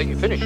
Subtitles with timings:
[0.00, 0.44] I think you finished.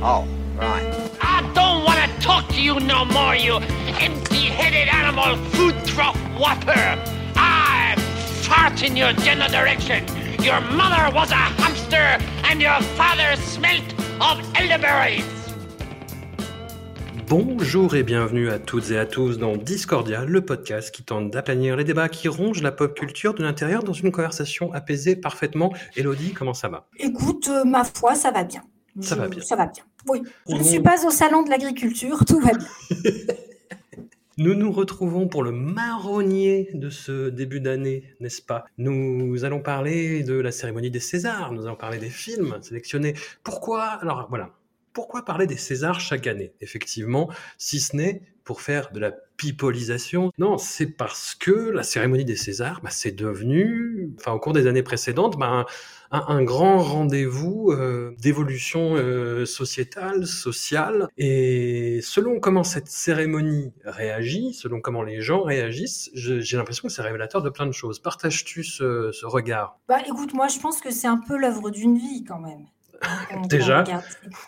[0.00, 1.10] Oh, right.
[1.20, 3.56] I don't want to talk to you no more, you
[3.98, 6.96] empty-headed animal food trough whopper.
[7.34, 7.96] I
[8.46, 10.06] fart in your general direction.
[10.40, 13.82] Your mother was a hamster and your father smelt
[14.20, 15.24] of elderberries.
[17.26, 21.74] Bonjour et bienvenue à toutes et à tous dans Discordia, le podcast qui tente d'aplanir
[21.74, 25.72] les débats qui rongent la pop culture de l'intérieur dans une conversation apaisée parfaitement.
[25.96, 26.86] Elodie, comment ça va?
[27.00, 28.62] Écoute, euh, ma foi, ça va bien.
[29.00, 29.42] Ça va bien.
[29.42, 29.84] Ça va bien.
[30.08, 30.22] Oui.
[30.48, 33.12] Je ne suis pas au salon de l'agriculture, tout va bien.
[34.38, 38.66] Nous nous retrouvons pour le marronnier de ce début d'année, n'est-ce pas?
[38.76, 43.14] Nous allons parler de la cérémonie des Césars, nous allons parler des films sélectionnés.
[43.42, 44.50] Pourquoi Alors voilà,
[44.92, 46.52] pourquoi parler des Césars chaque année?
[46.60, 50.30] Effectivement, si ce n'est pour faire de la pipolisation.
[50.38, 54.66] Non, c'est parce que la cérémonie des Césars, bah, c'est devenu, enfin au cours des
[54.66, 55.66] années précédentes, bah, un,
[56.10, 61.08] un grand rendez-vous euh, d'évolution euh, sociétale, sociale.
[61.16, 67.02] Et selon comment cette cérémonie réagit, selon comment les gens réagissent, j'ai l'impression que c'est
[67.02, 67.98] révélateur de plein de choses.
[68.00, 69.78] Partages-tu ce, ce regard?
[69.88, 72.66] Bah, écoute, moi, je pense que c'est un peu l'œuvre d'une vie quand même.
[73.30, 73.84] Quand Déjà?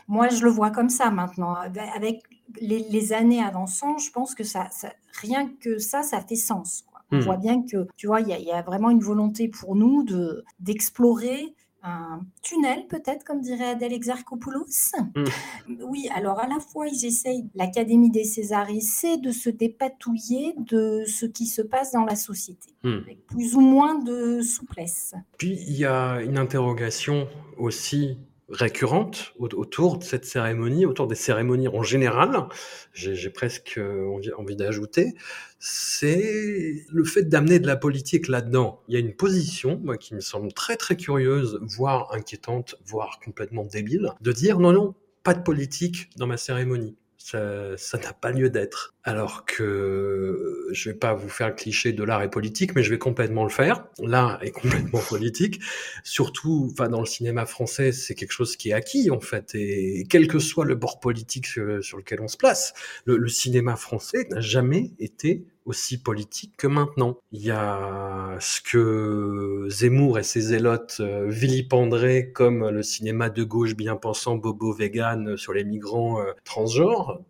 [0.06, 1.55] Moi, je le vois comme ça maintenant.
[1.95, 2.22] Avec
[2.61, 6.84] les, les années avançant, je pense que ça, ça- rien que ça, ça fait sens.
[7.11, 7.20] On Hmm.
[7.20, 9.75] voit bien que, tu vois, il y, a- il y a vraiment une volonté pour
[9.77, 14.67] nous de d'explorer un tunnel, peut-être, comme dirait Adèle Exarchopoulos.
[15.81, 21.05] Oui, alors à la fois, ils essayent, l'Académie des Césaristes, c'est de se dépatouiller de
[21.06, 22.99] ce qui se passe dans la société, Hmm.
[23.05, 25.15] avec plus ou moins de souplesse.
[25.38, 27.28] Puis il y a une interrogation
[27.59, 28.19] aussi
[28.50, 32.48] récurrente au- autour de cette cérémonie, autour des cérémonies en général,
[32.94, 35.14] j'ai presque euh, envie d'ajouter,
[35.59, 38.82] c'est le fait d'amener de la politique là-dedans.
[38.88, 43.19] Il y a une position moi, qui me semble très très curieuse, voire inquiétante, voire
[43.25, 44.94] complètement débile, de dire non, non,
[45.25, 46.97] pas de politique dans ma cérémonie.
[47.31, 48.94] Ça ça n'a pas lieu d'être.
[49.05, 52.91] Alors que je vais pas vous faire le cliché de l'art est politique, mais je
[52.91, 53.84] vais complètement le faire.
[54.03, 55.61] L'art est complètement politique.
[56.05, 59.55] Surtout, enfin, dans le cinéma français, c'est quelque chose qui est acquis, en fait.
[59.55, 62.72] Et quel que soit le bord politique sur, sur lequel on se place,
[63.05, 67.17] le, le cinéma français n'a jamais été aussi politique que maintenant.
[67.31, 73.45] Il y a ce que Zemmour et ses zélotes euh, vilipenderaient comme le cinéma de
[73.45, 77.21] gauche bien pensant, bobo vegan sur les migrants euh, transgenres.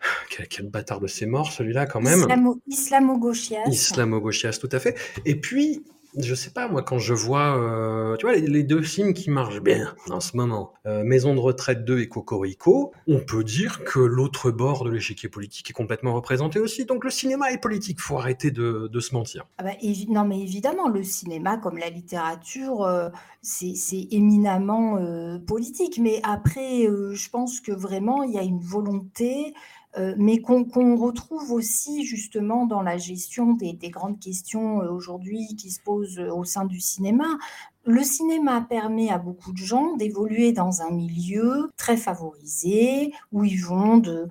[0.30, 2.20] Quel, quel bâtard de ses morts, celui-là, quand même.
[2.20, 3.64] Islamo- Islamo-gauchias.
[3.66, 4.96] Islamo-gauchias, tout à fait.
[5.26, 5.84] Et puis,
[6.16, 9.60] je sais pas, moi, quand je vois, euh, tu vois, les, deux films qui marchent
[9.60, 14.00] bien en ce moment, euh, Maison de retraite 2 et Cocorico, on peut dire que
[14.00, 16.84] l'autre bord de l'échiquier politique est complètement représenté aussi.
[16.84, 19.46] Donc le cinéma est politique, faut arrêter de, se mentir.
[19.58, 19.70] Ah bah,
[20.08, 23.08] non, mais évidemment, le cinéma, comme la littérature, euh,
[23.42, 24.98] c'est éminemment
[25.46, 25.98] politique.
[25.98, 29.54] Mais après, je pense que vraiment, il y a une volonté,
[30.16, 35.70] mais qu'on retrouve aussi justement dans la gestion des, des grandes questions euh, aujourd'hui qui
[35.70, 37.26] se posent euh, au sein du cinéma.
[37.84, 43.64] Le cinéma permet à beaucoup de gens d'évoluer dans un milieu très favorisé, où ils
[43.64, 44.28] vont de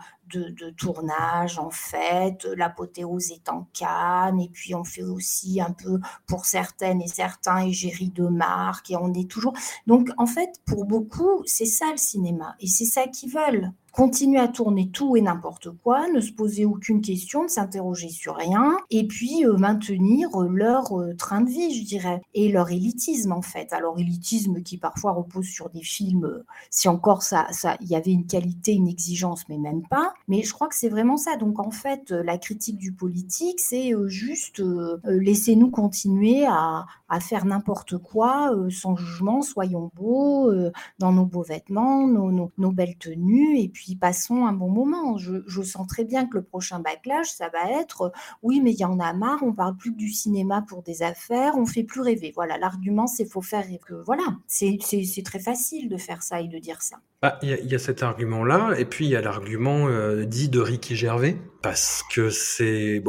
[0.77, 6.45] tournage en fait, l'apothéose est en Cannes, et puis on fait aussi un peu pour
[6.45, 9.53] certaines et certains égérie de marque, et on est toujours...
[9.87, 13.73] Donc en fait, pour beaucoup, c'est ça le cinéma, et c'est ça qu'ils veulent.
[13.91, 18.35] Continuer à tourner tout et n'importe quoi, ne se poser aucune question, ne s'interroger sur
[18.35, 22.71] rien, et puis euh, maintenir euh, leur euh, train de vie, je dirais, et leur
[22.71, 23.73] élitisme en fait.
[23.73, 28.11] Alors élitisme qui parfois repose sur des films, si encore ça, ça, il y avait
[28.11, 30.13] une qualité, une exigence, mais même pas.
[30.27, 31.35] Mais je crois que c'est vraiment ça.
[31.35, 34.61] Donc en fait, la critique du politique, c'est juste
[35.03, 41.25] laissez-nous continuer à, à faire n'importe quoi, euh, sans jugement, soyons beaux, euh, dans nos
[41.25, 45.17] beaux vêtements, nos, nos- belles tenues, et puis passons un bon moment.
[45.17, 48.09] Je, je sens très bien que le prochain backlash, ça va être euh,
[48.43, 51.01] oui, mais il y en a marre, on parle plus que du cinéma pour des
[51.03, 52.31] affaires, on fait plus rêver.
[52.35, 53.79] Voilà, l'argument, c'est faut faire rêver.
[54.05, 54.77] Voilà, c'est
[55.25, 56.97] très facile de faire ça et de dire ça.
[57.21, 59.87] Bah, Il y, a- cet argument-là, et puis il y a l'argument
[60.25, 63.01] dit de Ricky Gervais, parce que c'est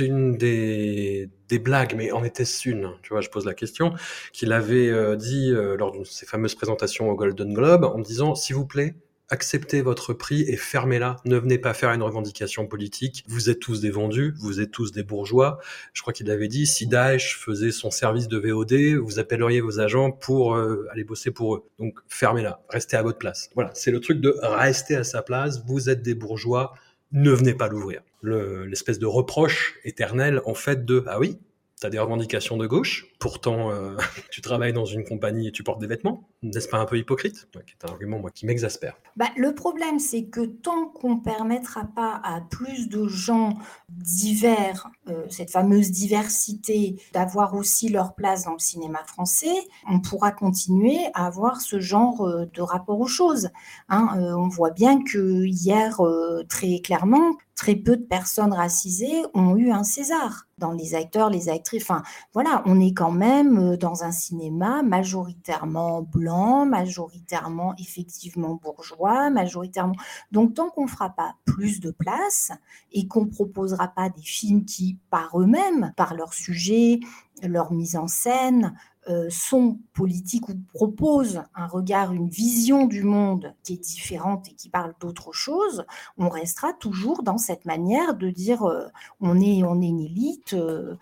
[0.00, 2.90] une des, des blagues, mais en était-ce une?
[3.02, 3.94] Tu vois, je pose la question.
[4.32, 8.34] Qu'il avait euh, dit euh, lors de ses fameuses présentations au Golden Globe en disant,
[8.34, 8.96] s'il vous plaît,
[9.28, 11.16] acceptez votre prix et fermez-la.
[11.24, 13.24] Ne venez pas faire une revendication politique.
[13.28, 15.58] Vous êtes tous des vendus, vous êtes tous des bourgeois.
[15.92, 19.80] Je crois qu'il avait dit, si Daesh faisait son service de VOD, vous appelleriez vos
[19.80, 21.64] agents pour euh, aller bosser pour eux.
[21.78, 23.50] Donc fermez-la, restez à votre place.
[23.54, 25.64] Voilà, c'est le truc de rester à sa place.
[25.66, 26.74] Vous êtes des bourgeois,
[27.12, 28.02] ne venez pas l'ouvrir.
[28.26, 31.38] L'espèce de reproche éternel en fait de, ah oui,
[31.78, 33.96] tu as des revendications de gauche, pourtant euh,
[34.30, 37.48] tu travailles dans une compagnie et tu portes des vêtements, n'est-ce pas un peu hypocrite?
[37.52, 38.96] C'est un argument moi qui m'exaspère.
[39.16, 43.58] Bah, le problème, c'est que tant qu'on permettra pas à plus de gens
[43.90, 49.54] divers, euh, cette fameuse diversité, d'avoir aussi leur place dans le cinéma français,
[49.86, 53.50] on pourra continuer à avoir ce genre euh, de rapport aux choses.
[53.90, 54.08] Hein.
[54.36, 56.00] on voit bien que hier,
[56.48, 60.44] très clairement, très peu de personnes racisées ont eu un César.
[60.58, 64.82] Dans les acteurs, les actrices, enfin voilà, on est quand même euh, dans un cinéma
[64.82, 69.96] majoritairement blanc, majoritairement effectivement bourgeois, majoritairement.
[70.32, 72.52] Donc tant qu'on ne fera pas plus de place
[72.92, 77.00] et qu'on proposera pas des films qui, par eux-mêmes, par leur sujet,
[77.42, 78.74] leur mise en scène,
[79.08, 84.54] euh, sont politiques ou proposent un regard, une vision du monde qui est différente et
[84.54, 85.84] qui parle d'autre chose,
[86.18, 88.86] on restera toujours dans cette manière de dire euh,
[89.20, 90.96] on, est, on est une élite, euh,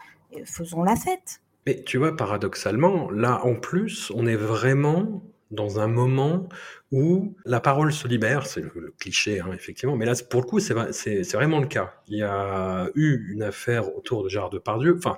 [0.44, 1.40] faisons la fête.
[1.66, 6.46] Mais tu vois, paradoxalement, là en plus, on est vraiment dans un moment
[6.92, 10.60] où la parole se libère, c'est le, cliché hein, effectivement, mais là pour le coup
[10.60, 10.74] c'est
[11.32, 11.94] vraiment le cas.
[12.08, 15.16] Il y a eu une affaire autour de Gérard Depardieu, enfin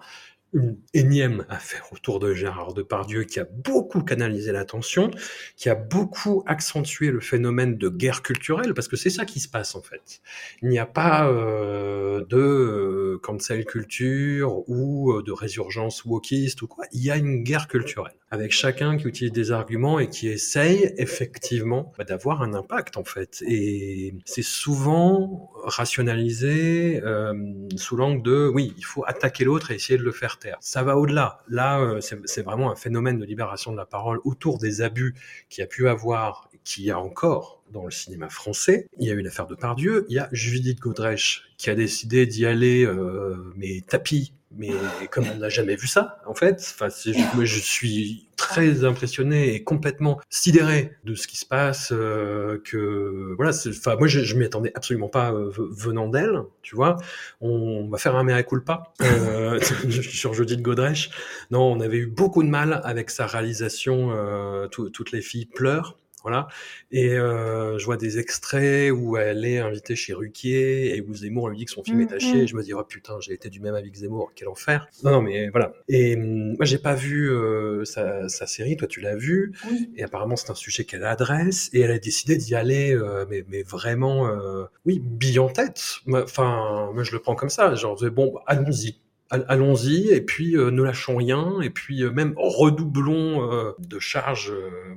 [0.53, 5.11] une énième affaire autour de Gérard Depardieu qui a beaucoup canalisé l'attention,
[5.57, 9.49] qui a beaucoup accentué le phénomène de guerre culturelle, parce que c'est ça qui se
[9.49, 10.21] passe en fait.
[10.63, 16.69] Il n'y a pas euh, de euh, cancel culture ou euh, de résurgence wokiste ou
[16.69, 16.87] quoi.
[16.93, 20.93] Il y a une guerre culturelle avec chacun qui utilise des arguments et qui essaye
[20.99, 23.43] effectivement d'avoir un impact en fait.
[23.47, 27.35] Et c'est souvent rationalisé euh,
[27.77, 30.97] sous l'angle de oui, il faut attaquer l'autre et essayer de le faire Ça va
[30.97, 31.41] au-delà.
[31.49, 35.15] Là, euh, c'est vraiment un phénomène de libération de la parole autour des abus
[35.49, 38.89] qu'il y a pu avoir, qu'il y a encore dans le cinéma français.
[38.99, 42.27] Il y a eu l'affaire de Pardieu, il y a Judith Godrèche qui a décidé
[42.27, 44.71] d'y aller euh, mais tapis mais
[45.11, 46.89] comme on n'a jamais vu ça, en fait, enfin,
[47.35, 51.93] moi, je suis très impressionné et complètement sidéré de ce qui se passe.
[51.93, 56.43] Euh, que voilà, enfin, moi, je, je m'y attendais absolument pas euh, venant d'elle.
[56.63, 56.97] Tu vois,
[57.41, 59.59] on, va faire un mea culpa euh,
[59.91, 61.11] sur Jeudi de Godrèche.
[61.51, 64.11] Non, on avait eu beaucoup de mal avec sa réalisation.
[64.13, 65.97] Euh, toutes les filles pleurent.
[66.27, 66.49] Voilà.
[66.91, 71.51] Et euh, je vois des extraits où elle est invitée chez Ruquier et où Zemmour
[71.51, 72.33] lui dit que son film est taché.
[72.33, 72.41] Mm, mm.
[72.41, 74.89] Et je me dis, oh putain, j'ai été du même avec Zemmour, quel enfer.
[75.05, 75.73] Non, non, mais voilà.
[75.89, 79.53] Et hum, moi, j'ai pas vu euh, sa, sa, série, toi tu l'as vu.
[79.95, 81.71] Et apparemment, c'est un sujet qu'elle adresse.
[81.73, 86.01] Et elle a décidé d'y aller, euh, mais, mais vraiment, euh, oui, bille en tête.
[86.13, 87.73] Enfin, moi, je le prends comme ça.
[87.77, 88.97] Genre, bon, allons-y
[89.31, 94.53] allons-y et puis euh, ne lâchons rien et puis euh, même redoublons euh, de charges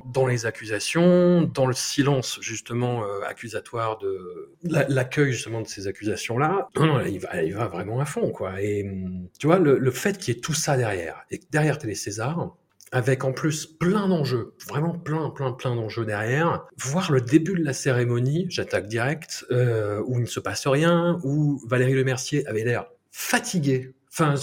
[0.05, 6.67] dans les accusations, dans le silence justement accusatoire de l'accueil justement de ces accusations là.
[6.75, 8.61] Non non, il va, il va vraiment à fond quoi.
[8.61, 11.77] Et hum, tu vois le, le fait qu'il y ait tout ça derrière et derrière
[11.77, 12.55] Télé César,
[12.91, 16.65] avec en plus plein d'enjeux, vraiment plein, plein, plein d'enjeux derrière.
[16.77, 21.19] Voir le début de la cérémonie, j'attaque direct, euh, où il ne se passe rien,
[21.23, 24.33] où Valérie Lemercier avait l'air fatiguée Enfin,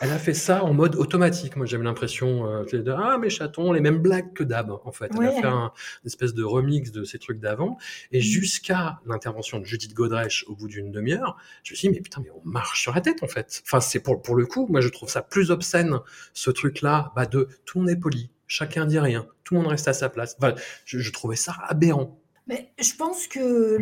[0.00, 1.56] elle a fait ça en mode automatique.
[1.56, 4.70] Moi, j'avais l'impression euh, de ah mes chatons, les mêmes blagues que d'hab.
[4.84, 5.72] En fait, elle a fait un,
[6.04, 7.78] une espèce de remix de ces trucs d'avant.
[8.12, 8.22] Et mm.
[8.22, 12.20] jusqu'à l'intervention de Judith Godrèche au bout d'une demi-heure, je me suis dit mais putain,
[12.22, 13.62] mais on marche sur la tête en fait.
[13.64, 15.98] Enfin, c'est pour pour le coup, moi je trouve ça plus obscène
[16.34, 19.70] ce truc-là, bah de tout le monde est poli, chacun dit rien, tout le monde
[19.70, 20.36] reste à sa place.
[20.38, 22.20] Enfin, je, je trouvais ça aberrant.
[22.48, 23.78] Je pense que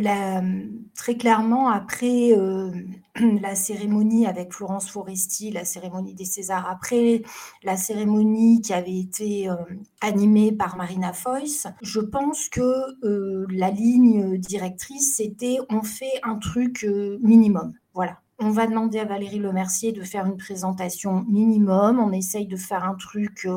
[0.95, 2.69] très clairement, après euh,
[3.41, 7.23] la cérémonie avec Florence Foresti, la cérémonie des Césars, après
[7.63, 9.55] la cérémonie qui avait été euh,
[10.01, 12.61] animée par Marina Foïs, je pense que
[13.05, 16.85] euh, la ligne directrice, c'était on fait un truc
[17.21, 17.73] minimum.
[17.93, 18.19] Voilà.
[18.39, 21.99] On va demander à Valérie Lemercier de faire une présentation minimum.
[21.99, 23.47] On essaye de faire un truc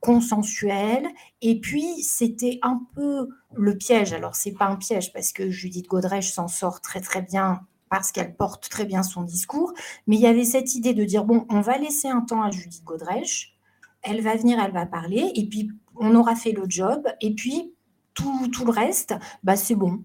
[0.00, 1.06] consensuel.
[1.42, 4.12] Et puis, c'était un peu le piège.
[4.12, 8.12] Alors, c'est pas un piège parce que Judith Godrèche s'en sort très, très bien parce
[8.12, 9.72] qu'elle porte très bien son discours.
[10.06, 12.50] Mais il y avait cette idée de dire, bon, on va laisser un temps à
[12.50, 13.54] Judith Godrèche.
[14.02, 15.30] Elle va venir, elle va parler.
[15.34, 17.06] Et puis, on aura fait le job.
[17.20, 17.74] Et puis,
[18.14, 19.14] tout, tout, le reste,
[19.44, 20.02] bah c'est bon.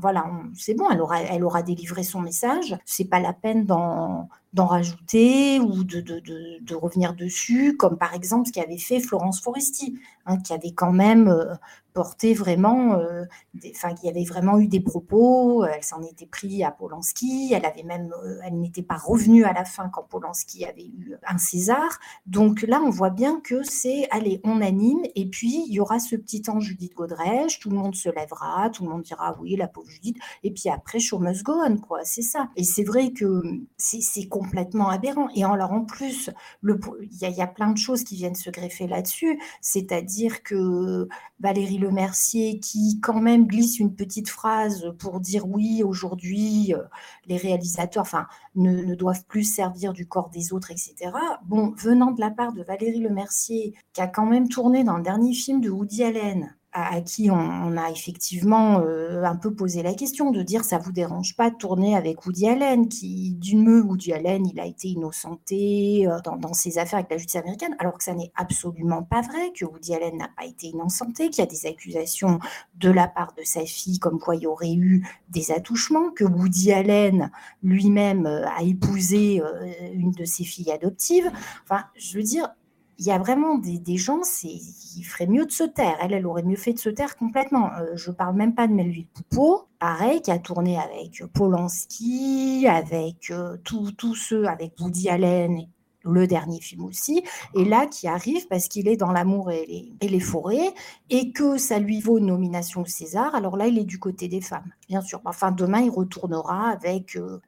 [0.00, 0.88] voilà, c'est bon.
[0.90, 2.76] Elle aura, elle aura délivré son message.
[2.84, 8.14] C'est pas la peine d'en d'en rajouter ou de, de, de, revenir dessus, comme par
[8.14, 11.58] exemple ce qu'avait fait Florence Foresti, hein, qui avait quand même
[11.96, 13.24] porté vraiment, euh,
[13.70, 17.64] enfin, y avait vraiment eu des propos, euh, elle s'en était pris à Polanski, elle
[17.64, 21.38] avait même, euh, elle n'était pas revenue à la fin quand Polanski avait eu un
[21.38, 21.98] César.
[22.26, 25.98] Donc là, on voit bien que c'est, allez, on anime, et puis il y aura
[25.98, 29.56] ce petit temps Judith Godrèche, tout le monde se lèvera, tout le monde dira oui,
[29.56, 32.50] la pauvre Judith, et puis après, show must go on, quoi, c'est ça.
[32.56, 33.42] Et c'est vrai que
[33.78, 35.28] c'est complètement aberrant.
[35.34, 36.30] Et alors en plus,
[36.62, 41.08] il y, a plein de choses qui viennent se greffer là-dessus, c'est-à-dire que
[41.40, 46.82] Valérie Le Mercier qui quand même glisse une petite phrase pour dire oui, aujourd'hui, euh,
[47.26, 51.12] les réalisateurs enfin, ne, ne, doivent plus servir du corps des autres, etc.
[51.44, 54.96] Bon, venant de la part de Valérie Le Mercier, qui a quand même tourné dans
[54.96, 59.82] le dernier film de Woody Allen, à, qui on, a effectivement euh, un peu posé
[59.82, 63.64] la question de dire ça vous dérange pas de tourner avec Woody Allen, qui d'une
[63.64, 67.74] me Woody Allen, il a été innocenté euh, dans, ses affaires avec la justice américaine,
[67.78, 71.42] alors que ça n'est absolument pas vrai, que Woody Allen n'a pas été innocenté, qu'il
[71.42, 72.40] y a des accusations
[72.74, 76.24] de la part de sa fille comme quoi il y aurait eu des attouchements, que
[76.24, 77.30] Woody Allen
[77.62, 79.40] lui-même euh, a épousé
[79.94, 81.30] une de ses filles adoptives.
[81.64, 82.48] Enfin, je veux dire,
[82.98, 85.96] il y a vraiment des, gens, il ferait mieux de se taire.
[86.00, 87.70] Elle, elle aurait mieux fait de se taire complètement.
[87.76, 92.66] Je euh, je parle même pas de Melville Poupeau, pareil, qui a tourné avec Polanski,
[92.68, 95.66] avec euh, tous ceux, avec Woody Allen,
[96.04, 97.24] le dernier film aussi,
[97.54, 100.72] et là qui arrive parce qu'il est dans l'amour et les, et les, forêts,
[101.10, 104.28] et que ça lui vaut une nomination au César, alors là il est du côté
[104.28, 105.20] des femmes, bien sûr.
[105.24, 107.40] Enfin demain il retournera avec, euh,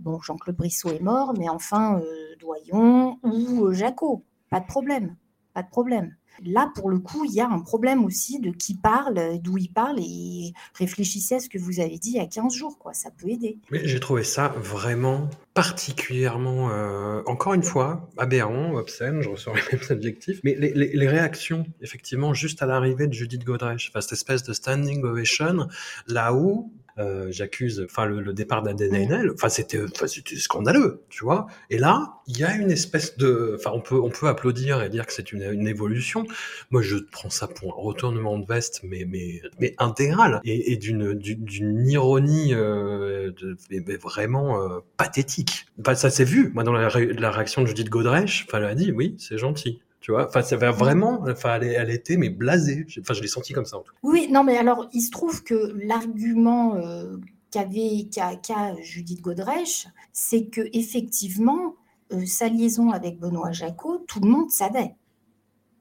[0.00, 2.00] bon Jean-Claude Brissot est mort, mais enfin
[2.40, 4.24] Doyon ou Jaco
[4.56, 5.16] pas de problème,
[5.52, 6.14] pas de problème.
[6.42, 9.68] Là, pour le coup, il y a un problème aussi de qui parle, d'où il
[9.68, 12.94] parle, et réfléchissez à ce que vous avez dit il y a 15 jours, quoi.
[12.94, 13.58] Ça peut aider.
[13.70, 19.86] J'ai trouvé ça vraiment particulièrement, euh, encore une fois, aberrant, obscène, je ressors les mêmes
[19.90, 24.42] adjectifs, mais les, les, réactions, effectivement, juste à l'arrivée de Judith Godrèche, enfin, cette espèce
[24.42, 25.68] de standing ovation,
[26.06, 31.46] là où euh, j'accuse, enfin le, départ d'Aden Haenel, enfin c'était, c'était scandaleux, tu vois.
[31.68, 34.88] Et là, il y a une espèce de, enfin on peut on peut applaudir et
[34.88, 36.26] dire que c'est une, une, évolution.
[36.70, 40.76] Moi, je prends ça pour un retournement de veste, mais mais mais intégral et, et
[40.76, 45.66] d'une d'une ironie euh, de, mais vraiment euh, pathétique.
[45.80, 48.74] Enfin, ça s'est vu, moi dans la, la réaction de Judith Godrèche, enfin elle a
[48.74, 49.80] dit oui, c'est gentil.
[50.06, 52.86] Tu vois, enfin, ça va vraiment, enfin, elle, était mais blasée.
[53.00, 53.98] Enfin, je l'ai senti comme ça en tout cas.
[54.04, 57.16] Oui, non, mais alors, il se trouve que l'argument euh,
[57.50, 61.74] qu'avait qu'a Judith Godrèche, c'est que effectivement,
[62.12, 64.94] euh, sa liaison avec Benoît Jacot, tout le monde savait.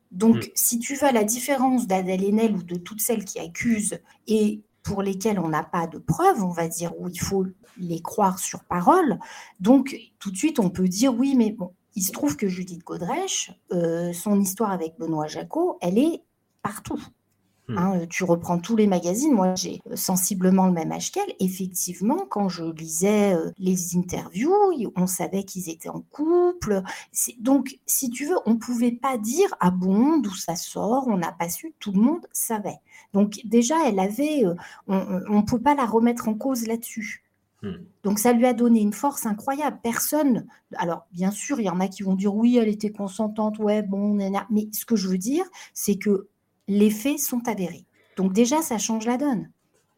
[0.09, 0.49] Donc, hmm.
[0.55, 4.63] si tu vas à la différence d'Adèle Haenel ou de toutes celles qui accusent et
[4.81, 7.45] pour lesquelles on n'a pas de preuves, on va dire, où il faut
[7.77, 9.19] les croire sur parole,
[9.59, 12.83] donc tout de suite on peut dire oui, mais bon, il se trouve que Judith
[12.83, 16.21] Godrèche, euh, son histoire avec Benoît Jacot, elle est
[16.61, 17.01] partout.
[17.67, 17.77] Hmm.
[17.79, 21.33] Hein, tu reprends tous les magazines, moi j'ai sensiblement le même âge qu'elle.
[21.39, 24.53] Effectivement, quand je lisais euh, les interviews,
[24.95, 26.83] on savait qu'ils étaient en couple.
[27.39, 31.17] Donc, si tu veux, on ne pouvait pas dire ah bon, d'où ça sort, on
[31.17, 32.79] n'a pas su, tout le monde savait.
[33.13, 34.53] Donc déjà, elle avait, euh,
[34.87, 37.24] on ne peut pas la remettre en cause là-dessus.
[37.65, 37.83] Hmm.
[38.03, 39.79] Donc ça lui a donné une force incroyable.
[39.81, 40.45] Personne,
[40.75, 43.81] alors bien sûr, il y en a qui vont dire oui, elle était consentante, ouais,
[43.81, 44.31] bon, mais
[44.71, 46.27] ce que je veux dire, c'est que
[46.67, 47.85] les faits sont avérés.
[48.17, 49.49] Donc déjà, ça change la donne.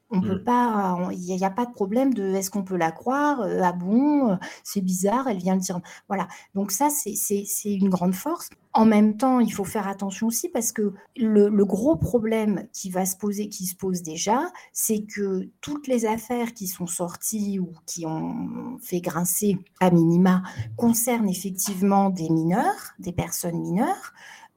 [0.09, 0.43] On peut mm.
[0.43, 3.73] pas, il n'y a, pas de problème de est-ce qu'on peut la croire euh, Ah
[3.73, 5.79] bon, euh, c'est bizarre, elle vient le dire.
[6.07, 6.27] Voilà.
[6.55, 8.49] Donc ça, c'est une grande force.
[8.73, 13.05] En même temps, il faut faire attention aussi parce que le, gros problème qui va
[13.05, 17.73] se poser, qui se pose déjà, c'est que toutes les affaires qui sont sorties ou
[17.85, 20.43] qui ont fait grincer à minima
[20.75, 24.13] concernent effectivement des mineurs, des personnes mineures.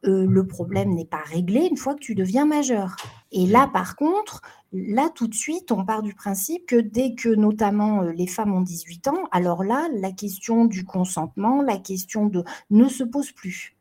[0.06, 2.96] Euh, le problème n'est pas réglé une fois que tu deviens majeur.
[3.32, 4.40] Et là, par contre,
[4.72, 8.54] là, tout de suite, on part du principe que dès que notamment euh, les femmes
[8.54, 13.32] ont 18 ans, alors là, la question du consentement, la question de ne se pose
[13.32, 13.76] plus.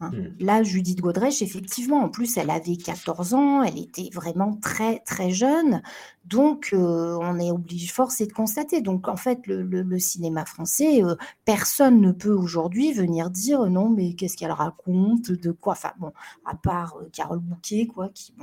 [0.00, 0.10] Hein.
[0.12, 0.34] Hmm.
[0.38, 5.30] Là, Judith Godrèche, effectivement, en plus, elle avait 14 ans, elle était vraiment très, très
[5.30, 5.82] jeune.
[6.24, 8.80] Donc, euh, on est obligé, forcé de constater.
[8.80, 14.14] Donc, en fait, le, cinéma français, euh, personne ne peut aujourd'hui venir dire non, mais
[14.14, 15.72] qu'est-ce qu'elle raconte, de quoi.
[15.72, 16.12] Enfin, bon,
[16.44, 18.34] à part euh, Carole Bouquet, quoi, qui,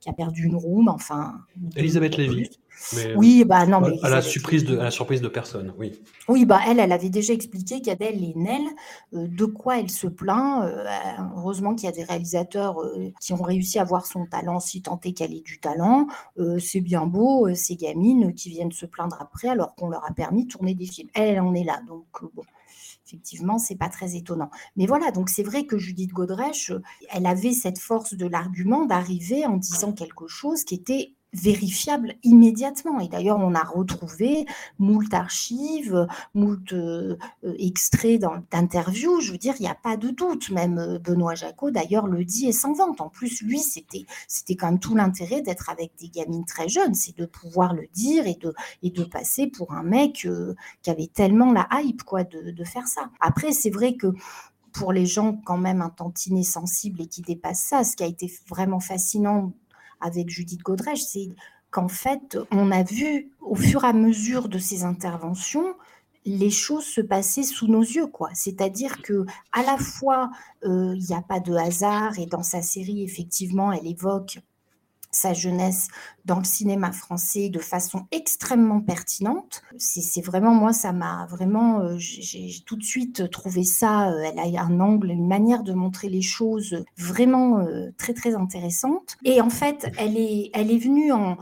[0.00, 1.40] qui a perdu une roue, mais enfin.
[1.76, 2.50] Elisabeth Lévy
[3.16, 6.00] oui, bah non, mais à la surprise de, la surprise de personne, oui.
[6.28, 8.62] Oui, bah elle, elle avait déjà expliqué qu'Adèle Haenel,
[9.14, 10.64] euh, de quoi elle se plaint.
[10.64, 10.84] Euh,
[11.36, 14.82] heureusement qu'il y a des réalisateurs euh, qui ont réussi à voir son talent, si
[14.82, 16.06] tant est qu'elle ait du talent.
[16.58, 20.44] c'est bien beau, ces gamines qui viennent se plaindre après, alors qu'on leur a permis
[20.44, 21.08] de tourner des films.
[21.14, 22.42] Elle, elle en est là, donc bon.
[23.06, 24.50] effectivement, c'est pas très étonnant.
[24.76, 26.72] Mais voilà, donc c'est vrai que Judith Godrèche,
[27.10, 33.00] elle avait cette force de l'argument d'arriver en disant quelque chose qui était vérifiable immédiatement.
[33.00, 34.46] Et d'ailleurs, on a retrouvé
[34.78, 38.20] moult archives, moult euh, euh, extraits
[38.50, 39.20] d'interviews.
[39.20, 40.50] Je veux dire, il n'y a pas de doute.
[40.50, 43.00] Même euh, Benoît Jacot, d'ailleurs, le dit et s'en vante.
[43.00, 46.94] En plus, lui, c'était c'était quand même tout l'intérêt d'être avec des gamines très jeunes,
[46.94, 50.26] c'est de pouvoir le dire et de, et de passer pour un mec
[50.82, 53.10] qui avait tellement la hype quoi, de, de faire ça.
[53.20, 54.12] Après, c'est vrai que
[54.72, 58.06] pour les gens quand même un tantinet sensibles et qui dépassent ça, ce qui a
[58.06, 59.52] été vraiment fascinant
[60.00, 61.28] avec Judith Godrèche, c'est
[61.70, 65.74] qu'en fait, on a vu au fur et à mesure de ses interventions,
[66.24, 68.30] les choses se passaient sous nos yeux, quoi.
[68.34, 70.30] C'est-à-dire que à la fois,
[70.64, 74.40] euh, il n'y a pas de hasard et dans sa série, effectivement, elle évoque
[75.10, 75.88] sa jeunesse
[76.24, 79.62] dans le cinéma français de façon extrêmement pertinente.
[79.78, 84.56] C'est vraiment, moi, ça m'a vraiment, euh, j'ai tout de suite trouvé ça, euh, elle
[84.56, 89.16] a un angle, une manière de montrer les choses vraiment euh, très, très intéressante.
[89.24, 91.38] Et en fait, elle est, elle est venue en,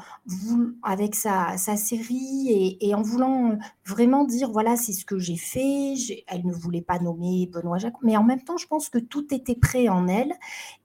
[0.85, 5.37] avec sa, sa série et, et, en voulant vraiment dire, voilà, c'est ce que j'ai
[5.37, 5.95] fait.
[6.29, 9.35] Elle ne voulait pas nommer Benoît Jacques, mais en même temps, je pense que tout
[9.35, 10.33] était prêt en elle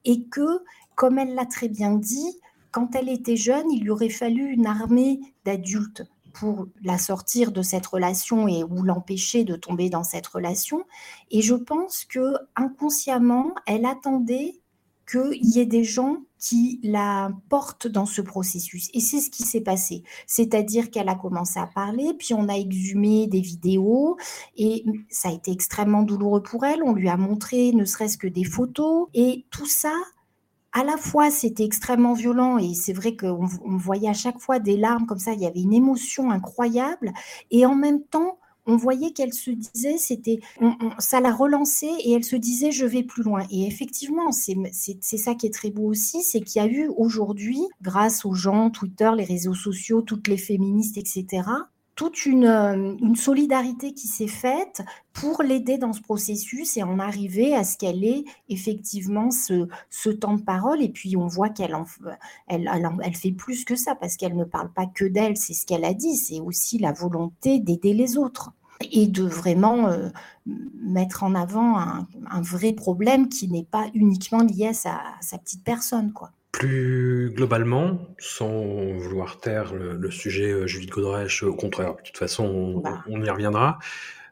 [0.05, 0.63] et que,
[0.95, 2.40] comme elle l'a très bien dit,
[2.71, 7.61] quand elle était jeune, il lui aurait fallu une armée d'adultes pour la sortir de
[7.61, 10.85] cette relation et ou l'empêcher de tomber dans cette relation.
[11.29, 14.61] Et je pense que inconsciemment, elle attendait
[15.09, 18.89] qu'il y ait des gens qui la portent dans ce processus.
[18.93, 20.03] Et c'est ce qui s'est passé.
[20.25, 24.17] C'est-à-dire qu'elle a commencé à parler, puis on a exhumé des vidéos,
[24.57, 26.81] et ça a été extrêmement douloureux pour elle.
[26.83, 29.93] On lui a montré ne serait-ce que des photos, et tout ça
[30.73, 34.59] à la fois, c'était extrêmement violent et c'est vrai qu'on on voyait à chaque fois
[34.59, 37.11] des larmes comme ça, il y avait une émotion incroyable
[37.49, 38.37] et en même temps,
[38.67, 40.39] on voyait qu'elle se disait, c'était,
[40.99, 43.45] ça la relançait et elle se disait, je vais plus loin.
[43.49, 47.59] Et effectivement, c'est ça qui est très beau aussi, c'est qu'il y a eu aujourd'hui,
[47.81, 51.43] grâce aux gens, Twitter, les réseaux sociaux, toutes les féministes, etc.,
[51.95, 54.81] toute une, euh, une solidarité qui s'est faite
[55.13, 60.35] pour l'aider dans ce processus et en arriver à ce qu'elle ait effectivement ce, temps
[60.35, 60.81] de parole.
[60.81, 61.75] Et puis on voit qu'elle
[62.47, 62.69] elle,
[63.03, 65.85] elle, fait plus que ça parce qu'elle ne parle pas que d'elle, c'est ce qu'elle
[65.85, 68.51] a dit, c'est aussi la volonté d'aider les autres
[68.91, 70.09] et de vraiment euh,
[70.45, 75.21] mettre en avant un, un, vrai problème qui n'est pas uniquement lié à sa, à
[75.21, 76.13] sa petite personne.
[76.13, 76.31] quoi.
[76.51, 82.43] Plus globalement, sans vouloir taire le, sujet euh, Judith Godrèche, au contraire, de toute façon,
[82.45, 83.03] on, bah.
[83.07, 83.79] y reviendra.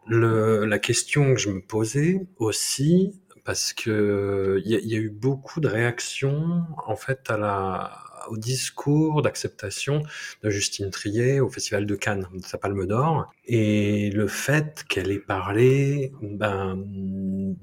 [0.08, 5.60] Le, la question que je me posais aussi, parce que il y, a eu beaucoup
[5.60, 10.04] de réactions en fait à la au discours d'acceptation
[10.44, 15.12] de Justine Trier au Festival de Cannes, de sa Palme d'Or, et le fait qu'elle
[15.12, 16.78] ait parlé ben,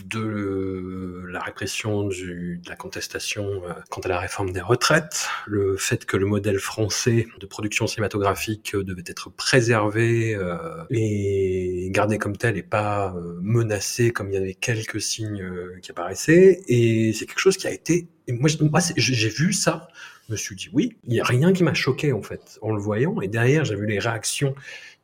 [0.04, 5.76] de la répression du, de la contestation euh, quant à la réforme des retraites, le
[5.76, 12.36] fait que le modèle français de production cinématographique devait être préservé euh, et gardé comme
[12.36, 15.44] tel et pas euh, menacé comme il y avait quelques signes
[15.82, 18.48] qui apparaissaient, et c'est quelque chose qui a été et moi,
[18.96, 19.88] j'ai vu ça,
[20.26, 22.72] je me suis dit oui, il n'y a rien qui m'a choqué en fait en
[22.72, 23.20] le voyant.
[23.20, 24.54] Et derrière, j'ai vu les réactions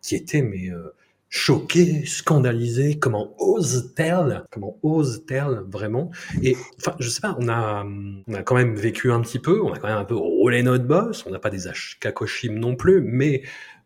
[0.01, 0.95] qui étaient mais euh,
[1.29, 2.99] choquées, scandalisées.
[2.99, 6.11] Comment ose-t-elle Comment ose-t-elle vraiment?
[6.43, 7.37] Et enfin, je sais pas.
[7.39, 9.63] On a, on a quand même vécu un petit peu.
[9.63, 11.25] On a quand même un peu roulé notre boss.
[11.27, 11.61] On n'a pas des
[12.01, 13.43] Kakoshim non plus, mais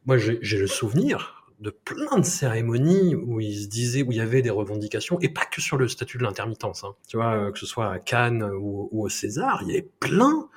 [0.07, 4.21] moi, j'ai le souvenir de plein de cérémonies où il se disait, où il y
[4.21, 6.85] avait des revendications, et pas que sur le statut de l'intermittence.
[6.85, 6.95] Hein.
[7.09, 10.49] Tu vois, que ce soit à Cannes ou, ou au César, il y avait plein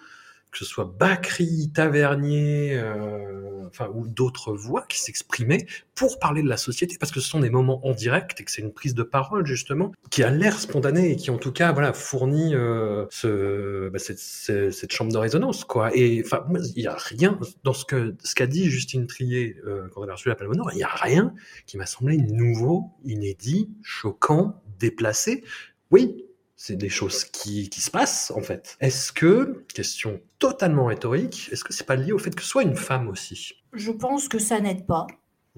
[0.52, 6.50] que ce soit Bacri, Tavernier, euh, enfin, ou d'autres voix qui s'exprimaient pour parler de
[6.50, 8.96] la société, parce que ce sont des moments en direct et que c'est une prise
[8.96, 13.06] de parole justement qui a l'air spontanée et qui en tout cas voilà fournit euh,
[13.10, 15.96] ce, bah, cette, cette, chambre de résonance quoi.
[15.96, 19.88] Et enfin, il y a rien dans ce que ce qu'a dit Justine Trier euh,
[19.94, 21.34] quand elle a reçu la Palme il y a rien
[21.66, 25.44] qui m'a semblé nouveau, inédit, choquant, déplacé.
[25.92, 26.26] Oui,
[26.62, 28.76] c'est des choses qui, qui, se passent en fait.
[28.82, 32.64] Est-ce que, question totalement rhétorique, est-ce que c'est pas lié au fait que ce soit
[32.64, 33.54] une femme aussi?
[33.72, 35.08] Je pense que ça n'aide pas.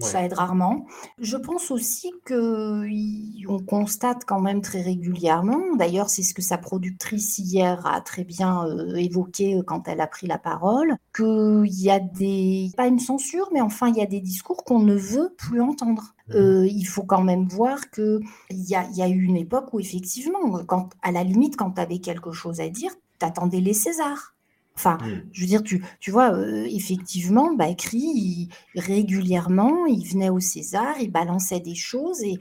[0.02, 0.86] Ça aide rarement.
[1.18, 7.38] Je pense aussi qu'on constate quand même très régulièrement, d'ailleurs c'est ce que sa productrice
[7.38, 11.90] hier a très bien euh, évoqué euh, quand elle a pris la parole, qu'il y
[11.90, 15.34] a des, pas une censure, mais enfin il y a des discours qu'on ne veut
[15.36, 16.14] plus entendre.
[16.28, 16.34] Mmh.
[16.34, 19.80] Euh, il faut quand même voir qu'il y a, y a eu une époque où
[19.80, 24.31] effectivement, quand, à la limite, quand tu avais quelque chose à dire, t'attendais les Césars.
[24.74, 25.22] Enfin, mmh.
[25.32, 31.10] je veux dire, tu, tu vois, euh, effectivement, Bakri, régulièrement, il venait au César, il
[31.10, 32.38] balançait des choses et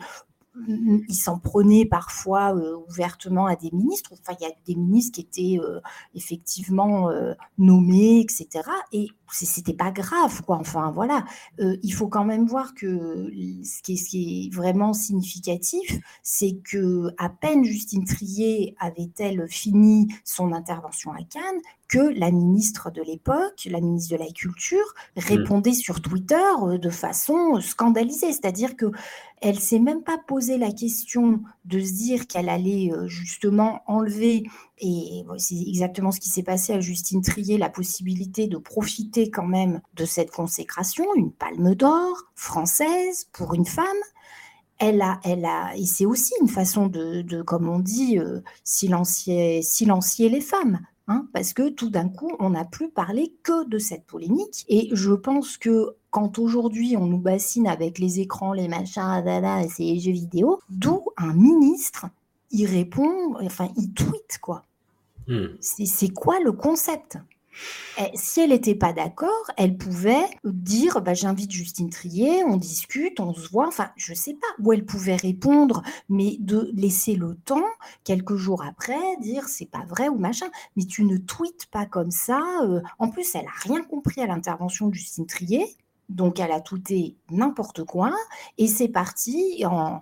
[0.68, 4.12] il s'en prenait parfois euh, ouvertement à des ministres.
[4.14, 5.80] Enfin, il y a des ministres qui étaient euh,
[6.14, 7.10] effectivement
[7.58, 8.48] nommés, etc.
[8.92, 10.58] Et c'était pas grave, quoi.
[10.58, 11.26] Enfin, voilà.
[11.60, 13.32] il faut quand même voir que
[13.64, 19.48] ce qui est, ce qui est vraiment significatif, c'est que à peine Justine Trier avait-elle
[19.48, 24.94] fini son intervention à Cannes que la ministre de l'époque, la ministre de la Culture,
[25.18, 25.20] mmh.
[25.20, 26.36] répondait sur Twitter
[26.80, 28.32] de façon scandalisée.
[28.32, 28.92] C'est-à-dire que
[29.42, 34.44] elle s'est même pas posé la question de se dire qu'elle allait euh, justement enlever,
[34.78, 39.46] et c'est exactement ce qui s'est passé à Justine Trier, la possibilité de profiter quand
[39.46, 43.86] même de cette consécration, une palme d'or française pour une femme.
[44.80, 49.62] Elle a, elle a, et c'est aussi une façon de, comme on dit, euh, silencier,
[49.62, 50.80] silencier les femmes.
[51.08, 54.66] Hein, parce que tout d'un coup, on n'a plus parlé que de cette polémique.
[54.70, 59.68] Et je pense que quand aujourd'hui on nous bassine avec les écrans, les machins, et
[59.68, 62.06] ces jeux vidéo, d'où un ministre,
[62.52, 64.64] il répond, enfin, il tweet, quoi.
[65.28, 65.48] Hmm.
[65.60, 67.18] C'est quoi le concept?
[68.14, 73.34] Si elle n'était pas d'accord, elle pouvait dire bah, j'invite Justine Trier, on discute, on
[73.34, 77.68] se voit, enfin je sais pas, où elle pouvait répondre, mais de laisser le temps,
[78.04, 82.12] quelques jours après, dire c'est pas vrai ou machin, mais tu ne tweets pas comme
[82.12, 82.42] ça.
[82.64, 82.82] Euh.
[83.00, 85.66] en plus, elle a rien compris à l'intervention de Justine Trier,
[86.10, 88.14] donc elle a touté n'importe quoi,
[88.58, 90.00] et c'est parti en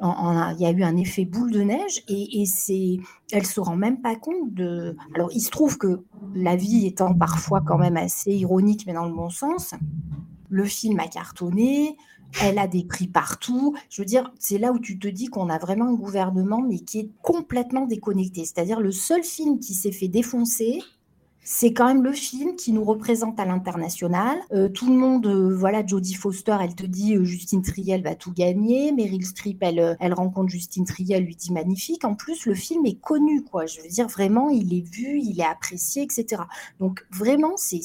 [0.00, 2.98] il y a eu un effet boule de neige et, et c'est,
[3.32, 4.96] elle se rend même pas compte de.
[5.14, 9.06] Alors, il se trouve que la vie étant parfois quand même assez ironique, mais dans
[9.06, 9.74] le bon sens,
[10.50, 11.96] le film a cartonné,
[12.40, 13.74] elle a des prix partout.
[13.90, 16.78] Je veux dire, c'est là où tu te dis qu'on a vraiment un gouvernement, mais
[16.78, 18.44] qui est complètement déconnecté.
[18.44, 20.82] C'est-à-dire, le seul film qui s'est fait défoncer,
[21.50, 24.38] c'est quand même le film qui nous représente à l'international.
[24.52, 28.14] Euh, tout le monde, euh, voilà, Jodie Foster, elle te dit euh, Justine Triel va
[28.14, 28.92] tout gagner.
[28.92, 32.04] Meryl Streep, elle, elle rencontre Justine Triel, lui dit magnifique.
[32.04, 33.64] En plus, le film est connu, quoi.
[33.64, 36.42] Je veux dire, vraiment, il est vu, il est apprécié, etc.
[36.80, 37.80] Donc, vraiment, c'est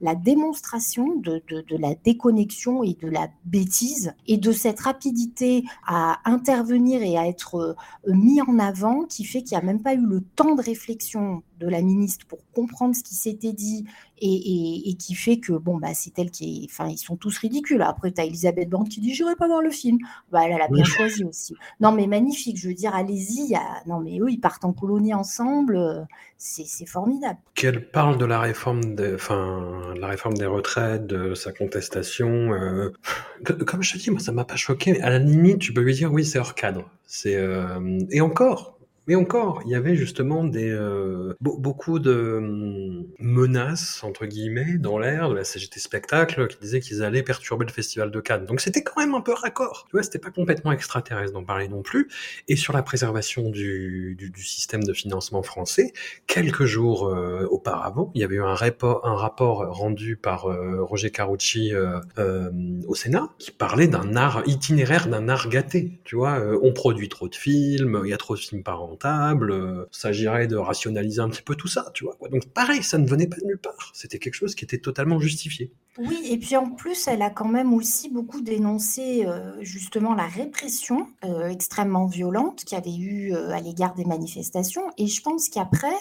[0.00, 6.20] la démonstration de, de, la déconnexion et de la bêtise et de cette rapidité à
[6.24, 7.74] intervenir et à être
[8.06, 11.42] mis en avant qui fait qu'il n'y a même pas eu le temps de réflexion
[11.58, 13.84] de la ministre pour comprendre ce qui s'était dit
[14.20, 17.82] et, qui fait que bon bah c'est elle qui est enfin ils sont tous ridicules.
[17.82, 19.98] Après tu as Elisabeth Borne qui dit j'irai pas voir le film.
[20.32, 21.54] Bah elle, a bien choisi aussi.
[21.80, 22.56] Non mais magnifique.
[22.56, 23.54] Je veux dire allez-y
[23.86, 26.06] non mais eux ils partent en colonie ensemble.
[26.38, 27.38] C'est formidable.
[27.54, 32.92] Qu'elle parle de la réforme de enfin la réforme des retraites de sa contestation euh,
[33.44, 35.94] comme je te dis moi ça m'a pas choqué à la limite tu peux lui
[35.94, 36.88] dire oui c'est hors cadre.
[37.06, 38.73] C'est euh, et encore
[39.06, 44.98] mais encore, il y avait justement des euh, beaucoup de hum, menaces entre guillemets dans
[44.98, 48.46] l'air de la CGT spectacle qui disaient qu'ils allaient perturber le festival de Cannes.
[48.46, 49.84] Donc c'était quand même un peu raccord.
[49.90, 52.08] Tu vois, c'était pas complètement extraterrestre d'en parler non plus.
[52.48, 55.92] Et sur la préservation du, système de financement français,
[56.26, 60.82] quelques jours euh, auparavant, il y avait eu un rapport, un rapport rendu par euh,
[60.82, 61.72] Roger Carucci
[62.86, 66.00] au Sénat qui parlait d'un art itinéraire d'un art gâté.
[66.04, 68.93] Tu vois, on produit trop de films, il y a trop de films par an
[68.94, 72.14] rentable, euh, s'agirait de rationaliser un petit peu tout ça, tu vois.
[72.16, 72.28] Quoi.
[72.28, 73.90] Donc pareil, ça ne venait pas de nulle part.
[73.92, 75.72] C'était quelque chose qui était totalement justifié.
[75.98, 80.26] Oui, et puis en plus, elle a quand même aussi beaucoup dénoncé euh, justement la
[80.26, 84.82] répression euh, extrêmement violente qu'il y avait eu à l'égard des manifestations.
[84.98, 85.94] Et je pense qu'après,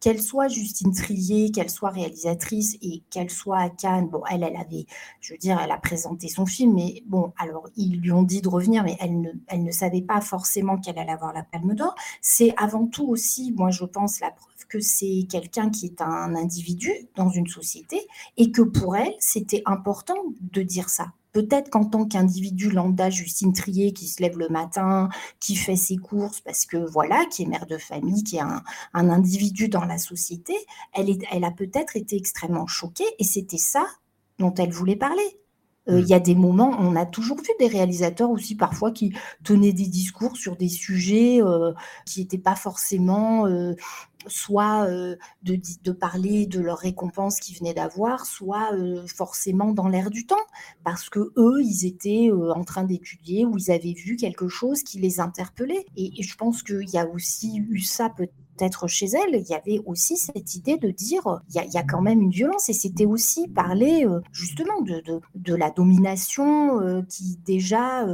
[0.00, 4.56] qu'elle soit Justine Trier, qu'elle soit réalisatrice et qu'elle soit à Cannes, bon, elle, elle
[4.56, 4.86] avait,
[5.20, 8.42] je veux dire, elle a présenté son film, mais bon, alors ils lui ont dit
[8.42, 11.74] de revenir, mais elle ne, elle ne savait pas forcément qu'elle allait avoir la Palme
[11.74, 11.94] d'Or.
[12.38, 16.34] C'est avant tout aussi, moi je pense, la preuve que c'est quelqu'un qui est un
[16.34, 20.18] individu dans une société et que pour elle, c'était important
[20.52, 21.14] de dire ça.
[21.32, 25.08] Peut-être qu'en tant qu'individu lambda, Justine Trier, qui se lève le matin,
[25.40, 28.62] qui fait ses courses, parce que voilà, qui est mère de famille, qui est un,
[28.92, 30.52] individu dans la société,
[30.92, 33.86] elle, a peut-être été extrêmement choquée et c'était ça
[34.38, 35.40] dont elle voulait parler.
[35.88, 39.14] Euh, il y a des moments, on a toujours vu des réalisateurs aussi parfois qui
[39.44, 41.72] tenaient des discours sur des sujets euh,
[42.04, 43.74] qui n'étaient pas forcément euh,
[44.26, 48.72] soit de, de, parler de leurs récompenses qu'ils venaient d'avoir, soit
[49.06, 50.34] forcément dans l'air du temps,
[50.82, 54.98] parce que eux, ils étaient en train d'étudier ou ils avaient vu quelque chose qui
[54.98, 55.86] les interpellait.
[55.96, 58.26] Et, je pense qu'il y a aussi eu ça peut
[58.60, 62.00] être chez elle, il y avait aussi cette idée de dire il y, a, quand
[62.00, 65.02] même une violence et c'était aussi parler justement de,
[65.34, 68.06] de, la domination qui déjà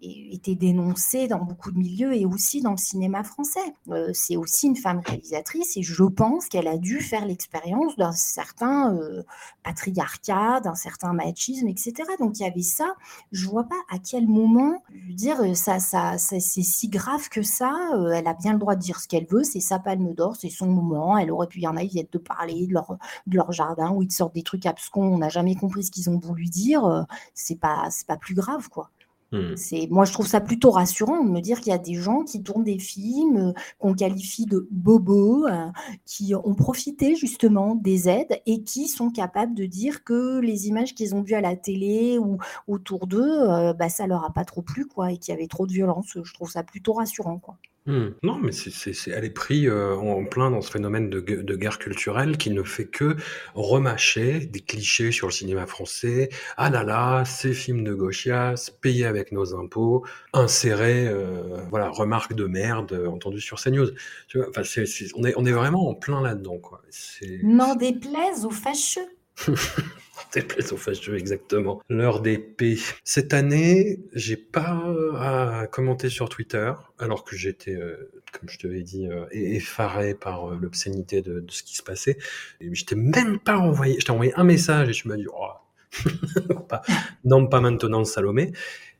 [0.00, 3.60] était dénoncée dans beaucoup de milieux et aussi dans le cinéma français.
[4.12, 8.98] c'est aussi une femme réalisatrice et je pense qu'elle a dû faire l'expérience d'un certain
[9.62, 11.94] patriarcat, d'un certain machisme, etc.
[12.18, 12.94] Donc il y avait ça.
[13.30, 17.72] Je vois pas à quel moment dire ça, ça, c'est si grave que ça.
[18.14, 20.50] elle a bien le droit de dire ce qu'elle veut, c'est sa palme d'or, c'est
[20.50, 21.18] son moment.
[21.18, 24.10] Elle aurait pu y en a, de parler de leur, de leur jardin où ils
[24.10, 27.06] sortent des trucs abscons, on n'a jamais compris ce qu'ils ont voulu dire.
[27.34, 28.90] C'est pas, c'est pas plus grave, quoi.
[29.32, 29.56] Hmm.
[29.56, 32.22] C'est, moi, je trouve ça plutôt rassurant de me dire qu'il y a des gens
[32.22, 35.68] qui tournent des films euh, qu'on qualifie de bobos, euh,
[36.04, 40.94] qui ont profité justement des aides et qui sont capables de dire que les images
[40.94, 44.44] qu'ils ont vues à la télé ou autour d'eux, euh, bah, ça leur a pas
[44.44, 46.18] trop plu, quoi, et qu'il y avait trop de violence.
[46.22, 47.56] Je trouve ça plutôt rassurant, quoi.
[47.86, 48.10] Mmh.
[48.22, 51.56] Non, mais c'est c'est elle est prise, euh, en plein dans ce phénomène de de
[51.56, 53.16] guerre culturelle qui ne fait que
[53.54, 56.28] remâcher des clichés sur le cinéma français.
[56.56, 62.34] «Ah là là, ces films de gauchias, payés avec nos impôts, insérés, euh, voilà, remarques
[62.34, 63.90] de merde, euh, entendues sur CNews».
[64.28, 64.48] Tu vois?
[64.50, 64.84] Enfin, c'est
[65.16, 66.82] on est on est vraiment en plein là-dedans, quoi.
[66.90, 69.08] C'est N'en déplaise aux fâcheux.
[70.32, 71.82] Déplaise aux fâcheux, exactement.
[71.88, 72.78] L'heure des P.
[73.04, 74.82] Cette année, j'ai pas
[75.18, 80.14] à commenter sur Twitter, alors que j'étais, euh, comme je te l'ai dit, euh, effaré
[80.14, 82.18] par euh, l'obscénité de, ce qui se passait.
[82.60, 85.26] Et je t'ai même pas envoyé, je t'ai envoyé un message et tu m'as dit,
[87.24, 88.52] non, pas maintenant, Salomé.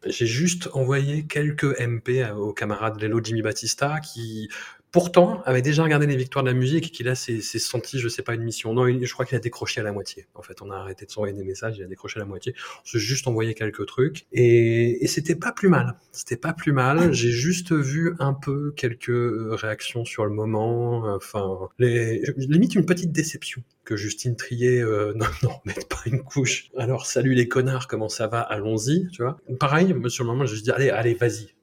[0.04, 4.48] J'ai juste envoyé quelques MP aux camarades Lelo Jimmy Batista qui
[4.92, 8.08] pourtant avait déjà regardé les victoires de la musique et qu'il a s'est senti, je
[8.08, 8.74] sais pas, une mission.
[8.74, 10.26] Non, je crois qu'il a décroché à la moitié.
[10.34, 12.54] En fait, on a arrêté de s'envoyer des messages, il a décroché à la moitié.
[12.84, 15.96] On s'est juste envoyé quelques trucs et, c'était pas plus mal.
[16.12, 17.12] C'était pas plus mal.
[17.12, 21.04] J'ai juste vu un peu quelques euh, réactions sur le moment.
[21.14, 26.22] Enfin, les, limite une petite déception que Justine Trier euh, non, non, mette pas une
[26.22, 26.70] couche.
[26.76, 28.40] Alors, salut les connards, comment ça va?
[28.40, 29.38] Allons-y, tu vois.
[29.58, 31.54] Pareil, sur le moment, je dis allez, allez, vas-y,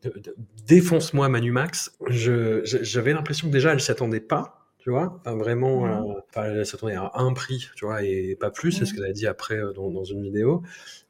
[0.66, 1.92] défonce-moi Manu Max.
[2.10, 6.16] J'avais l'impression que déjà, elle s'y attendait pas tu vois, vraiment, mmh.
[6.38, 8.96] euh, elle s'attendait à un prix, tu vois, et pas plus, c'est ce mmh.
[8.96, 10.64] qu'elle a dit après euh, dans, dans, une vidéo,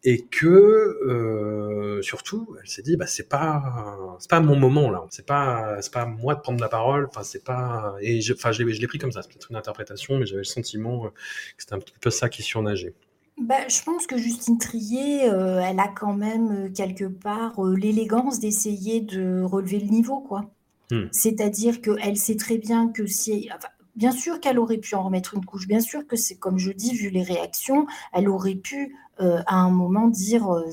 [0.03, 5.05] et que euh, surtout, elle s'est dit, bah c'est pas, c'est pas mon moment là,
[5.11, 8.67] c'est pas, c'est pas moi de prendre la parole, enfin c'est pas, et enfin je,
[8.67, 11.11] je l'ai pris comme ça, c'est peut-être une interprétation, mais j'avais le sentiment que
[11.59, 12.95] c'était un petit peu ça qui surnageait.
[13.39, 18.99] Bah, je pense que Justine Trier, euh, elle a quand même quelque part l'élégance d'essayer
[18.99, 20.49] de relever le niveau, quoi.
[20.91, 21.07] Hmm.
[21.11, 23.49] C'est-à-dire qu'elle sait très bien que si.
[23.95, 26.71] bien sûr qu'elle aurait pu en remettre une couche, bien sûr que c'est comme je
[26.71, 30.49] dis, vu les réactions, elle aurait pu euh, à un moment dire.
[30.49, 30.69] Euh,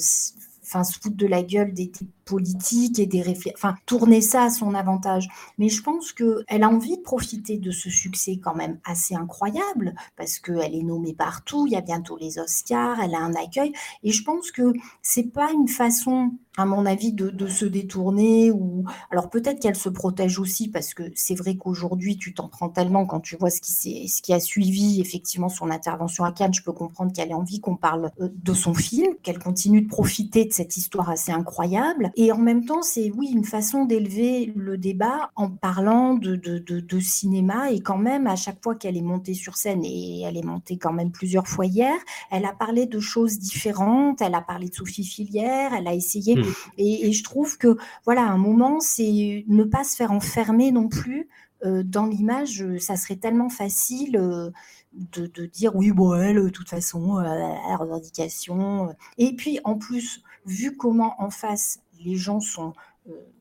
[0.63, 1.91] enfin, se foutre de la gueule des,
[2.27, 5.29] politiques et des réflexions, enfin, tourner ça à son avantage.
[5.57, 9.95] Mais je pense qu'elle a envie de profiter de ce succès quand même assez incroyable,
[10.17, 13.73] parce qu'elle est nommée partout, il y a bientôt les Oscars, elle a un accueil,
[14.03, 18.51] et je pense que c'est pas une façon à mon avis, de, se détourner.
[18.51, 22.69] Ou alors peut-être qu'elle se protège aussi parce que c'est vrai qu'aujourd'hui tu t'en prends
[22.69, 26.55] tellement quand tu vois ce qui, ce qui a suivi effectivement son intervention à Cannes.
[26.55, 29.89] Je peux comprendre qu'elle ait envie qu'on parle euh, de son film, qu'elle continue de
[29.89, 32.11] profiter de cette histoire assez incroyable.
[32.19, 36.59] Et en même temps, c'est oui une façon d'élever le débat en parlant de, de,
[36.59, 40.39] de, cinéma et quand même à chaque fois qu'elle est montée sur scène et elle
[40.39, 41.95] est montée quand même plusieurs fois hier,
[42.31, 44.23] elle a parlé de choses différentes.
[44.23, 45.75] Elle a parlé de Sophie Filière.
[45.75, 46.37] Elle a essayé.
[46.37, 46.45] Mmh.
[46.79, 47.77] Et, je trouve que,
[48.07, 51.29] voilà, un moment, c'est ne pas se faire enfermer non plus
[51.67, 52.65] euh, dans l'image.
[52.79, 54.51] Ça serait tellement facile euh,
[54.93, 58.95] de, dire oui, bon, elle, de toute façon, euh, la revendication.
[59.19, 62.73] Et puis, en plus, vu comment en face les gens sont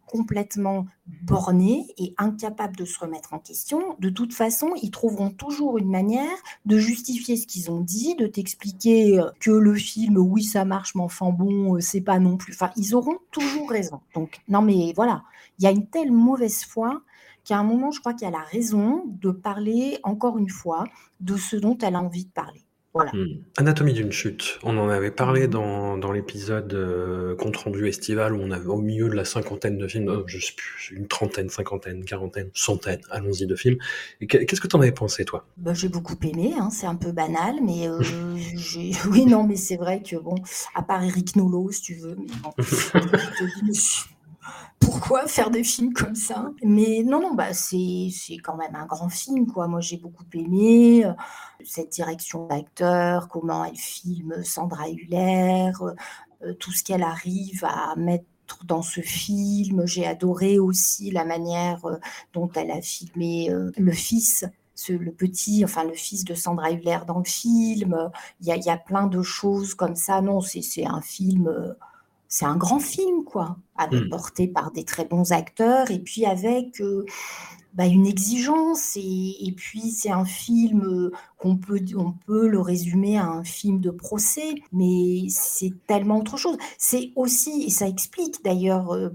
[0.05, 0.85] complètement
[1.23, 5.89] bornés et incapables de se remettre en question, de toute façon, ils trouveront toujours une
[5.89, 10.65] manière de justifier ce qu'ils ont dit, de t'expliquer euh, que le film, oui, ça
[10.65, 12.53] marche, mais enfin bon, euh, c'est pas non plus.
[12.53, 13.99] Enfin, ils auront toujours raison.
[14.13, 15.23] Donc, non, mais voilà,
[15.59, 17.01] il y a une telle mauvaise foi
[17.43, 20.85] qu'à un moment, je crois qu'elle a raison de parler, encore une fois,
[21.19, 22.64] de ce dont elle a envie de parler.
[22.95, 23.41] Hmm.
[23.57, 24.57] Anatomie d'une chute.
[24.63, 25.99] On en avait parlé mmh.
[25.99, 29.87] dans, l'épisode euh, compte rendu estival où on avait au milieu de la cinquantaine de
[29.87, 33.77] films, je sais plus, une trentaine, cinquantaine, quarantaine, centaine, allons-y de films.
[34.27, 35.45] Qu'est-ce que tu en avais pensé toi?
[35.57, 37.99] Bah, J'ai beaucoup aimé, hein, c'est un peu banal, mais euh,
[39.11, 40.35] oui, non, mais c'est vrai que bon,
[40.73, 42.51] à part Eric Nolot, si tu veux, mais bon,
[44.79, 46.51] pourquoi faire des films comme ça?
[46.63, 48.11] Mais non, non, bah c'est
[48.43, 49.67] quand même un grand film, quoi.
[49.67, 51.13] Moi, j'ai beaucoup aimé euh,
[51.63, 55.71] cette direction d'acteur, comment elle filme Sandra Huller,
[56.43, 58.25] euh, tout ce qu'elle arrive à mettre
[58.65, 59.85] dans ce film.
[59.85, 61.97] J'ai adoré aussi la manière euh,
[62.33, 64.45] dont elle a filmé euh, le fils.
[64.89, 68.69] le petit, enfin le fils de Sandra Hüller dans le film, il y a, y
[68.69, 70.21] a, plein de choses comme ça.
[70.21, 71.75] Non, c'est un film,
[72.27, 74.09] c'est un grand film, quoi, avec, mmh.
[74.09, 76.81] porté par des très bons acteurs et puis avec
[77.75, 78.95] bah, une exigence.
[78.95, 83.79] Et, puis, c'est un film euh, qu'on peut, on peut le résumer à un film
[83.79, 86.57] de procès, mais c'est tellement autre chose.
[86.77, 89.09] C'est aussi, et ça explique d'ailleurs euh,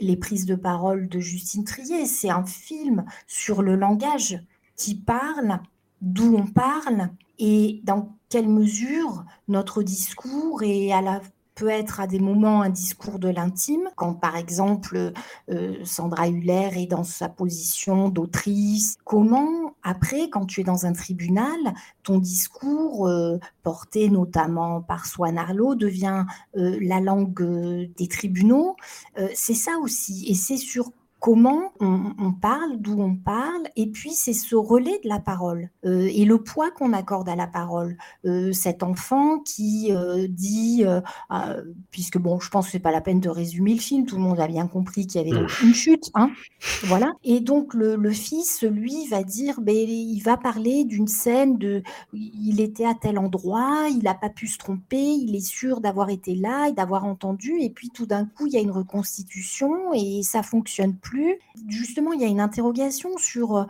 [0.00, 4.40] les prises de parole de Justine Trier, c'est un film sur le langage
[4.76, 5.60] qui parle,
[6.00, 11.20] d'où on parle et dans quelle mesure notre discours est à la
[11.56, 15.12] peut être à des moments un discours de l'intime, quand par exemple
[15.50, 18.98] euh, Sandra Huller est dans sa position d'autrice.
[19.04, 21.58] Comment, après, quand tu es dans un tribunal,
[22.02, 28.76] ton discours, euh, porté notamment par Swan Arlo, devient euh, la langue des tribunaux?
[29.34, 30.26] C'est ça aussi.
[30.28, 30.92] Et c'est sur
[31.26, 36.08] comment on, parle, d'où on parle, et puis c'est ce relais de la parole euh,
[36.14, 37.98] et le poids qu'on accorde à la parole.
[38.26, 40.84] Euh, cet enfant qui euh, dit,
[41.90, 44.22] puisque bon, je pense que c'est pas la peine de résumer le film, tout le
[44.22, 46.30] monde a bien compris qu'il y avait une chute, hein,
[46.84, 47.12] voilà.
[47.24, 52.60] Et donc le, fils, lui, va dire, ben, il va parler d'une scène de, il
[52.60, 56.36] était à tel endroit, il n'a pas pu se tromper, il est sûr d'avoir été
[56.36, 60.22] là et d'avoir entendu, et puis tout d'un coup il y a une reconstitution et
[60.22, 61.15] ça fonctionne plus
[61.68, 63.64] Justement, il y a une interrogation sur euh,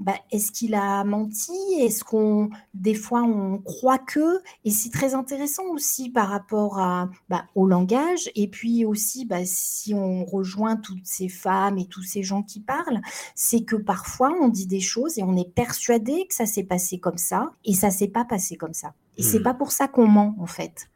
[0.00, 1.52] bah, est-ce qu'il a menti?
[1.80, 4.40] Est-ce qu'on, des fois, on croit que?
[4.64, 8.30] Et c'est très intéressant aussi par rapport à, bah, au langage.
[8.34, 12.60] Et puis aussi, bah, si on rejoint toutes ces femmes et tous ces gens qui
[12.60, 13.00] parlent,
[13.34, 16.98] c'est que parfois on dit des choses et on est persuadé que ça s'est passé
[16.98, 18.94] comme ça, et ça s'est pas passé comme ça.
[19.16, 19.42] Et c'est mmh.
[19.42, 20.88] pas pour ça qu'on ment en fait.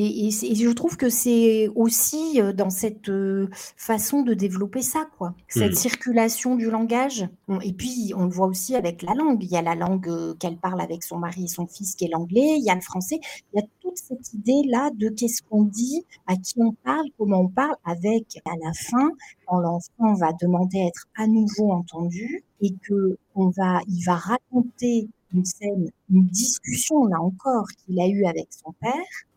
[0.00, 5.34] Et, je trouve que c'est aussi euh, dans cette euh, façon de développer ça, quoi.
[5.48, 5.76] Cette mmh.
[5.76, 7.28] circulation du langage.
[7.62, 9.42] Et puis, on le voit aussi avec la langue.
[9.42, 12.04] Il y a la langue euh, qu'elle parle avec son mari et son fils, qui
[12.04, 12.56] est l'anglais.
[12.58, 13.18] Il y a le français.
[13.52, 17.40] Il y a toute cette idée-là de qu'est-ce qu'on dit, à qui on parle, comment
[17.40, 19.10] on parle, avec à la fin,
[19.46, 24.14] quand l'enfant va demander à être à nouveau entendu et que on va, il va
[24.14, 28.94] raconter une scène, une discussion là encore qu'il a eue avec son père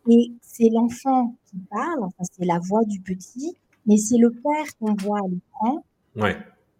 [0.09, 4.65] et c'est l'enfant qui parle, enfin c'est la voix du petit, mais c'est le père
[4.79, 5.83] qu'on voit à l'écran.
[6.15, 6.37] Ouais.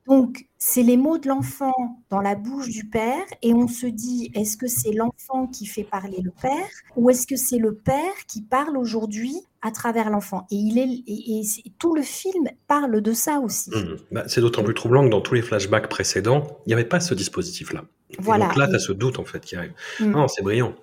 [0.07, 4.31] Donc, c'est les mots de l'enfant dans la bouche du père, et on se dit,
[4.33, 8.25] est-ce que c'est l'enfant qui fait parler le père, ou est-ce que c'est le père
[8.27, 10.47] qui parle aujourd'hui à travers l'enfant?
[10.51, 13.69] Et il est, et, tout le film parle de ça aussi.
[13.69, 13.95] Mmh.
[14.11, 16.99] Bah, c'est d'autant plus troublant que dans tous les flashbacks précédents, il n'y avait pas
[16.99, 17.85] ce dispositif-là.
[18.19, 18.47] Voilà.
[18.47, 19.73] donc là, tu as ce doute en fait qui arrive.
[19.99, 20.11] Mmh.
[20.11, 20.73] Non, c'est brillant.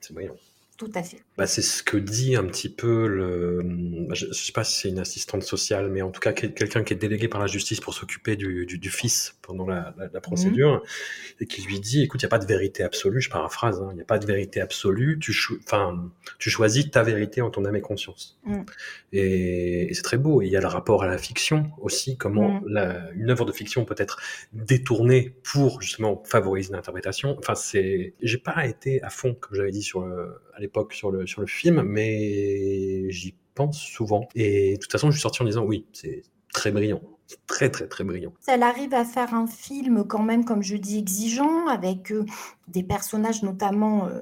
[0.00, 0.36] C'est brillant.
[1.36, 3.60] Bah, c'est ce que dit un petit peu le.
[4.08, 6.84] Bah, je ne sais pas si c'est une assistante sociale, mais en tout cas quelqu'un
[6.84, 10.76] qui est délégué par la justice pour s'occuper du, du, fils pendant la, la, procédure,
[10.76, 11.42] mmh.
[11.42, 13.88] et qui lui dit écoute, il n'y a pas de vérité absolue, je paraphrase, hein,
[13.92, 15.34] il n'y a pas de vérité absolue, tu,
[15.64, 18.38] enfin, tu choisis ta vérité en ton âme et conscience.
[18.44, 18.60] Mmh.
[19.14, 20.42] Et, c'est très beau.
[20.42, 22.68] Et il y a le rapport à la fiction aussi, comment mmh.
[22.68, 24.20] la, une œuvre de fiction peut être
[24.52, 27.36] détournée pour justement favoriser l'interprétation.
[27.38, 28.12] Enfin, c'est.
[28.20, 31.46] J'ai pas été à fond, comme j'avais dit sur à l'époque sur le, sur le
[31.46, 34.28] film, mais j'y pense souvent.
[34.34, 37.00] Et de toute façon, je suis sorti en disant oui, c'est très brillant.
[37.46, 38.32] Très, très, très brillant.
[38.46, 42.24] Elle arrive à faire un film quand même, comme je dis, exigeant, avec euh,
[42.68, 44.20] des personnages notamment euh,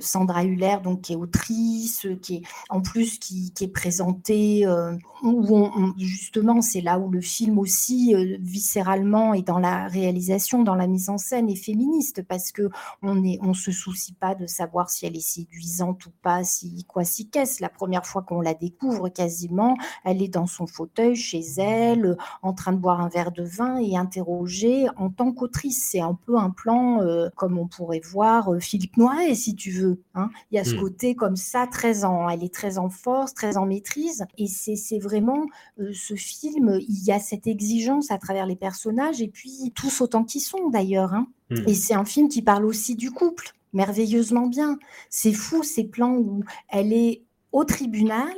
[0.00, 5.68] Sandra Huller, donc qui est autrice, qui est en plus qui, est présentée, euh, où
[5.98, 10.86] justement c'est là où le film aussi euh, viscéralement et dans la réalisation, dans la
[10.86, 12.70] mise en scène est féministe parce que
[13.02, 16.84] on est, on se soucie pas de savoir si elle est séduisante ou pas, si
[16.84, 17.62] quoi si qu'est-ce.
[17.62, 22.52] La première fois qu'on la découvre, quasiment, elle est dans son fauteuil chez elle, en
[22.52, 25.88] train de boire un verre de vin et interrogée en tant qu'autrice.
[25.90, 27.00] C'est un peu un plan
[27.36, 30.02] comme on pourrait voir Philippe Noiret si tu veux.
[30.14, 30.30] Hein.
[30.50, 30.80] Il y a ce mmh.
[30.80, 34.24] côté comme ça, très en, elle est très en force, très en maîtrise.
[34.38, 35.46] Et c'est vraiment
[35.78, 40.00] euh, ce film, il y a cette exigence à travers les personnages et puis tous
[40.00, 41.14] autant qu'ils sont d'ailleurs.
[41.14, 41.26] Hein.
[41.50, 41.68] Mmh.
[41.68, 44.78] Et c'est un film qui parle aussi du couple, merveilleusement bien.
[45.10, 48.34] C'est fou ces plans où elle est au tribunal,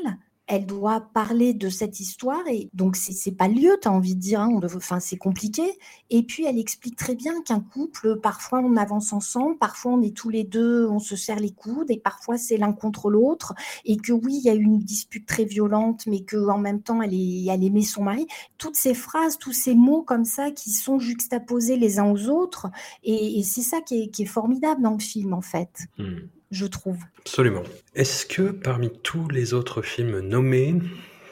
[0.53, 4.21] elle doit parler de cette histoire et donc c'est pas lieu, tu as envie de
[4.21, 4.61] dire, hein,
[5.01, 5.63] c'est compliqué.
[6.11, 10.15] Et puis elle explique très bien qu'un couple, parfois on avance ensemble, parfois on est
[10.15, 13.55] tous les deux, on se serre les coudes et parfois c'est l'un contre l'autre
[13.87, 17.01] et que oui il y a une dispute très violente, mais que en même temps
[17.01, 18.27] elle, est, aimait son mari.
[18.59, 22.67] Toutes ces phrases, tous ces mots comme ça qui sont juxtaposés les uns aux autres
[23.05, 25.87] et, c'est ça qui est, formidable dans le film en fait.
[25.97, 26.19] Hmm
[26.53, 26.99] je trouve.
[27.19, 27.63] Absolument.
[27.97, 30.77] Est-ce que parmi tous les autres films nommés,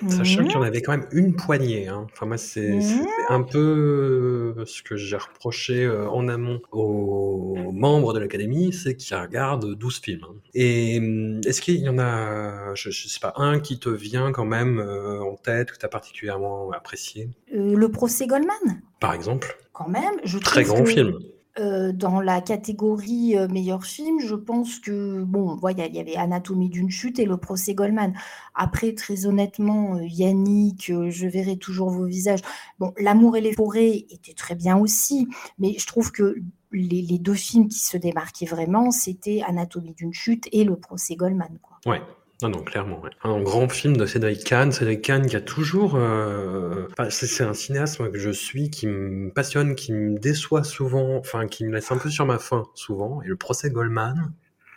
[0.09, 0.45] Sachant Mmh.
[0.47, 1.87] qu'il y en avait quand même une poignée.
[1.89, 2.07] Hein.
[2.15, 3.07] Enfin, moi, c'est Mmh.
[3.29, 8.97] un peu euh, ce que j'ai reproché euh, en amont aux membres de l'Académie, c'est
[8.97, 10.23] qu'ils regardent 12 films.
[10.27, 10.35] hein.
[10.55, 14.33] Et hum, est-ce qu'il y en a, je, je sais pas, un qui te vient
[14.33, 17.29] quand même euh, en tête, que tu as particulièrement apprécié?
[17.55, 21.19] Euh, le procès Goldman, Par exemple quand même, je Très trouve grand que, film.
[21.59, 26.69] Euh, dans la catégorie euh, meilleur film, je pense que, bon, il y avait Anatomie
[26.69, 28.15] d'une chute et le procès Goldman.
[28.55, 32.41] Après, très honnêtement, euh, Yannick, euh, je verrai toujours vos visages.
[32.79, 35.29] Bon, L'amour et les forêts était très bien aussi,
[35.59, 36.37] mais je trouve que
[36.73, 41.17] les, les deux films qui se démarquaient vraiment, c'était Anatomie d'une chute et le procès
[41.17, 41.79] Goldman, quoi.
[41.85, 42.01] Ouais.
[42.43, 43.01] Non, non, clairement.
[43.03, 43.11] ouais.
[43.23, 44.73] Un grand film de Cédric Kahn.
[44.73, 45.95] Cédric Kahn qui a toujours...
[45.97, 51.47] euh, c'est un cinéaste que je suis, qui me passionne, qui me déçoit souvent, enfin,
[51.47, 53.21] qui me laisse un peu sur ma faim souvent.
[53.23, 54.33] Et le procès Goldman,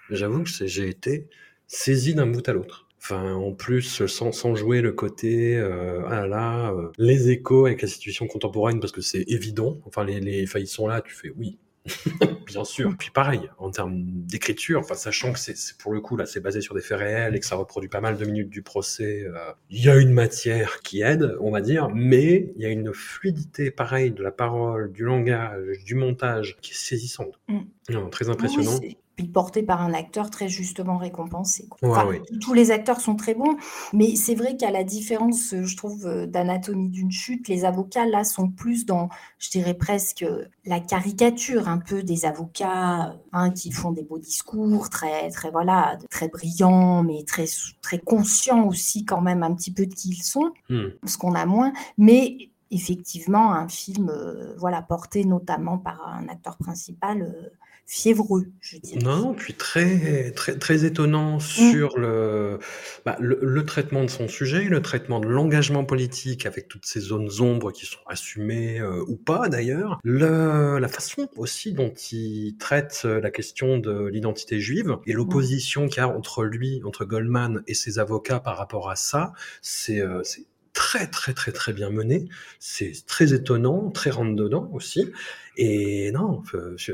[0.10, 1.28] j'avoue que j'ai été
[1.68, 2.88] saisi d'un bout à l'autre.
[3.00, 7.66] Enfin, en plus, sans, sans jouer le côté, euh, ah là là, euh, les échos
[7.66, 9.78] avec la situation contemporaine, parce que c'est évident.
[9.86, 11.58] Enfin, les, les, enfin, sont là, tu fais oui,
[12.48, 12.96] bien sûr.
[12.98, 16.62] Puis pareil, en termes d'écriture, enfin, sachant que c'est pour le coup, là, c'est basé
[16.62, 19.52] sur des faits réels et que ça reproduit pas mal de minutes du procès, euh,
[19.70, 22.94] il y a une matière qui aide, on va dire, mais il y a une
[22.94, 27.40] fluidité pareille de la parole, du langage, du montage qui est saisissante.
[27.48, 27.60] Mm.
[27.90, 28.80] Non, très impressionnant.
[29.16, 31.68] Puis porté par un acteur très justement récompensé.
[31.68, 31.78] quoi.
[31.82, 32.22] Ouais, Enfin, ouais.
[32.42, 33.58] Tous les acteurs sont très bons,
[33.94, 38.06] mais c'est vrai qu'à la différence, euh, je trouve, euh, d'Anatomie d'une chute, les avocats
[38.06, 39.10] là sont plus dans,
[39.40, 44.20] je dirais presque, euh, la caricature un peu des avocats hein, qui font des beaux
[44.20, 47.46] discours, très, très voilà, très brillants, mais très,
[47.82, 50.88] très conscients aussi quand même un petit peu de qui ils sont Hmm.
[51.06, 56.58] ce qu'on a moins, mais effectivement un film euh, voilà porté notamment par un acteur
[56.58, 57.50] principal euh,
[57.86, 59.04] fiévreux, je dirais.
[59.04, 62.60] Non, puis très, très, très étonnant sur le,
[63.06, 67.02] bah, le, le traitement de son sujet, le traitement de l'engagement politique avec toutes ces
[67.02, 72.58] zones ombres qui sont assumées euh, ou pas d'ailleurs, le, la façon aussi dont il
[72.58, 77.06] traite euh, la question de l'identité juive et l'opposition qu'il y a entre lui, entre
[77.06, 80.46] Goldman et ses avocats par rapport à ça, c'est euh, c'est
[80.94, 82.30] très très très très bien mené,
[82.60, 85.12] c'est très étonnant, très rentre dedans aussi.
[85.58, 86.44] Et non,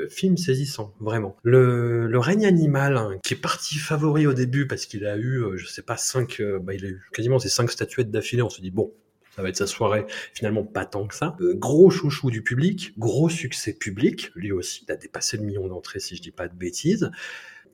[0.10, 1.36] film saisissant, vraiment.
[1.44, 5.44] Le, le règne animal, hein, qui est parti favori au début parce qu'il a eu,
[5.44, 8.42] euh, je sais pas, cinq, euh, bah, il a eu quasiment ces cinq statuettes d'affilée.
[8.42, 8.94] On se dit bon,
[9.36, 10.06] ça va être sa soirée.
[10.34, 11.36] Finalement, pas tant que ça.
[11.42, 14.32] Euh, gros chouchou du public, gros succès public.
[14.34, 17.12] Lui aussi, il a dépassé le million d'entrées, si je dis pas de bêtises.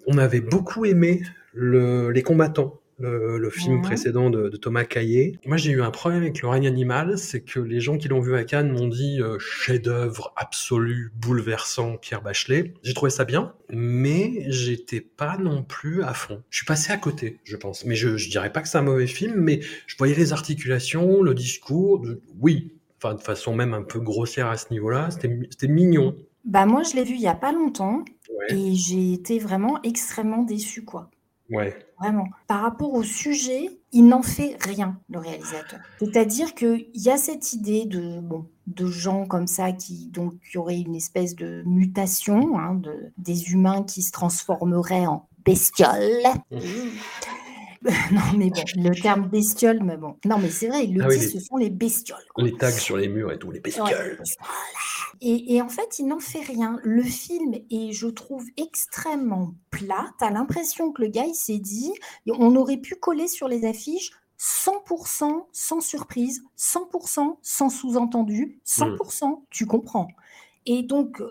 [0.08, 1.22] On avait beaucoup aimé
[1.54, 2.82] le, les combattants.
[2.98, 3.82] Le, le film Ouais.
[3.82, 5.38] précédent de, de Thomas Caillet.
[5.46, 8.22] Moi, j'ai eu un problème avec le règne animal, c'est que les gens qui l'ont
[8.22, 12.74] vu à Cannes m'ont dit euh, chef-d'œuvre absolu, bouleversant, Pierre Bachelet.
[12.84, 16.42] J'ai trouvé ça bien, mais j'étais pas non plus à fond.
[16.50, 17.84] Je suis passé à côté, je pense.
[17.84, 21.22] Mais je, je dirais pas que c'est un mauvais film, mais je voyais les articulations,
[21.22, 22.00] le discours.
[22.00, 22.72] de- oui,
[23.04, 25.12] enfin de façon même un peu grossière à ce niveau-là.
[25.12, 26.16] C'était mi- c'était mignon.
[26.46, 28.58] Bah moi je l'ai vu il y a pas longtemps Ouais.
[28.58, 31.10] et j'ai été vraiment extrêmement déçue quoi.
[31.50, 31.78] Ouais.
[32.00, 32.28] Vraiment.
[32.48, 35.80] Par rapport au sujet, il n'en fait rien, le réalisateur.
[36.00, 40.58] C'est-à-dire qu'il y a cette idée de, bon, de gens comme ça qui, donc, qui
[40.58, 46.24] auraient une espèce de mutation, hein, de, des humains qui se transformeraient en bestioles.
[48.12, 50.18] non, mais bon, le terme bestiole, mais bon.
[50.26, 52.18] Non, mais c'est vrai, ils le Ah oui, les- ce sont les bestioles.
[52.34, 52.44] quoi.
[52.44, 53.62] Les tags sur les murs et tout, les Ouais.
[53.62, 54.22] bestioles.
[55.22, 56.80] Et, et en fait, il n'en fait rien.
[56.84, 60.08] Le film est, je trouve, extrêmement plat.
[60.20, 61.92] T'as l'impression que le gars, il s'est dit,
[62.28, 69.66] on aurait pu coller sur les affiches 100% sans surprise, 100% sans sous-entendu, 100% tu
[69.66, 70.08] comprends.
[70.68, 71.22] Et donc,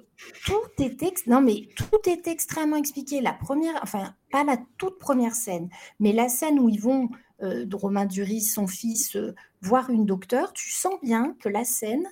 [0.47, 3.21] tout est, ex- non, mais tout est extrêmement expliqué.
[3.21, 5.69] La première, enfin, pas la toute première scène,
[6.01, 7.09] mais la scène où ils vont,
[7.45, 9.33] euh, de Romain Duris, son fils, euh,
[9.63, 12.05] voir une docteure, tu sens bien que la scène,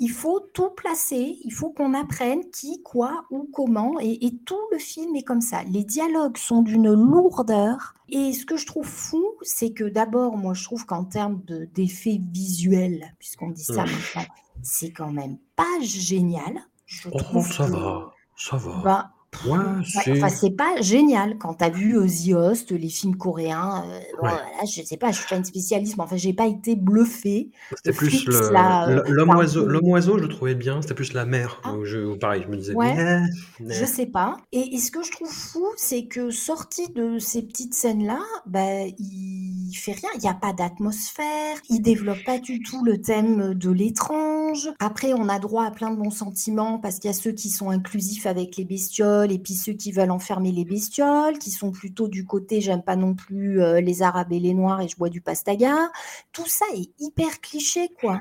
[0.00, 4.58] il faut tout placer, il faut qu'on apprenne qui, quoi, où, comment, et, et tout
[4.72, 5.62] le film est comme ça.
[5.62, 7.94] Les dialogues sont d'une lourdeur.
[8.08, 11.66] Et ce que je trouve fou, c'est que d'abord, moi, je trouve qu'en termes de-
[11.74, 14.32] d'effets visuels, puisqu'on dit ça maintenant,
[14.64, 16.54] c'est quand même pas génial.
[16.86, 18.80] Je Oh, trouve ça que- va, ça va.
[18.82, 19.10] bah,
[19.46, 19.58] Ouais, Ouais,
[20.04, 20.12] c'est.
[20.12, 23.82] Enfin, c'est pas génial quand tu as vu euh, The Host, les films coréens.
[23.86, 24.30] euh, Ouais.
[24.30, 27.50] voilà, je sais pas, je suis pas une spécialiste, mais enfin, j'ai pas été bluffée.
[27.76, 29.66] C'était plus le là, euh, l'homme oiseau.
[29.66, 30.80] L'homme oiseau, je le trouvais bien.
[30.82, 31.60] C'était plus la mer.
[31.64, 31.74] Ah.
[31.74, 32.74] où je, pareil, je me disais.
[32.74, 33.20] Ouais.
[33.60, 34.36] Je sais pas.
[34.52, 38.84] Et, et ce que je trouve fou, c'est que sorti de ces petites scènes-là, bah,
[38.98, 40.10] il fait rien.
[40.14, 41.56] Il n'y a pas d'atmosphère.
[41.70, 44.68] Il développe pas du tout le thème de l'étrange.
[44.78, 47.48] Après, on a droit à plein de bons sentiments parce qu'il y a ceux qui
[47.48, 51.50] sont inclusifs avec les bestioles bestioles et puis ceux qui veulent enfermer les bestioles, qui
[51.50, 54.88] sont plutôt du côté j'aime pas non plus euh, les Arabes et les Noirs et
[54.88, 55.90] je bois du pastaga.
[56.32, 58.20] Tout ça est hyper cliché, quoi.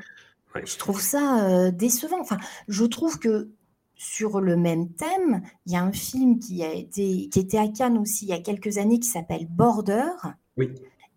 [0.64, 2.20] Je trouve ça euh, décevant.
[2.20, 2.38] Enfin,
[2.68, 3.52] je trouve que
[3.96, 7.68] sur le même thème, il y a un film qui a été qui était à
[7.68, 10.10] Cannes aussi il y a quelques années qui s'appelle Border.
[10.58, 10.70] Oui.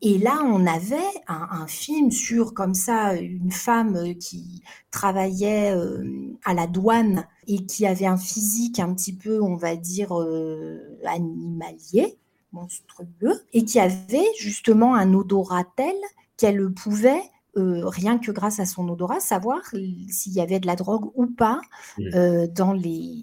[0.06, 6.04] Et là, on avait un, film sur, comme ça, une femme euh, qui travaillait euh,
[6.44, 10.98] à la douane et qui avait un physique un petit peu, on va dire, euh,
[11.04, 12.18] animalier,
[12.52, 15.94] monstrueux, et qui avait justement un odorat tel
[16.36, 17.22] qu'elle pouvait
[17.56, 21.60] rien que grâce à son odorat, savoir s'il y avait de la drogue ou pas
[21.98, 22.46] mmh.
[22.48, 23.22] dans les,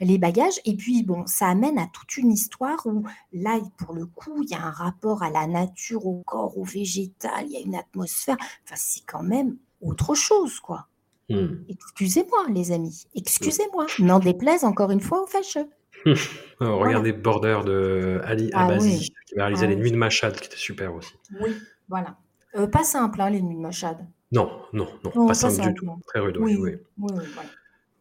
[0.00, 0.60] les bagages.
[0.64, 4.50] Et puis, bon, ça amène à toute une histoire où, là, pour le coup, il
[4.50, 7.74] y a un rapport à la nature, au corps, au végétal, il y a une
[7.74, 8.36] atmosphère.
[8.64, 10.86] Enfin, c'est quand même autre chose, quoi.
[11.28, 11.64] Hmm.
[11.68, 13.86] Excusez-moi, les amis, excusez-moi.
[14.00, 15.68] N'en déplaise encore une fois aux fâcheux.
[16.60, 20.46] regardez Border de Ali ah Abazi, qui va réaliser ah Les Nuits de Machad, qui
[20.46, 21.14] était super aussi.
[21.40, 21.56] Oui,
[21.88, 22.16] voilà.
[22.56, 23.98] Euh, pas simple, hein, Les Nuits de Machad.
[24.32, 25.90] Non, non, non, pas, simple, du tout.
[26.06, 26.56] Très rude, oui.
[26.56, 27.12] oui, oui.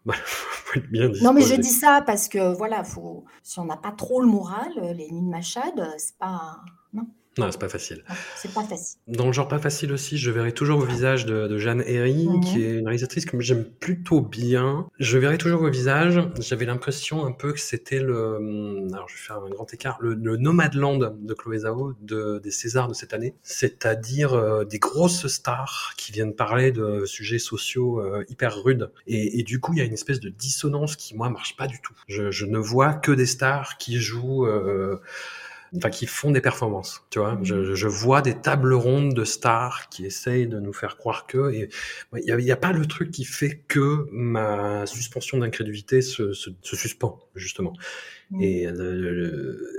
[1.22, 4.28] non, mais je dis ça parce que voilà, faut, si on n'a pas trop le
[4.28, 6.60] moral, euh, les nuits de Machad, euh, c'est pas.
[6.94, 7.08] Non.
[7.38, 8.04] Non, c'est pas facile.
[8.36, 9.00] C'est pas facile.
[9.08, 12.62] Dans le genre pas facile aussi, je verrai toujours vos visages de, Jeanne Herry, qui
[12.62, 14.88] est une réalisatrice que j'aime plutôt bien.
[15.00, 16.20] Je verrai toujours vos visages.
[16.40, 19.98] J'avais l'impression un peu que c'était le, hum, alors je vais faire un grand écart,
[20.02, 25.28] le, Nomadland de Chloé Zhao de, des Césars de cette année, c'est-à-dire euh, des grosses
[25.28, 28.92] stars qui viennent parler de sujets sociaux euh, hyper rudes.
[29.08, 31.80] Et, du coup, il y a une espèce de dissonance qui moi marche pas du
[31.82, 31.94] tout.
[32.08, 34.46] Je, ne vois que des stars qui jouent.
[34.46, 35.00] Euh,
[35.78, 37.04] enfin qui font des performances.
[37.10, 40.98] Tu vois, je, je, vois des tables rondes de stars qui essayent de nous faire
[40.98, 41.70] croire que, et
[42.18, 46.50] il n'y a, a, pas le truc qui fait que ma suspension d'incrédulité se, se,
[46.62, 47.74] se, suspend justement.
[48.40, 48.66] Et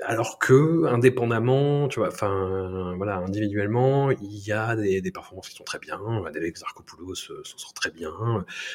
[0.04, 5.56] alors que indépendamment, tu vois, enfin voilà, individuellement, il y a des, des performances qui
[5.56, 5.98] sont très bien.
[6.26, 8.12] Adèle Zarkopoulos s'en sort très bien.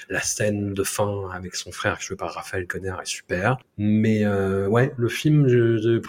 [0.09, 3.57] La scène de fin avec son frère, joué par Raphaël Conner, est super.
[3.77, 6.01] Mais euh, ouais, le film, je, je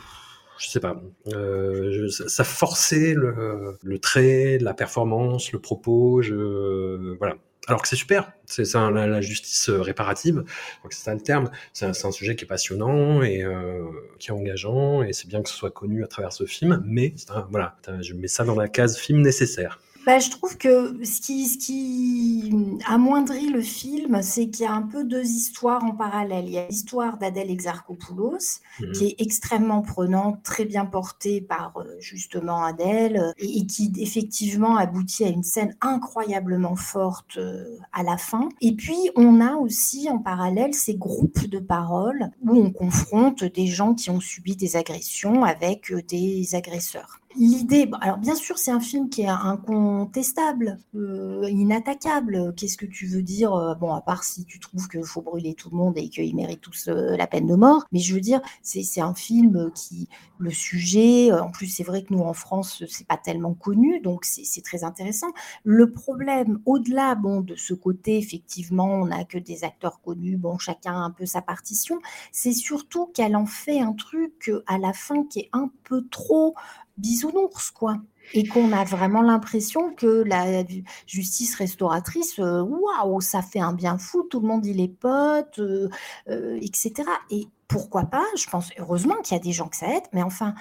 [0.58, 7.36] je sais pas, euh, ça forçait le, le, trait, la performance, le propos, je, voilà.
[7.66, 10.42] Alors que c'est super, c'est ça la, justice réparative,
[10.88, 11.50] c'est ça le terme.
[11.74, 13.84] C'est un, un, sujet qui est passionnant et euh,
[14.18, 16.82] qui est engageant, et c'est bien que ce soit connu à travers ce film.
[16.86, 17.14] Mais
[17.50, 19.80] voilà, je mets ça dans la case film nécessaire.
[20.08, 22.50] Bah, je trouve que ce qui, ce qui
[22.86, 26.46] amoindrit le film, c'est qu'il y a un peu deux histoires en parallèle.
[26.46, 28.92] Il y a l'histoire d'Adèle Exarchopoulos, mmh.
[28.92, 34.78] qui est extrêmement prenante, très bien portée par euh, justement Adèle, euh, et, qui effectivement
[34.78, 38.48] aboutit à une scène incroyablement forte euh, à la fin.
[38.62, 43.66] Et puis, on a aussi en parallèle ces groupes de paroles où on confronte des
[43.66, 48.80] gens qui ont subi des agressions avec des agresseurs l'idée, alors bien sûr, c'est un
[48.80, 52.54] film qui est incontestable, euh, inattaquable.
[52.56, 55.54] Qu'est-ce que tu veux dire euh, Bon, à part si tu trouves qu'il faut brûler
[55.54, 58.20] tout le monde et qu'ils méritent tous euh, la peine de mort, mais je veux
[58.20, 60.08] dire, c'est un film qui,
[60.38, 64.24] le sujet, en plus, c'est vrai que nous en France, c'est pas tellement connu, donc
[64.24, 65.28] c'est très intéressant.
[65.64, 70.58] Le problème, au-delà, bon, de ce côté, effectivement, on n'a que des acteurs connus, bon,
[70.58, 71.98] chacun a un peu sa partition,
[72.32, 76.54] c'est surtout qu'elle en fait un truc à la fin qui est un peu trop
[76.98, 77.96] bisounours, quoi.
[78.34, 80.62] Et qu'on a vraiment l'impression que la
[81.06, 85.58] justice restauratrice, euh, waouh, ça fait un bien fou, tout le monde il est pote,
[85.60, 85.88] euh,
[86.28, 87.04] euh, etc.
[87.30, 90.22] Et pourquoi pas Je pense heureusement qu'il y a des gens que ça aide, mais
[90.22, 90.54] enfin,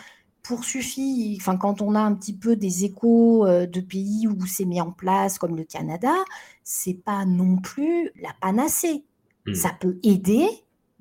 [0.44, 4.64] pour suffit, enfin, quand on a un petit peu des échos de pays où c'est
[4.64, 6.14] mis en place, comme le Canada,
[6.64, 9.04] c'est pas non plus la panacée.
[9.46, 9.56] Mmh.
[9.56, 10.48] Ça peut aider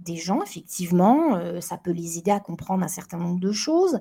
[0.01, 4.01] des gens, effectivement, ça peut les aider à comprendre un certain nombre de choses,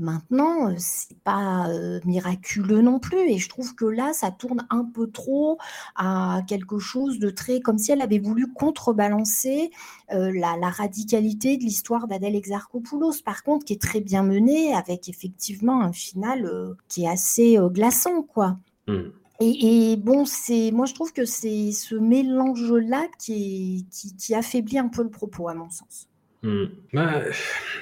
[0.00, 1.68] Maintenant, c'est pas
[2.04, 5.58] miraculeux non plus, et je trouve que là, ça tourne un peu trop
[5.94, 9.70] à quelque chose de très, comme si elle avait voulu contrebalancer
[10.10, 15.82] la, radicalité de l'histoire d'Adèle Exarchopoulos, par contre, qui est très bien menée, avec effectivement
[15.82, 16.50] un final
[16.88, 18.56] qui est assez glaçant, quoi.
[18.88, 19.10] Mmh.
[19.42, 23.86] Et, bon, c'est, moi je trouve que c'est ce mélange-là qui,
[24.18, 26.09] qui affaiblit un peu le propos, à mon sens.
[26.42, 26.64] Hmm.
[26.94, 27.22] Bah,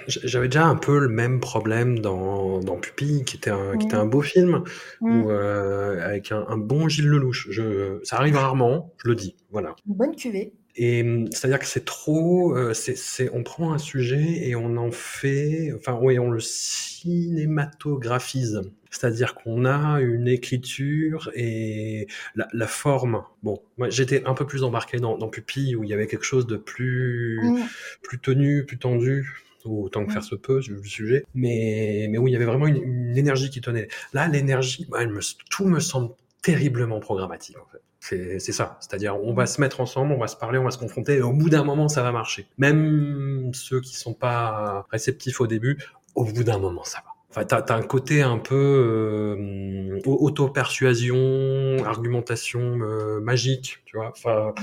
[0.09, 3.95] j'avais déjà un peu le même problème dans, dans Pupille, qui était un, qui était
[3.95, 4.65] un beau film,
[5.01, 5.25] mmh.
[5.29, 7.49] euh, avec un, bon Gilles Lelouch.
[7.51, 9.77] Je, ça arrive rarement, je le dis, voilà.
[9.87, 10.53] Une bonne cuvée.
[10.81, 14.93] Et hmm, c'est-à-dire que c'est trop, euh, c'est, on prend un sujet et on en
[14.93, 18.63] fait, enfin, oui, on le cinématographise.
[18.91, 22.07] C'est-à-dire qu'on a une écriture et
[22.37, 23.23] la, la forme.
[23.43, 26.25] Bon, moi j'étais un peu plus embarqué dans, dans Pupille où il y avait quelque
[26.25, 27.59] chose de plus, Mm.
[28.03, 30.13] plus tenu, plus tendu, autant que Mm.
[30.15, 31.25] faire se peut, le sujet.
[31.35, 33.89] Mais, mais oui, il y avait vraiment une, une énergie qui tenait.
[34.15, 35.21] Là, l'énergie, bah, elle me,
[35.51, 37.83] tout me semble terriblement programmatique en fait.
[38.09, 38.79] C'est ça.
[38.81, 41.23] C'est-à-dire, on va se mettre ensemble, on va se parler, on va se confronter, et
[41.23, 42.47] au bout d'un moment, ça va marcher.
[42.57, 45.79] Même ceux qui sont pas réceptifs au début,
[46.15, 47.11] au bout d'un moment, ça va.
[47.31, 54.09] Enfin, t'as as un côté un peu euh, auto-persuasion, argumentation euh, magique, tu vois.
[54.09, 54.55] Enfin,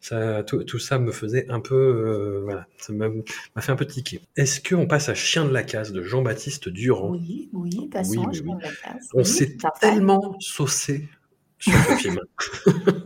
[0.00, 3.08] ça, tout, tout ça me faisait un peu, euh, voilà, ça m'a
[3.60, 4.20] fait un peu tiquer.
[4.36, 7.10] Est-ce qu'on passe à Chien de la casse de Jean-Baptiste Durand?
[7.10, 8.54] Oui, oui, passons Oui, à oui, Chien oui.
[8.56, 9.08] de la Casse.
[9.14, 11.08] On Oui, s'est tellement saucé
[11.62, 12.20] sur ce film.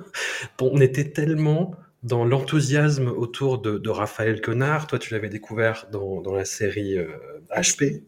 [0.59, 4.87] Bon, on était tellement dans l'enthousiasme autour de, de Raphaël Quenard.
[4.87, 7.07] Toi, tu l'avais découvert dans, dans la série euh,
[7.55, 8.03] HP.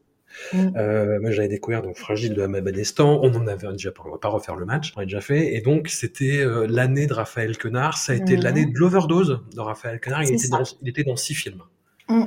[0.54, 0.68] Mm.
[0.76, 3.20] Euh, moi, j'avais découvert donc Fragile de Hamad Benestan.
[3.22, 4.10] On en avait déjà parlé.
[4.10, 4.92] On va pas refaire le match.
[4.96, 5.54] On l'a déjà fait.
[5.54, 7.98] Et donc, c'était euh, l'année de Raphaël Quenard.
[7.98, 8.42] Ça a été Mhm.
[8.42, 10.22] l'année de l'overdose de Raphaël Quenard.
[10.22, 10.58] Il C'est était, ça.
[10.58, 11.62] dans, il était dans six films.
[12.08, 12.22] Mm.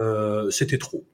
[0.00, 1.04] Euh, c'était trop.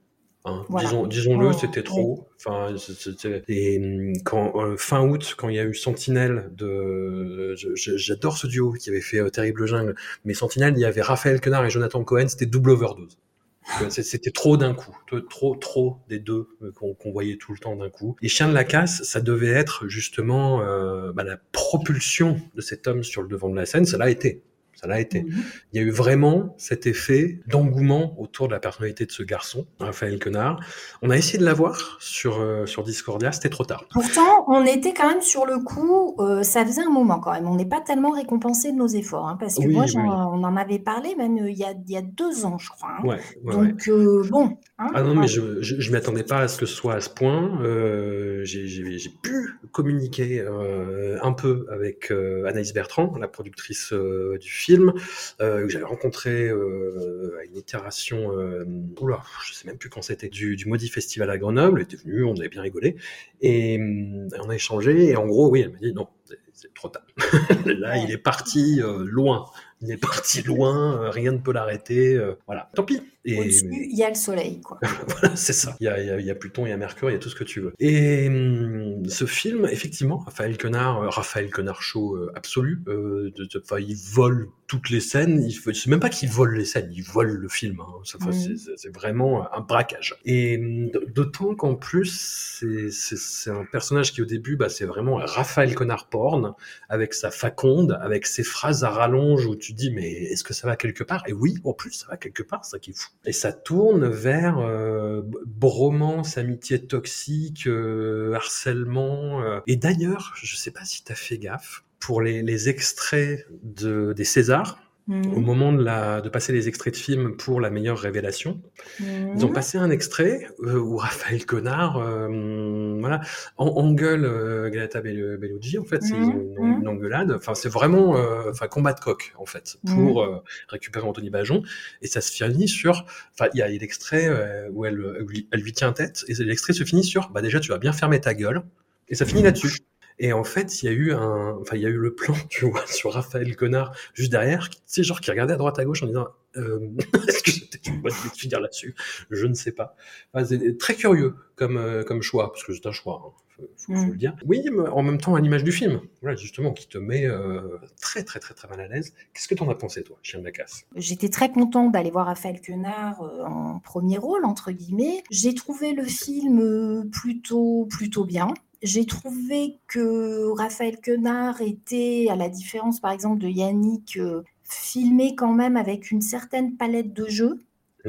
[0.47, 0.88] Hein, Voilà.
[1.07, 2.26] disons-le, c'était trop.
[2.38, 7.55] Enfin, c'était- et hum, quand euh, fin août, quand il y a eu Sentinelle de,
[7.76, 11.41] j'adore ce duo qui avait fait euh, Terrible Jungle, mais Sentinelle, il y avait Raphaël
[11.43, 13.18] Quenard et Jonathan Cohen, c'était double overdose.
[13.91, 14.97] C'était trop d'un coup,
[15.28, 18.16] Trop- trop, des deux euh, qu'on voyait tout le temps d'un coup.
[18.22, 22.88] Et Chien de la casse, ça devait être justement euh, bah, la propulsion de cet
[22.88, 23.84] homme sur le devant de la scène.
[23.84, 24.43] Ça l'a été.
[24.81, 25.24] Ça l'a été.
[25.24, 25.43] Mhm.
[25.72, 29.66] Il y a eu vraiment cet effet d'engouement autour de la personnalité de ce garçon,
[29.78, 30.59] Raphaël Quenard.
[31.03, 33.85] On a essayé de l'avoir sur, euh, sur Discordia, c'était trop tard.
[33.93, 37.47] Pourtant, on était quand même sur le coup, euh, ça faisait un moment quand même.
[37.47, 40.45] On n'est pas tellement récompensé de nos efforts, hein, parce que Oui, moi, oui, on
[40.45, 42.89] en avait parlé même euh, il y a, il y a deux ans, je crois.
[42.99, 43.03] hein.
[43.07, 43.66] Ouais, ouais, ouais.
[43.72, 44.57] Donc, bon.
[44.81, 46.95] Hein, Ah non, mais je, je, je m'y attendais pas à ce que ce soit
[46.95, 47.62] à ce point.
[47.62, 54.51] Euh, j'ai pu communiquer euh, un peu avec euh, Anaïs Bertrand, la productrice euh, du
[54.51, 54.93] film,
[55.41, 58.64] euh, que j'avais rencontré euh, à une itération, euh,
[59.01, 61.78] oula, je sais même plus quand c'était, du, du Maudit Festival à Grenoble.
[61.81, 62.97] Elle était venue, on avait bien rigolé.
[63.41, 66.89] Et on a échangé, et en gros, oui, elle m'a dit non, c'est- c'est trop
[66.89, 67.07] tard.
[67.66, 69.47] Là, il est parti euh, loin.
[69.83, 72.14] Il est parti loin, euh, rien ne peut l'arrêter.
[72.14, 73.01] euh, voilà, tant pis.
[73.26, 74.78] Et, Au-dessus, il y a le soleil, quoi.
[75.09, 75.76] voilà, c'est ça.
[75.78, 77.12] Il y, a, il, y a, il y a Pluton, il y a Mercure, il
[77.12, 77.74] y a tout ce que tu veux.
[77.78, 82.83] Et hum, ce film, effectivement, Raphaël Quenard, euh, Raphaël Quenard show euh, absolu.
[82.89, 83.47] Euh, de,
[83.81, 85.45] il vole toutes les scènes.
[85.47, 87.81] Il faut- C'est même pas qu'il vole les scènes, il vole le film.
[87.81, 87.93] Hein.
[88.05, 90.16] Ça, c'est- vraiment un braquage.
[90.24, 94.87] Et hum, d'autant qu'en plus, c'est- c'est c'est un personnage qui au début, bah, c'est
[94.87, 96.55] vraiment Raphaël Quenard porn
[96.89, 100.66] avec sa faconde, avec ses phrases à rallonge où tu dis mais est-ce que ça
[100.66, 101.23] va quelque part?
[101.27, 103.11] Et oui, en plus ça va quelque part, ça qui est fou.
[103.25, 109.43] Et ça tourne vers euh, bromance, amitié toxique, euh, harcèlement.
[109.43, 109.61] euh.
[109.66, 114.25] Et d'ailleurs, je sais pas si t'as fait gaffe pour les, les extraits de, des
[114.25, 114.79] Césars.
[115.09, 118.61] Au moment de, la, de passer les extraits de films pour la meilleure révélation,
[119.01, 119.32] Mhm.
[119.36, 120.96] ils ont passé un extrait euh, où
[121.38, 123.20] Raphaël Connard, euh, voilà,
[123.57, 125.78] en, engueule euh, Galata Bell- Bellucci.
[125.78, 126.80] En fait, ils ont une, Mhm.
[126.82, 127.32] une engueulade.
[127.32, 130.36] Enfin, c'est vraiment, euh, enfin, combat de coq en fait pour euh,
[130.68, 131.62] récupérer Anthony Bajon.
[132.03, 134.28] Et ça se finit sur, enfin, il y a l'extrait
[134.72, 135.03] où elle,
[135.51, 138.20] elle lui tient tête et l'extrait se finit sur, bah déjà, tu vas bien fermer
[138.20, 138.62] ta gueule.
[139.09, 139.78] Et ça finit là-dessus.
[140.23, 142.35] Et en fait, il y a eu un, enfin, il y a eu le plan,
[142.51, 145.85] tu vois, sur Raphaël Connard juste derrière, tu sais, genre qui regardait à droite à
[145.85, 146.79] gauche en disant, euh,
[147.29, 148.95] est-ce que c'était une bonne idée de finir là-dessus?
[149.31, 149.97] Je ne sais pas.
[150.35, 153.23] Enfin, c'est très curieux comme euh, comme choix, parce que c'est un choix.
[153.27, 154.11] Hein, faut, faut- faut Mm.
[154.11, 154.37] le dire.
[154.45, 157.79] Oui, mais en même temps à l'image du film, voilà, justement, qui te met euh,
[158.01, 159.14] très très très très mal à l'aise.
[159.33, 160.85] Qu'est-ce que t'en as pensé, toi, Chien de la casse?
[160.97, 165.23] J'étais très contente d'aller voir Raphaël Quenard euh, en premier rôle, entre guillemets.
[165.31, 168.49] J'ai trouvé le film euh, plutôt, plutôt bien.
[168.83, 175.35] J'ai trouvé que Raphaël Quenard était, à la différence par exemple de Yannick, euh, filmé
[175.35, 177.59] quand même avec une certaine palette de jeux.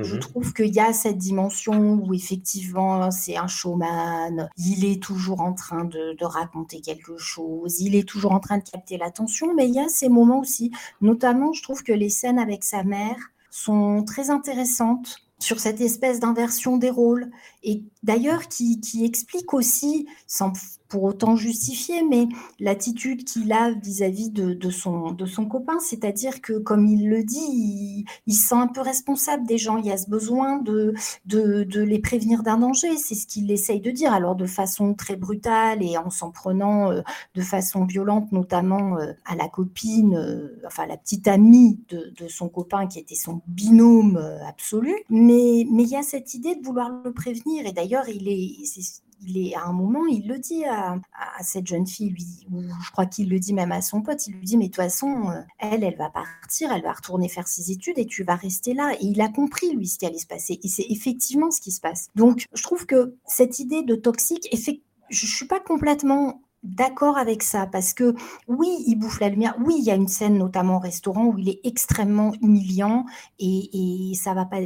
[0.02, 0.20] Je Mhm.
[0.20, 5.54] trouve qu'il y a cette dimension où effectivement c'est un showman, il est toujours en
[5.54, 9.68] train de, de raconter quelque chose, il est toujours en train de capter l'attention, mais
[9.68, 13.18] il y a ces moments aussi, notamment je trouve que les scènes avec sa mère
[13.50, 17.32] sont très intéressantes sur cette espèce d'inversion des rôles.
[17.64, 20.54] Et d'ailleurs qui, explique aussi, sans
[20.92, 22.28] pour autant justifier, mais
[22.60, 28.06] l'attitude qu'il a vis-à-vis de, son, de son copain, c'est-à-dire que comme il le dit,
[28.28, 30.94] il, se sent un peu responsable des gens, il y a ce besoin de,
[31.26, 34.94] de, de les prévenir d'un danger, c'est ce qu'il essaye de dire, alors de façon
[34.94, 37.02] très brutale et en s'en prenant euh,
[37.36, 42.28] de façon violente, notamment euh, à la copine, euh, enfin la petite amie de, de
[42.28, 46.66] son copain qui était son binôme absolu, mais mais il y a cette idée de
[46.66, 47.66] vouloir le prévenir.
[47.66, 51.00] Et d'ailleurs, il est, il est, à un moment, il le dit à,
[51.42, 54.36] cette jeune fille, lui, ou je crois qu'il le dit même à son pote, il
[54.36, 57.48] lui dit, mais de toute façon, euh, elle, elle va partir, elle va retourner faire
[57.48, 58.94] ses études et tu vas rester là.
[59.00, 60.60] Et il a compris, lui, ce qui allait se passer.
[60.64, 62.08] Et c'est effectivement ce qui se passe.
[62.16, 67.42] Donc, je trouve que cette idée de toxique, je ne suis pas complètement d'accord avec
[67.42, 68.14] ça parce que
[68.48, 69.56] oui, il bouffe la lumière.
[69.66, 73.06] Oui, il y a une scène notamment au restaurant où il est extrêmement humiliant
[73.40, 74.62] et, et ça va pas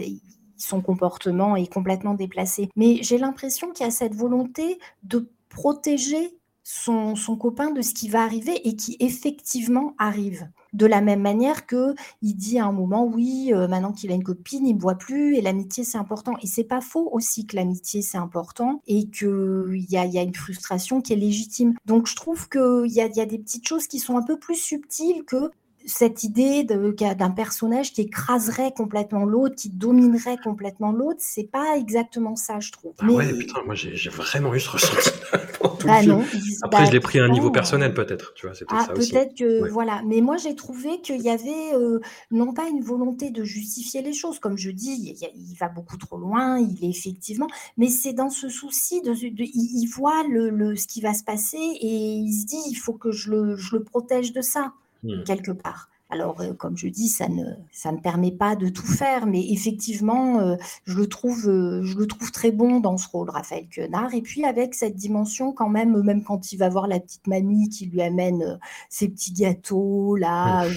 [0.57, 2.69] son comportement est complètement déplacé.
[2.75, 6.37] Mais j'ai l'impression qu'il y a cette volonté de protéger
[6.67, 10.49] son, son, copain de ce qui va arriver et qui effectivement arrive.
[10.73, 11.93] De la même manière que
[12.23, 14.95] il dit à un moment, oui, euh, maintenant qu'il a une copine, il ne voit
[14.95, 16.33] plus et l'amitié c'est important.
[16.41, 20.23] Et c'est pas faux aussi que l'amitié c'est important et qu'il y a, y a
[20.23, 21.75] une frustration qui est légitime.
[21.85, 24.39] Donc je trouve qu'il y a, y a des petites choses qui sont un peu
[24.39, 25.51] plus subtiles que
[25.85, 32.35] cette idée d'un personnage qui écraserait complètement l'autre, qui dominerait complètement l'autre, c'est pas exactement
[32.35, 32.93] ça, je trouve.
[32.99, 35.09] Ah ouais, putain, moi j'ai vraiment eu ce ressenti.
[35.85, 36.23] bah non,
[36.63, 38.33] Après, je bah, l'ai pris à un niveau personnel, peut-être.
[38.33, 40.01] Tu vois, ah, peut-être que voilà.
[40.05, 41.99] Mais moi, j'ai trouvé qu'il y avait euh,
[42.31, 46.17] non pas une volonté de justifier les choses, comme je dis, il, va beaucoup trop
[46.17, 51.01] loin, il est effectivement, mais c'est dans ce souci de, il, voit le, ce qui
[51.01, 54.33] va se passer et il se dit, il faut que je le, je le protège
[54.33, 54.73] de ça.
[55.03, 55.23] Mmh.
[55.23, 55.89] quelque part.
[56.11, 59.51] Alors, euh, comme je dis, ça ne, ça ne permet pas de tout faire, mais
[59.51, 63.67] effectivement, euh, je, le trouve, euh, je le trouve très bon dans ce rôle, Raphaël
[63.67, 64.13] Quenard.
[64.13, 67.69] Et puis, avec cette dimension, quand même, même quand il va voir la petite mamie
[67.69, 70.67] qui lui amène ses petits gâteaux, là.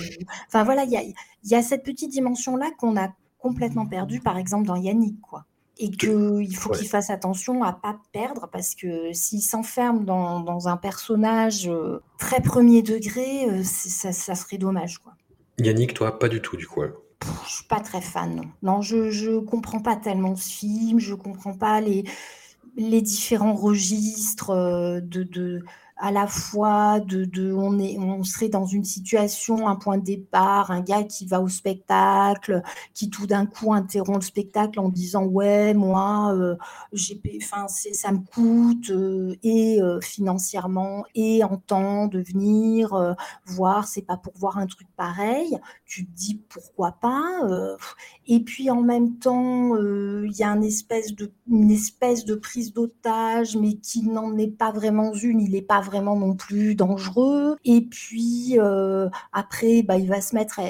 [0.46, 1.02] enfin, voilà, il y a,
[1.44, 5.44] y a cette petite dimension-là qu'on a complètement perdue, par exemple, dans Yannick, quoi
[5.78, 10.76] et qu'il faut qu'il fasse attention à pas perdre parce que s'il s'enferme dans, un
[10.76, 14.98] personnage euh, très premier degré, euh, ça, serait dommage.
[14.98, 15.12] Quoi.
[15.58, 16.82] Yannick, toi, pas du tout du coup.
[17.46, 18.34] je suis pas très fan.
[18.34, 22.04] Non, non je, je comprends pas tellement ce film, je comprends pas les,
[22.76, 25.64] les différents registres euh, de, de
[25.98, 30.04] à la fois de, de, on, est, on serait dans une situation, un point de
[30.04, 32.62] départ, un gars qui va au spectacle,
[32.94, 36.56] qui tout d'un coup interrompt le spectacle en disant ouais moi euh,
[36.92, 43.86] j'ai enfin ça me coûte euh, et euh, financièrement et en temps de venir voir
[43.86, 45.58] c'est pas pour voir un truc pareil.
[45.84, 47.40] Tu te dis pourquoi pas
[48.26, 52.72] et puis en même temps il y a une espèce de une espèce de prise
[52.72, 55.40] d'otage mais qui n'en est pas vraiment une.
[55.40, 57.56] Il n'est pas vraiment non plus dangereux.
[57.64, 60.60] Et puis euh, après, bah, il va se mettre.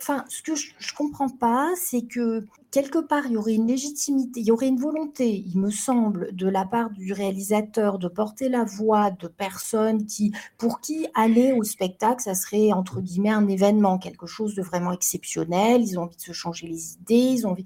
[0.00, 3.68] Enfin, ce que je, ne comprends pas, c'est que quelque part, il y aurait une
[3.68, 8.08] légitimité, il y aurait une volonté, il me semble, de la part du réalisateur de
[8.08, 13.30] porter la voix de personnes qui, pour qui aller au spectacle, ça serait entre guillemets
[13.30, 15.82] un événement, quelque chose de vraiment exceptionnel.
[15.82, 17.64] Ils ont envie de se changer les idées, ils ont envie.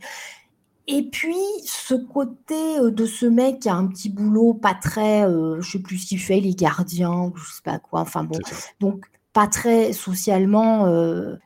[0.91, 1.37] Et puis,
[1.67, 5.73] ce côté euh, de ce mec qui a un petit boulot pas très, euh, je
[5.73, 8.39] sais plus ce qu'il fait, les gardiens, je sais pas quoi, enfin bon,
[8.81, 11.37] donc pas très socialement, euh,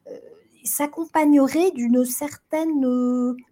[0.63, 2.87] s'accompagnerait d'une certaine,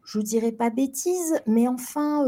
[0.04, 2.24] je dirais pas bêtise, mais enfin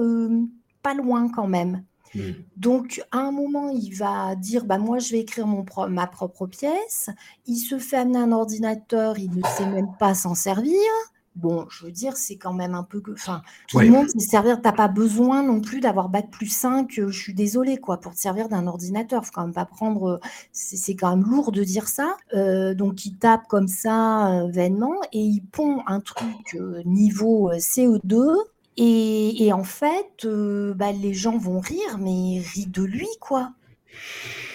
[0.82, 1.84] pas loin quand même.
[2.16, 2.20] Mmh.
[2.56, 6.46] Donc, à un moment, il va dire bah, Moi, je vais écrire mon ma propre
[6.46, 7.08] pièce.
[7.46, 10.90] Il se fait amener un ordinateur, il ne sait même pas s'en servir.
[11.34, 13.12] Bon, je veux dire, c'est quand même un peu que.
[13.12, 14.60] Enfin, tout le monde sait servir.
[14.60, 18.12] T'as pas besoin non plus d'avoir bac plus 5, euh, je suis désolée, quoi, pour
[18.12, 19.24] te servir d'un ordinateur.
[19.24, 20.20] Faut quand même pas prendre.
[20.52, 22.16] C'est quand même lourd de dire ça.
[22.34, 28.36] Euh, donc, il tape comme ça, euh, vainement, et il pond un truc niveau CO2.
[28.76, 33.52] Et, et en fait, bah, les gens vont rire, mais rient de lui, quoi.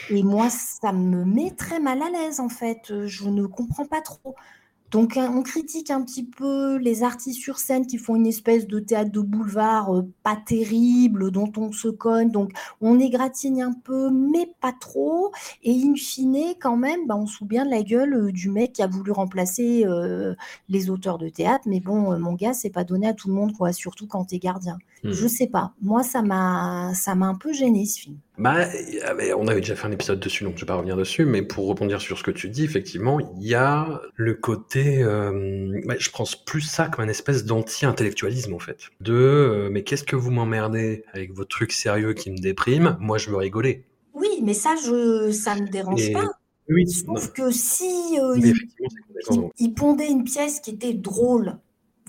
[0.10, 3.06] Et moi, ça me met très mal à l'aise, en fait.
[3.08, 4.36] Je ne comprends pas trop.
[4.92, 8.80] Donc, on critique un petit peu les artistes sur scène qui font une espèce de
[8.80, 12.32] théâtre de boulevard euh, pas terrible, dont on se cogne.
[12.32, 15.32] Donc, on égratigne un peu, mais pas trop.
[15.64, 18.74] Et in fine, quand même, bah, on se souvient de la gueule euh, du mec
[18.74, 20.36] qui a voulu remplacer euh,
[20.70, 21.66] les auteurs de théâtre.
[21.68, 24.40] Mais bon, mon gars, c'est pas donné à tout le monde, quoi, surtout quand t'es
[24.40, 24.78] gardien.
[25.04, 25.14] Je mmh.
[25.14, 25.74] Je sais pas.
[25.82, 28.18] Moi, ça m'a, ça m'a un peu gêné ce film.
[28.38, 28.68] Bah,
[29.36, 31.68] on avait déjà fait un épisode dessus, donc je vais pas revenir dessus, mais pour
[31.68, 36.10] rebondir sur ce que tu dis, effectivement, il y a le côté, euh, bah, je
[36.12, 38.90] pense plus ça comme un espèce d'anti-intellectualisme en fait.
[39.02, 43.18] De, euh, mais qu'est-ce que vous m'emmerdez avec vos trucs sérieux qui me dépriment Moi,
[43.18, 43.86] je veux rigoler.
[44.14, 46.30] Oui, mais ça, je, ça me dérange pas.
[46.70, 48.38] Oui, Sauf que si euh,
[49.58, 51.58] il, pondait une pièce qui était drôle,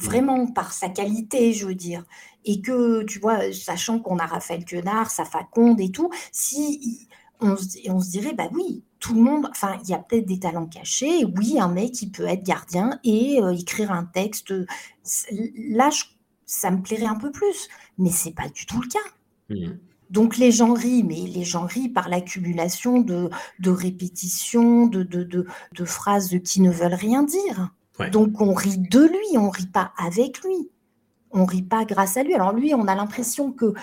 [0.01, 2.05] vraiment par sa qualité, je veux dire,
[2.45, 7.09] et que, tu vois, sachant qu'on a Raphaël Quenard, sa Faconde et tout, si
[7.41, 7.57] on,
[7.89, 10.67] on se dirait, bah oui, tout le monde, enfin, il y a peut-être des talents
[10.67, 14.53] cachés, oui, un mec, il peut être gardien et euh, écrire un texte.
[15.57, 15.91] Là,
[16.47, 17.69] ça me plairait un peu plus,
[17.99, 18.99] mais c'est pas du tout le cas.
[19.51, 19.79] Mmh.
[20.11, 23.29] Donc les gens rient, mais les gens rient par l'accumulation de,
[23.59, 27.75] de répétitions, de, de, de, de phrases qui ne veulent rien dire.
[27.99, 28.11] Ouais.
[28.11, 30.71] Donc on rit de lui, on rit pas avec lui.
[31.31, 32.35] On rit pas grâce à lui.
[32.35, 33.75] Alors lui, on a l'impression que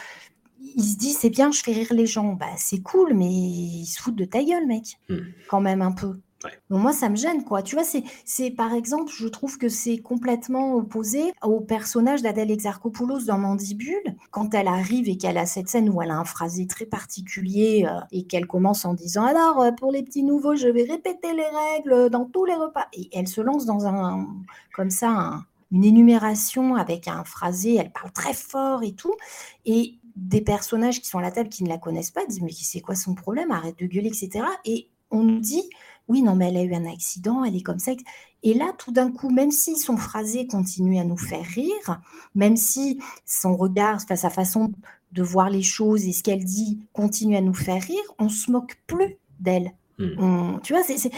[0.75, 2.33] il se dit c'est bien, je fais rire les gens.
[2.33, 4.97] Bah c'est cool, mais il se fout de ta gueule, mec.
[5.09, 5.19] Hmm.
[5.47, 6.19] Quand même un peu.
[6.69, 7.61] Moi, ça me gêne, quoi.
[7.61, 13.25] Tu vois, c'est, par exemple, je trouve que c'est complètement opposé au personnage d'Adèle Exarchopoulos
[13.25, 16.65] dans Mandibule, quand elle arrive et qu'elle a cette scène où elle a un phrasé
[16.65, 20.67] très particulier euh, et qu'elle commence en disant alors euh, pour les petits nouveaux, je
[20.67, 22.87] vais répéter les règles dans tous les repas.
[22.93, 24.27] Et elle se lance dans un
[24.75, 29.13] comme ça un- une énumération avec un phrasé, elle parle très fort et tout,
[29.65, 32.51] et des personnages qui sont à la table qui ne la connaissent pas disent mais
[32.51, 33.51] c'est quoi son problème?
[33.51, 34.47] Arrête de gueuler, etc.
[34.65, 35.63] Et on nous dit
[36.07, 37.91] oui, non, mais elle a eu un accident, elle est comme ça.
[38.43, 42.01] Et là, tout d'un coup, même si son phrasé continue à nous faire rire,
[42.35, 44.71] même si son regard, enfin, sa façon
[45.11, 48.51] de voir les choses et ce qu'elle dit continue à nous faire rire, on se
[48.51, 49.71] moque plus d'elle.
[49.97, 50.57] Hmm.
[50.61, 51.09] Tu vois, c'est,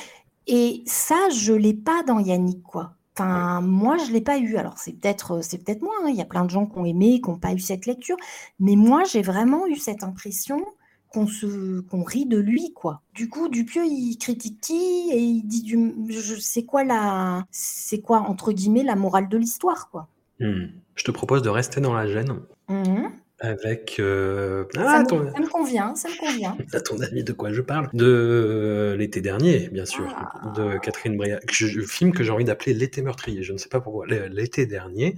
[0.48, 2.94] et ça, je l'ai pas dans Yannick, quoi.
[3.16, 4.58] Enfin, moi, je l'ai pas eu.
[4.58, 5.94] Alors, c'est peut-être, c'est peut-être moi.
[6.04, 6.10] hein.
[6.10, 8.16] Il y a plein de gens qui ont aimé, qui n'ont pas eu cette lecture.
[8.60, 10.64] Mais moi, j'ai vraiment eu cette impression
[11.10, 13.01] qu'on se qu'on rit de lui quoi.
[13.14, 17.99] Du coup, Dupieux il critique qui et il dit du je sais quoi la c'est
[18.01, 20.08] quoi entre guillemets la morale de l'histoire quoi.
[20.39, 20.68] Hmm.
[20.95, 22.39] Je te propose de rester dans la gêne
[22.70, 23.12] Mhm.
[23.39, 23.95] avec.
[23.99, 25.32] euh, ça, Ah, me, ton...
[25.34, 26.58] ça me convient, ça me convient.
[26.74, 27.89] à ton avis de quoi je parle?
[27.93, 30.51] De euh, l'été dernier, bien sûr, Ah.
[30.55, 31.39] de Catherine Breillat.
[31.39, 33.41] que je- film que j'ai envie d'appeler L'été meurtrier.
[33.43, 34.05] Je ne sais pas pourquoi.
[34.08, 35.16] L'été dernier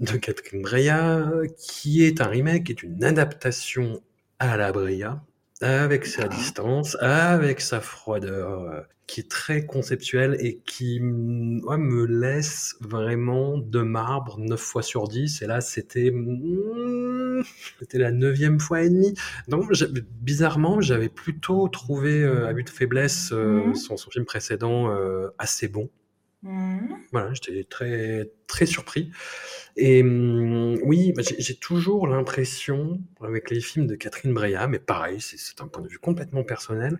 [0.00, 4.00] de Catherine Breillat, qui est un remake, qui est une adaptation
[4.38, 5.22] à la Breillat,
[5.60, 12.04] avec sa distance, avec sa froideur, euh, qui est très conceptuelle et qui ouais, me
[12.06, 15.42] laisse vraiment de marbre 9 fois sur 10.
[15.42, 17.42] Et là, c'était mm,
[17.80, 19.14] c'était la neuvième fois et demie.
[19.48, 19.70] Donc,
[20.20, 23.74] bizarrement, j'avais plutôt trouvé euh, Abus de faiblesse, euh, Mhm.
[23.74, 24.88] son, son film précédent,
[25.38, 25.88] assez bon.
[26.42, 26.98] Mhm.
[27.12, 29.10] Voilà, j'étais très très surpris.
[29.76, 35.20] Et hum, oui, bah, j'ai toujours l'impression, avec les films de Catherine Breillat, mais pareil,
[35.20, 36.98] c'est un point de vue complètement personnel,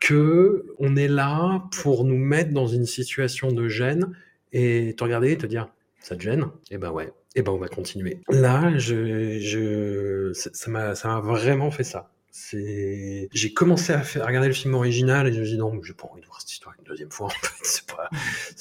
[0.00, 4.12] que on est là pour nous mettre dans une situation de gêne
[4.52, 5.68] et te regarder et te dire,
[6.00, 6.46] ça te gêne?
[6.70, 8.20] Eh ben ouais, eh ben on va continuer.
[8.30, 12.10] Là, je, je, ça m'a vraiment fait ça.
[12.30, 15.94] C'est, j'ai commencé à, faire, regarder le film original et je me dis non, j'ai
[15.94, 17.26] pas envie de voir cette histoire une deuxième fois.
[17.26, 18.08] En fait, c'est pas,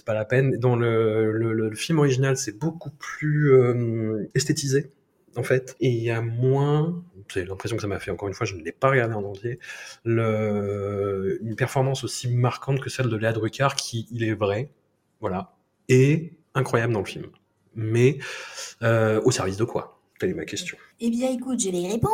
[0.05, 0.57] pas la peine.
[0.57, 4.91] Dans le, film original, c'est beaucoup plus euh, esthétisé
[5.37, 7.03] en fait, et il y a moins.
[7.31, 8.11] C'est l'impression que ça m'a fait.
[8.11, 9.59] Encore une fois, je ne l'ai pas regardé en entier.
[10.05, 14.71] Une performance aussi marquante que celle de Léa Drucker, qui, il est vrai,
[15.21, 15.55] voilà,
[15.89, 17.27] est incroyable dans le film.
[17.75, 18.17] Mais
[18.81, 19.96] euh, au service de quoi?
[20.19, 20.77] Telle est ma question.
[20.99, 22.13] Eh bien, écoute, je vais y répondre.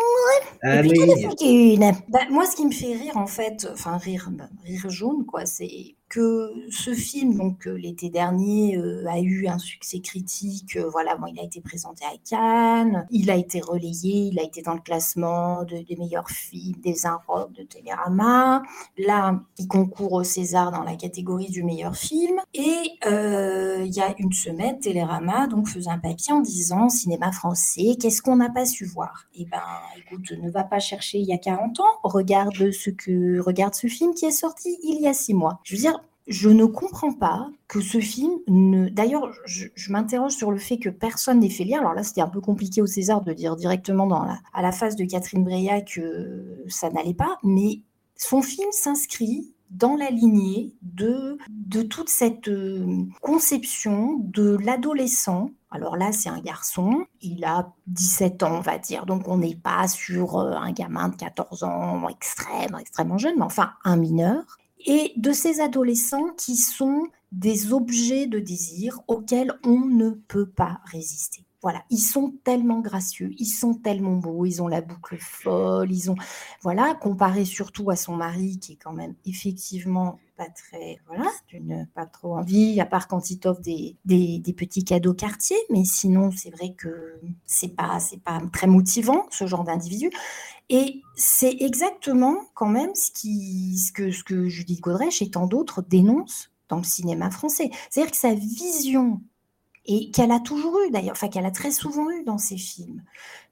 [0.64, 0.90] Et Allez.
[0.90, 1.92] puis, as fait qu'une.
[2.10, 5.46] Bah, moi, ce qui me fait rire, en fait, enfin, rire, bah, rire jaune, quoi,
[5.46, 10.76] c'est que ce film, donc, euh, l'été dernier, euh, a eu un succès critique.
[10.78, 14.62] euh, voilà, il a été présenté à Cannes, il a été relayé, il a été
[14.62, 18.62] dans le classement de- des meilleurs films des Inrocks de Télérama.
[18.98, 22.40] Là, il concourt au César dans la catégorie du meilleur film.
[22.54, 27.96] Et il y a une semaine, Télérama donc faisait un papier en disant cinéma français,
[28.00, 29.26] qu'est-ce qu'on n'a pas su voir?
[29.36, 29.62] Eh ben,
[29.98, 31.94] écoute, ne va pas chercher il y a 40 ans.
[32.04, 35.60] Regarde ce que regarde ce film qui est sorti il y a six mois.
[35.64, 36.03] Je veux dire.
[36.28, 38.88] Je ne comprends pas que ce film ne.
[38.90, 41.80] D'ailleurs, je, m'interroge sur le fait que personne n'ait fait lire.
[41.80, 44.10] Alors là, c'était un peu compliqué au César de dire directement
[44.54, 47.82] à la face de Catherine Breillat que ça n'allait pas, mais
[48.16, 55.50] son film s'inscrit dans la lignée de, de toute cette euh, conception de l'adolescent.
[55.72, 59.56] Alors là, c'est un garçon, il a 17 ans, on va dire, donc on n'est
[59.56, 64.60] pas sur euh, un gamin de 14 ans extrême, extrêmement jeune, mais enfin un mineur.
[64.86, 70.80] Et de ces adolescents qui sont des objets de désir auxquels on ne peut pas
[70.86, 71.46] résister.
[71.62, 76.12] Voilà, ils sont tellement gracieux, ils sont tellement beaux, ils ont la boucle folle, ils
[76.12, 76.16] ont
[76.62, 81.88] voilà, comparé surtout à son mari qui est quand même effectivement pas très, voilà, d'une
[81.94, 86.32] pas trop envie, à part quand il t'offre des, des, petits cadeaux quartier, mais sinon
[86.32, 90.10] c'est vrai que c'est pas, c'est pas très motivant ce genre d'individu.
[90.70, 95.48] Et c'est exactement quand même ce, qui, ce, que, ce que Judith Godrèche et tant
[95.48, 97.70] d'autres dénoncent dans le cinéma français.
[97.90, 99.22] C'est-à-dire que sa vision
[99.86, 103.04] et qu'elle a toujours eu d'ailleurs, enfin qu'elle a très souvent eu dans ses films,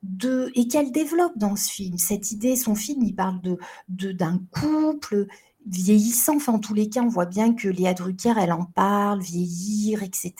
[0.01, 1.97] de, et qu'elle développe dans ce film.
[1.97, 5.27] Cette idée, son film, il parle de d'un couple
[5.67, 6.35] vieillissant.
[6.35, 10.03] Enfin, en tous les cas, on voit bien que Léa Drucker, elle en parle, vieillir,
[10.03, 10.33] etc.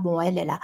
[0.00, 0.60] Bon, elle, elle a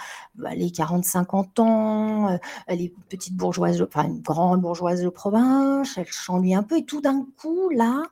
[0.54, 2.36] les 40-50 ans, euh,
[2.66, 6.78] elle est petite bourgeoise, enfin une grande bourgeoise de province, elle s'ennuie un peu.
[6.78, 8.02] Et tout d'un coup, là,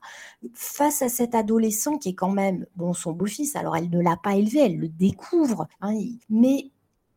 [0.54, 4.16] face à cet adolescent qui est quand même, bon, son beau-fils, alors elle ne l'a
[4.16, 5.94] pas élevé, elle le découvre, hein,
[6.28, 6.70] mais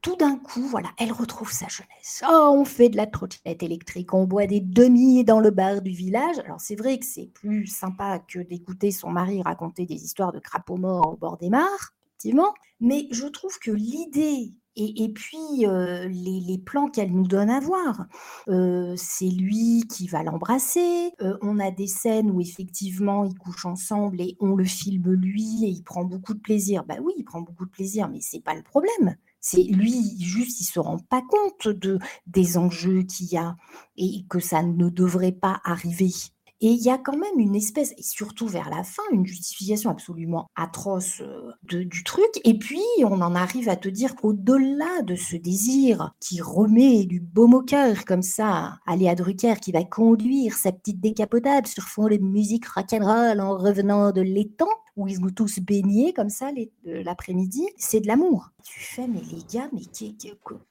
[0.03, 2.21] tout d'un coup, voilà, elle retrouve sa jeunesse.
[2.29, 5.91] Oh, on fait de la trottinette électrique, on boit des demi dans le bar du
[5.91, 6.37] village.
[6.39, 10.39] Alors c'est vrai que c'est plus sympa que d'écouter son mari raconter des histoires de
[10.39, 12.53] crapauds morts au bord des mares, effectivement.
[12.81, 18.07] Mais je trouve que l'idée et, puis euh, les, plans qu'elle nous donne à voir,
[18.47, 21.11] euh, c'est lui qui va l'embrasser.
[21.21, 25.63] Euh, on a des scènes où effectivement ils couchent ensemble et on le filme lui
[25.63, 26.83] et il prend beaucoup de plaisir.
[26.85, 29.15] Bah oui, il prend beaucoup de plaisir, mais c'est pas le problème.
[29.45, 33.57] C'est lui, juste, il se rend pas compte de, des enjeux qu'il y a
[33.97, 36.13] et que ça ne devrait pas arriver.
[36.61, 39.89] Et il y a quand même une espèce, et surtout vers la fin, une justification
[39.89, 42.39] absolument atroce euh, du truc.
[42.45, 47.19] Et puis, on en arrive à te dire qu'au-delà de ce désir qui remet du
[47.19, 51.83] baume au cœur, comme ça, à Léa Drucker, qui va conduire sa petite décapotable sur
[51.83, 56.51] fond de musique rock'n'roll en revenant de l'étang, où ils vont tous baigner comme ça
[56.83, 58.51] l'après-midi, c'est de l'amour.
[58.63, 59.81] Tu fais, mais les gars, mais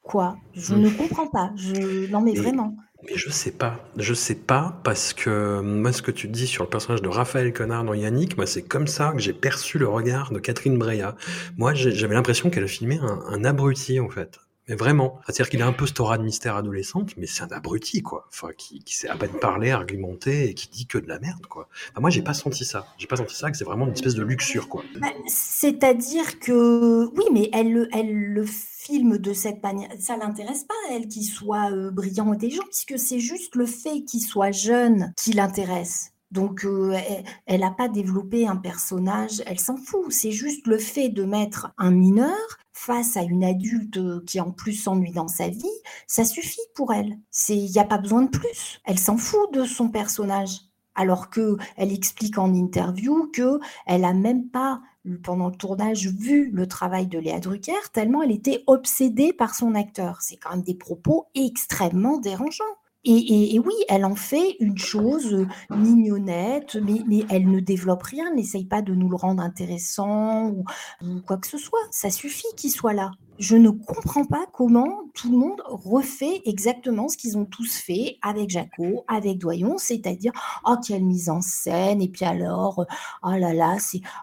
[0.03, 0.37] quoi?
[0.55, 1.53] Je ne comprends pas.
[1.57, 2.11] Je...
[2.11, 2.77] Non, mais vraiment.
[3.05, 3.81] Mais je sais pas.
[3.97, 7.53] Je sais pas parce que moi, ce que tu dis sur le personnage de Raphaël
[7.53, 11.17] Connard dans Yannick, moi, c'est comme ça que j'ai perçu le regard de Catherine Breillat.
[11.57, 14.39] Moi, j'avais l'impression qu'elle filmait un, un abruti, en fait.
[14.69, 15.21] Mais vraiment.
[15.25, 18.27] C'est-à-dire qu'il a un peu cette aura de mystère adolescente, mais c'est un abruti, quoi.
[18.29, 21.47] Enfin, qui, qui sait à peine parler, argumenter et qui dit que de la merde,
[21.47, 21.69] quoi.
[21.91, 22.87] Enfin, moi, j'ai pas senti ça.
[22.97, 24.85] J'ai pas senti ça, que c'est vraiment une espèce de luxure, quoi.
[25.01, 29.91] Bah, c'est-à-dire que, oui, mais elle, elle le filme de cette manière.
[29.99, 34.03] Ça l'intéresse pas, elle, qu'il soit euh, brillant ou intelligent, puisque c'est juste le fait
[34.03, 36.13] qu'il soit jeune qui l'intéresse.
[36.33, 36.97] Donc, euh,
[37.47, 40.11] elle n'a pas développé un personnage, elle s'en fout.
[40.11, 44.51] C'est juste le fait de mettre un mineur face à une adulte euh, qui en
[44.51, 47.19] plus s'ennuie dans sa vie, ça suffit pour elle.
[47.49, 48.81] Il n'y a pas besoin de plus.
[48.85, 50.61] Elle s'en fout de son personnage.
[50.95, 54.83] Alors que elle explique en interview que elle a même pas
[55.23, 59.75] pendant le tournage vu le travail de Léa Drucker tellement elle était obsédée par son
[59.75, 60.21] acteur.
[60.21, 62.65] C'est quand même des propos extrêmement dérangeants.
[63.05, 68.65] Et, oui, elle en fait une chose euh, mignonnette, mais, elle ne développe rien, n'essaye
[68.65, 70.65] pas de nous le rendre intéressant ou
[71.27, 71.81] quoi que ce soit.
[71.91, 77.09] Ça suffit qu'il soit là je ne comprends pas comment tout le monde refait exactement
[77.09, 80.33] ce qu'ils ont tous fait avec Jaco, avec Doyon, c'est-à-dire
[80.67, 82.87] oh quelle mise en scène et puis alors
[83.23, 83.77] oh là là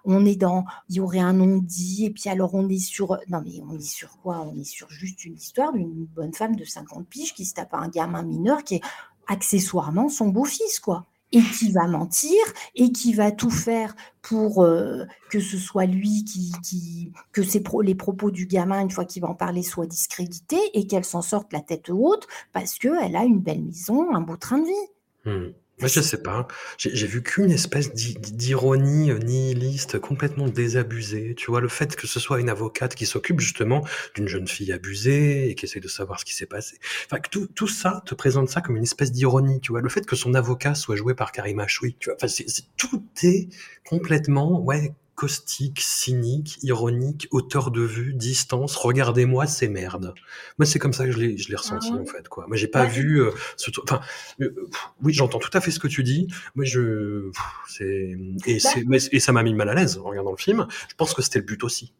[0.05, 3.41] on est dans il y aurait un non-dit et puis alors on est sur non
[3.43, 4.47] mais on est sur quoi?
[4.47, 7.73] On est sur juste une histoire d'une bonne femme de 50 piges qui se tape
[7.73, 8.81] un gamin mineur qui est
[9.27, 12.39] accessoirement son beau-fils quoi et qui va mentir
[12.75, 17.41] et qui va tout faire pour euh, que ce soit lui qui, que
[17.81, 21.21] les propos du gamin une fois qu'il va en parler soient discrédités et qu'elle s'en
[21.21, 24.65] sorte la tête haute parce que elle a une belle maison, un beau train de
[24.65, 25.31] vie.
[25.31, 25.53] Mmh.
[25.79, 26.45] Moi, je sais pas.
[26.77, 31.35] J'ai vu qu'une espèce d'ironie euh, nihiliste complètement désabusée.
[31.37, 34.73] Tu vois, le fait que ce soit une avocate qui s'occupe justement d'une jeune fille
[34.73, 36.77] abusée et qui essaie de savoir ce qui s'est passé.
[37.05, 39.61] Enfin, que tout, tout, ça te présente ça comme une espèce d'ironie.
[39.61, 41.95] Tu vois, le fait que son avocat soit joué par Karim Achoui.
[41.97, 43.47] Tu vois, enfin, c'est tout est
[43.85, 50.13] complètement, ouais, caustique, cynique, ironique, auteur de vue, distance, regardez-moi ces merdes.
[50.57, 52.45] Moi, c'est comme ça que je l'ai, je l'ai ressenti, ah en fait, quoi.
[52.47, 53.99] Moi, j'ai pas vu, euh, ce, enfin,
[54.39, 54.55] euh,
[55.03, 56.27] oui, j'entends tout à fait ce que tu dis.
[56.55, 57.31] Moi, je,
[57.67, 58.15] c'est,
[58.45, 60.67] et bah c'est, et ça m'a mis mal à l'aise en regardant le film.
[60.87, 61.91] Je pense que c'était le but aussi.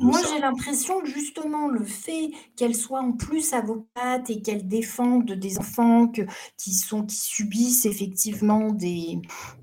[0.00, 5.30] Moi, j'ai l'impression que justement le fait qu'elle soit en plus avocate et qu'elle défende
[5.32, 6.10] des enfants
[6.56, 9.20] qui sont qui subissent effectivement des,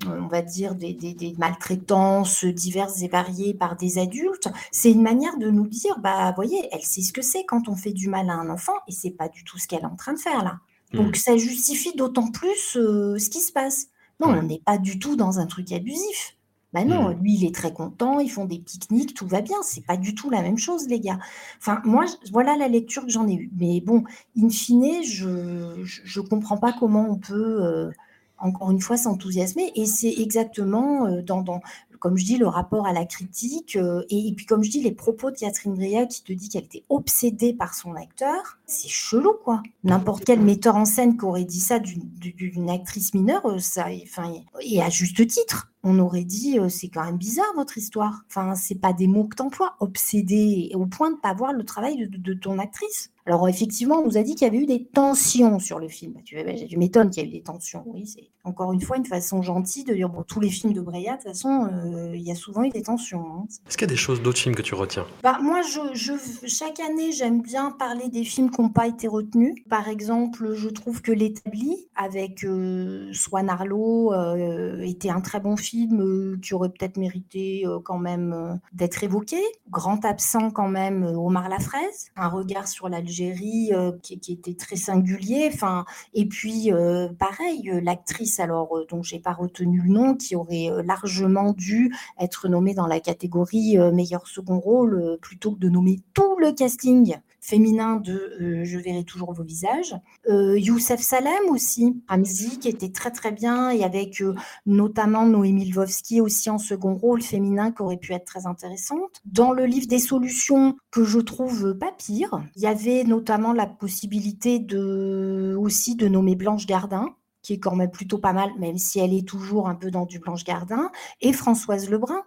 [0.08, 5.38] euh, on va dire des, maltraitances diverses et variées par des adultes, c'est une manière
[5.38, 8.30] de nous dire, bah, voyez, elle sait ce que c'est quand on fait du mal
[8.30, 10.44] à un enfant et c'est pas du tout ce qu'elle est en train de faire
[10.44, 10.60] là.
[10.94, 10.98] Mmh.
[10.98, 13.88] Donc ça justifie d'autant plus euh, ce qui se passe.
[14.20, 16.35] Non, on n'est pas du tout dans un truc abusif.
[16.76, 17.22] Bah non, mmh.
[17.22, 19.56] lui, il est très content, ils font des pique-niques, tout va bien.
[19.64, 21.20] C'est pas du tout la même chose, les gars.
[21.58, 22.04] Enfin, moi,
[22.34, 23.50] voilà la lecture que j'en ai eue.
[23.58, 24.04] Mais bon,
[24.38, 27.92] in fine, je ne comprends pas comment on peut, euh,
[28.40, 29.72] encore une fois, s'enthousiasmer.
[29.76, 31.62] Et c'est exactement euh, dans, dans,
[32.00, 34.92] comme je dis, le rapport à la critique, euh, et, puis comme je dis, les
[34.92, 39.34] propos de Catherine Breillat qui te dit qu'elle était obsédée par son acteur, c'est chelou,
[39.44, 39.62] quoi.
[39.84, 44.82] N'importe quel metteur en scène qui aurait dit ça d'une actrice mineure, ça, enfin, et
[44.82, 48.24] à juste titre on aurait dit euh, c'est quand même bizarre votre histoire.
[48.28, 52.10] Enfin, c'est pas des mots que t'emploies, obsédé au point de pas voir le travail
[52.10, 53.12] de, ton actrice.
[53.28, 56.14] Alors effectivement, on nous a dit qu'il y avait eu des tensions sur le film.
[56.24, 56.38] Tu,
[56.70, 57.84] tu m'étonnes qu'il y ait eu des tensions.
[57.88, 60.82] Oui, c'est encore une fois une façon gentille de dire bon, tous les films de
[60.82, 63.26] Breya, de toute façon, euh, il y a souvent eu des tensions.
[63.26, 63.46] hein.
[63.68, 65.08] Est-ce qu'il y a des choses d'autres films que tu retiens?
[65.24, 69.08] Bah, moi, je, je- chaque année, j'aime bien parler des films qui n'ont pas été
[69.08, 69.56] retenus.
[69.70, 75.58] Par exemple, je trouve que L'établi, avec euh, Swan Arlo, euh, était un très bon
[75.58, 79.38] film euh, qui aurait peut-être mérité quand même d'être évoqué.
[79.72, 82.12] Grand absent quand même, Omar Lafraise.
[82.16, 85.50] Un regard sur l'Algérie euh, qui, était très singulier.
[85.54, 90.36] Enfin, et puis, euh, pareil, euh, l'actrice, alors, dont j'ai pas retenu le nom, qui
[90.36, 96.00] aurait largement dû être nommée dans la catégorie meilleur second rôle, plutôt que de nommer
[96.14, 99.96] tout le casting féminin de euh, Je verrai toujours vos visages.
[100.30, 104.34] Euh, Youssef Salem aussi, Ramzi, qui était très très bien, et avec euh,
[104.66, 109.22] notamment Noémie Lvovsky aussi en second rôle féminin, qui aurait pu être très intéressante.
[109.26, 113.68] Dans le livre des solutions, que je trouve pas pire, il y avait notamment la
[113.68, 118.78] possibilité de, aussi de nommer Blanche Gardin, qui est quand même plutôt pas mal, même
[118.78, 120.90] si elle est toujours un peu dans du Blanche Gardin,
[121.22, 122.24] et Françoise Lebrun,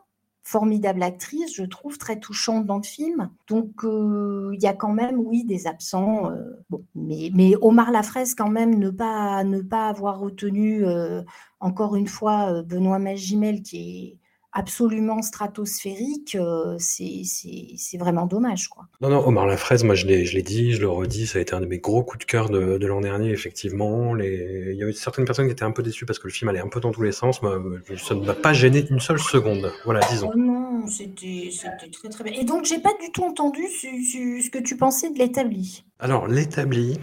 [0.49, 3.28] formidable actrice, je trouve, très touchante dans le film.
[3.49, 6.30] Donc, euh, il y a quand même, oui, des absents.
[6.30, 11.22] euh, bon, mais, mais Omar Lafraise, quand même, ne pas, ne pas avoir retenu, euh,
[11.61, 14.16] encore une fois, Benoît Magimel, qui est
[14.53, 18.84] absolument stratosphérique, euh, c'est c'est- c'est vraiment dommage, quoi.
[19.01, 21.42] Non, non, Omar Lafraise, moi je l'ai, je l'ai dit, je le redis, ça a
[21.42, 24.14] été un de mes gros coups de cœur de, de l'an dernier, effectivement.
[24.14, 24.70] Les...
[24.72, 26.49] Il y a eu certaines personnes qui étaient un peu déçues parce que le film
[26.49, 27.42] allait un peu dans tous les sens.
[27.42, 27.61] Moi,
[27.96, 29.72] ça ne m'a pas gêné une seule seconde.
[29.84, 30.30] Voilà, disons.
[30.34, 32.32] Oh non, c'était c'était très très bien.
[32.40, 35.84] Et donc, j'ai pas du tout entendu ce, ce- ce que tu pensais de l'établi.
[36.01, 36.96] Alors, l'établi,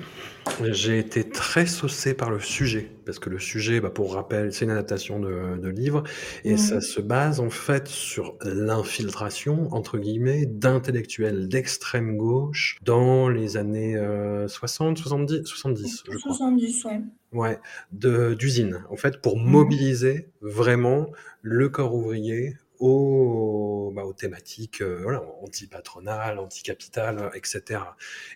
[0.63, 2.89] j'ai été très saucé par le sujet.
[3.05, 6.03] Parce que le sujet, bah, pour rappel, c'est une adaptation de, de livre.
[6.45, 6.57] Et Mhm.
[6.57, 13.97] ça se base en fait sur l'infiltration, entre guillemets, d'intellectuels d'extrême gauche dans les années
[13.97, 16.33] euh, 60, 70, 70, je crois.
[16.33, 17.01] 70, ouais.
[17.33, 17.59] Ouais,
[17.91, 19.51] de d'usine, en fait, pour Mhm.
[19.51, 27.81] mobiliser vraiment le corps ouvrier aux, bah, aux thématiques euh, voilà, anti-patronales, anti-capitales, euh, etc.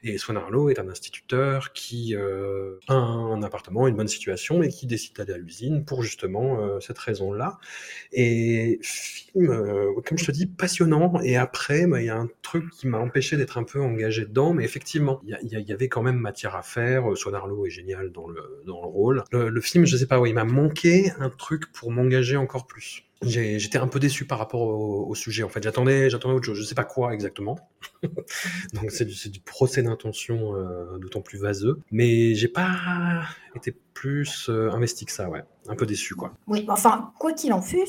[0.03, 4.69] Et Swan Arlo est un instituteur qui euh, a un appartement, une bonne situation, et
[4.69, 7.59] qui décide d'aller à l'usine pour justement euh, cette raison-là.
[8.11, 9.47] Et film,
[10.05, 11.19] comme je te dis, passionnant.
[11.21, 14.25] Et après, bah, il y a un truc qui m'a empêché d'être un peu engagé
[14.25, 15.37] dedans, mais effectivement, il
[15.67, 17.05] y, avait quand même matière à faire.
[17.15, 19.23] Swan Arlo est génial dans le, dans le rôle.
[19.31, 23.08] Le, film, je sais pas, ouais, il m'a manqué un truc pour m'engager encore plus.
[23.21, 25.43] J'étais un peu déçu par rapport au, au sujet.
[25.43, 26.57] En fait, j'attendais, j'attendais autre chose.
[26.57, 27.59] Je sais pas quoi exactement.
[28.73, 31.81] Donc c'est du, du procès d'intention euh, d'autant plus vaseux.
[31.91, 35.43] Mais j'ai pas été plus euh, investi que ça, ouais.
[35.67, 36.33] Un peu déçu, quoi.
[36.47, 37.83] Oui, enfin, quoi qu'il en fût,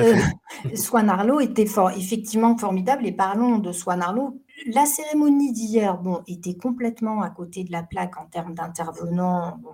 [0.00, 0.14] euh,
[0.74, 3.06] Swan Arlo était fort, effectivement formidable.
[3.06, 4.40] Et parlons de Swan Arlo.
[4.72, 9.58] La cérémonie d'hier, bon, était complètement à côté de la plaque en termes d'intervenants.
[9.62, 9.72] Bon,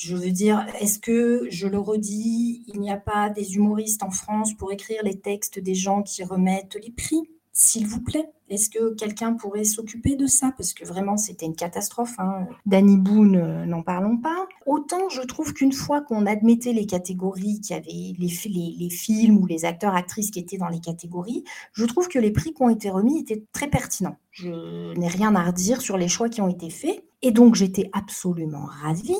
[0.00, 4.10] je veux dire, est-ce que, je le redis, il n'y a pas des humoristes en
[4.10, 7.20] France pour écrire les textes des gens qui remettent les prix
[7.52, 10.54] S'il vous plaît, est-ce que quelqu'un pourrait s'occuper de ça?
[10.56, 12.14] Parce que vraiment, c'était une catastrophe.
[12.16, 12.46] Hein.
[12.64, 14.48] Danny Boone, euh, n'en parlons pas.
[14.64, 19.36] Autant je trouve qu'une fois qu'on admettait les catégories, qu'il y avait les, les films
[19.36, 21.44] ou les acteurs, actrices qui étaient dans les catégories,
[21.74, 24.16] je trouve que les prix qui ont été remis étaient très pertinents.
[24.30, 27.04] Je n'ai rien à redire sur les choix qui ont été faits.
[27.20, 29.18] Et donc, j'étais absolument ravie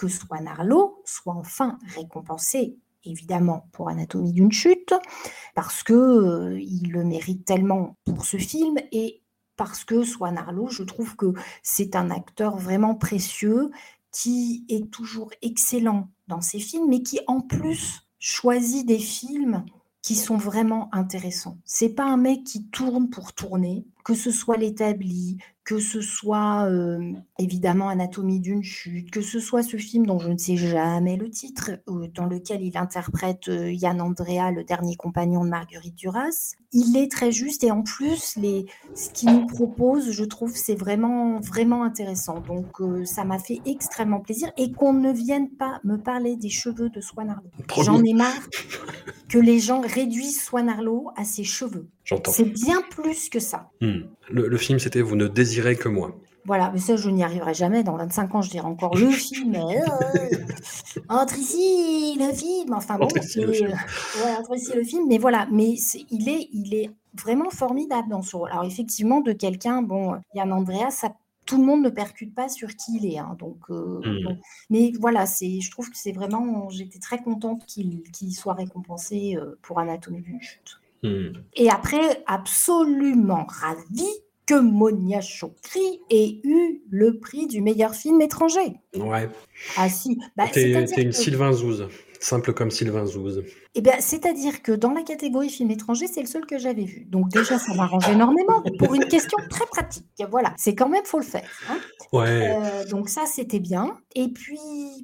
[0.00, 4.94] que Swan Arlo soit enfin récompensé, évidemment, pour Anatomie d'une chute,
[5.54, 9.20] parce que euh, il le mérite tellement pour ce film et
[9.56, 13.70] parce que Swan Arlo, je trouve que c'est un acteur vraiment précieux
[14.10, 19.66] qui est toujours excellent dans ses films, mais qui en plus choisit des films
[20.00, 21.58] qui sont vraiment intéressants.
[21.66, 25.36] C'est pas un mec qui tourne pour tourner, que ce soit l'établi,
[25.70, 30.28] que ce soit euh, évidemment Anatomie d'une chute, que ce soit ce film dont je
[30.28, 34.96] ne sais jamais le titre, euh, dans lequel il interprète euh, Yann Andrea, le dernier
[34.96, 36.56] compagnon de Marguerite Duras.
[36.72, 38.66] Il est très juste et en plus, les,
[38.96, 42.40] ce qu'il nous propose, je trouve, c'est vraiment, vraiment intéressant.
[42.40, 46.90] Donc, ça m'a fait extrêmement plaisir et qu'on ne vienne pas me parler des cheveux
[46.90, 47.50] de Swan Arlo.
[47.84, 48.48] J'en ai marre
[49.28, 51.88] que les gens réduisent Swan Arlo à ses cheveux.
[52.10, 52.32] J'entends.
[52.32, 53.70] C'est bien plus que ça.
[53.80, 54.00] Hmm.
[54.30, 56.14] Le, le film, c'était Vous ne désirez que moi.
[56.46, 57.82] Voilà, mais ça, je n'y arriverai jamais.
[57.84, 59.54] Dans 25 ans, je dirai encore le film.
[59.56, 60.36] euh,
[61.08, 62.72] entre ici, le film.
[62.74, 63.68] Enfin bon, Entre ici, le film.
[63.70, 65.06] euh, ouais, entre ici, le film.
[65.08, 65.74] Mais voilà, mais
[66.10, 68.50] il, est, il est vraiment formidable dans ce rôle.
[68.50, 71.12] Alors, effectivement, de quelqu'un, bon, Yann Andrea, ça,
[71.46, 73.18] tout le monde ne percute pas sur qui il est.
[73.18, 74.36] hein, donc, euh, Hmm.
[74.70, 76.70] Mais voilà, c'est, je trouve que c'est vraiment.
[76.70, 78.02] J'étais très contente qu'il
[78.34, 80.79] soit récompensé euh, pour Anatomie d'une chute.
[81.02, 81.32] Hmm.
[81.54, 84.10] Et après, absolument ravie
[84.46, 88.74] que Monia Chokri ait eu le prix du meilleur film étranger.
[88.96, 89.28] Ouais.
[89.76, 90.18] Ah si.
[90.36, 91.86] Bah, T'es une que- Sylvain Zouz.
[92.22, 93.42] Simple comme Sylvain Zouz.
[93.74, 97.06] Eh bien, c'est-à-dire que dans la catégorie film étranger, c'est le seul que j'avais vu.
[97.08, 100.04] Donc déjà, ça m'arrange énormément pour une question très pratique.
[100.30, 101.48] Voilà, c'est quand même, faut le faire.
[101.70, 101.78] hein.
[102.12, 102.54] Ouais.
[102.54, 103.96] Euh, donc ça, c'était bien.
[104.14, 104.58] Et puis,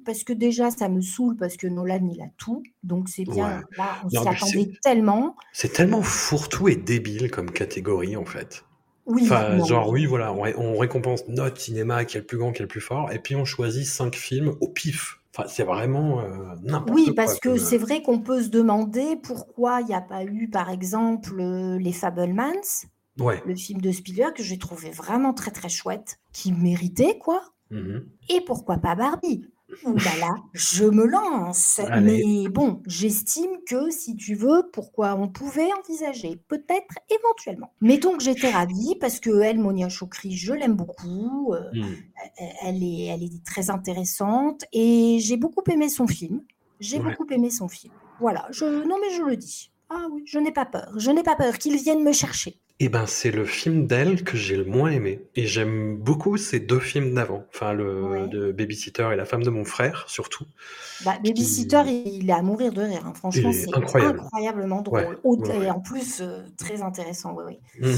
[0.05, 2.63] parce que déjà, ça me saoule parce que Nolan, il a tout.
[2.83, 3.61] Donc c'est bien.
[3.61, 3.65] Ouais.
[3.79, 5.37] Là, on s'y attendait tellement.
[5.55, 8.63] C'est tellement fourre-tout et débile comme catégorie, en fait.
[9.07, 12.37] Oui, Enfin, genre, oui, voilà, on, ré- on récompense notre cinéma qui est le plus
[12.39, 15.21] grand, qui est le plus fort, et puis on choisit cinq films au pif.
[15.39, 16.95] Enfin, c'est vraiment euh, n'importe quoi.
[16.95, 20.49] Oui, parce que c'est vrai qu'on peut se demander pourquoi il n'y a pas eu,
[20.49, 22.87] par exemple, euh, Les Fablemans,
[23.19, 23.43] Ouais.
[23.47, 27.43] le film de Spielberg, que j'ai trouvé vraiment très très chouette, qui méritait, quoi.
[27.71, 28.07] Mhm.
[28.31, 29.45] Et pourquoi pas Barbie
[29.85, 31.81] Là là, je me lance.
[31.81, 32.23] Allez.
[32.45, 37.73] Mais bon, j'estime que si tu veux, pourquoi on pouvait envisager, peut-être éventuellement.
[37.81, 41.53] Mettons que j'étais ravie parce que elle, Monia Chokri, je l'aime beaucoup.
[41.53, 41.97] euh, Mhm.
[42.63, 46.43] elle est, elle est très intéressante et j'ai beaucoup aimé son film.
[46.79, 47.05] J'ai Ouais.
[47.05, 47.93] beaucoup aimé son film.
[48.21, 49.73] Voilà, je, non mais je le dis.
[49.91, 50.93] Ah oui, je n'ai pas peur.
[50.97, 52.61] Je n'ai pas peur qu'ils viennent me chercher.
[52.79, 55.23] Eh ben, c'est le film d'elle que j'ai le moins aimé.
[55.35, 57.47] Et j'aime beaucoup ces deux films d'avant.
[57.55, 58.29] Enfin, le Ouais.
[58.29, 60.45] de Babysitter et La femme de mon frère, surtout.
[61.05, 63.03] Bah, Babysitter, il, il est à mourir de rire.
[63.07, 63.15] hein.
[63.15, 64.21] Franchement, c'est incroyable.
[64.21, 65.01] incroyablement drôle.
[65.01, 67.35] Ouais, Au- ouais, et en plus, euh, très intéressant.
[67.35, 67.59] Oui, oui.
[67.81, 67.97] Mhm.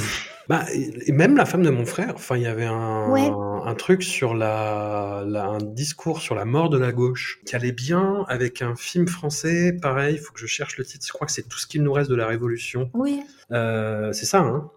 [0.49, 3.75] Bah, et et même La femme de mon frère, enfin, il y avait un, Un
[3.75, 8.25] truc sur la, la- un discours sur la mort de la gauche qui allait bien
[8.29, 9.73] avec un film français.
[9.81, 11.05] Pareil, il faut que je cherche le titre.
[11.07, 12.91] Je crois que c'est Tout ce qu'il nous reste de la Révolution.
[12.95, 13.21] Oui,
[13.51, 14.71] Euh, c'est ça, hein?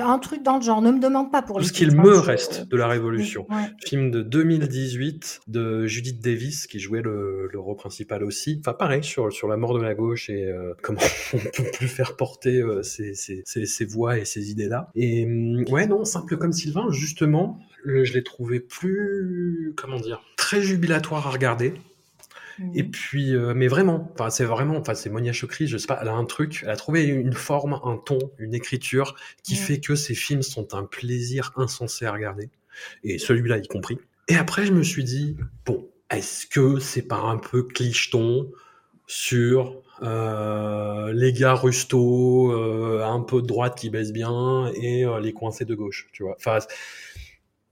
[0.00, 0.80] Un truc dans le genre.
[0.82, 3.46] Ne me demande pas pour Tout les ce qu'il me hein, reste de la Révolution.
[3.50, 3.70] Ouais.
[3.86, 8.56] Film de 2018 de Judith Davis qui jouait le, le rôle principal aussi.
[8.60, 11.00] Enfin pareil sur, sur la mort de la gauche et euh, comment
[11.32, 14.90] on peut plus faire porter euh, ces, ces, ces, ces voix et ces idées-là.
[14.94, 20.22] Et hum, ouais non, simple comme Sylvain, justement, le- je l'ai trouvé plus, comment dire,
[20.36, 21.74] très jubilatoire à regarder.
[22.74, 25.98] Et puis, euh, mais vraiment, enfin, c'est vraiment, enfin, c'est Monia Chokri, je sais pas,
[26.00, 29.80] elle a un truc, elle a trouvé une forme, un ton, une écriture qui fait
[29.80, 32.50] que ces films sont un plaisir insensé à regarder.
[33.02, 33.98] Et celui-là y compris.
[34.28, 35.36] Et après, je me suis dit,
[35.66, 38.50] bon, est-ce que c'est pas un peu clicheton
[39.06, 45.20] sur euh, les gars rustos, euh, un peu de droite qui baissent bien et euh,
[45.20, 46.34] les coincés de gauche, tu vois?
[46.36, 46.58] Enfin,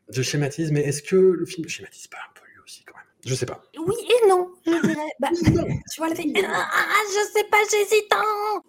[0.08, 3.06] je schématise, mais est-ce que le film schématise pas un peu lui aussi quand même
[3.24, 3.62] Je sais pas.
[3.78, 4.96] Oui et non, je dirais.
[5.20, 5.52] Bah, tu
[5.98, 6.24] vois, le fait.
[6.44, 8.12] Ah, je sais pas, j'hésite.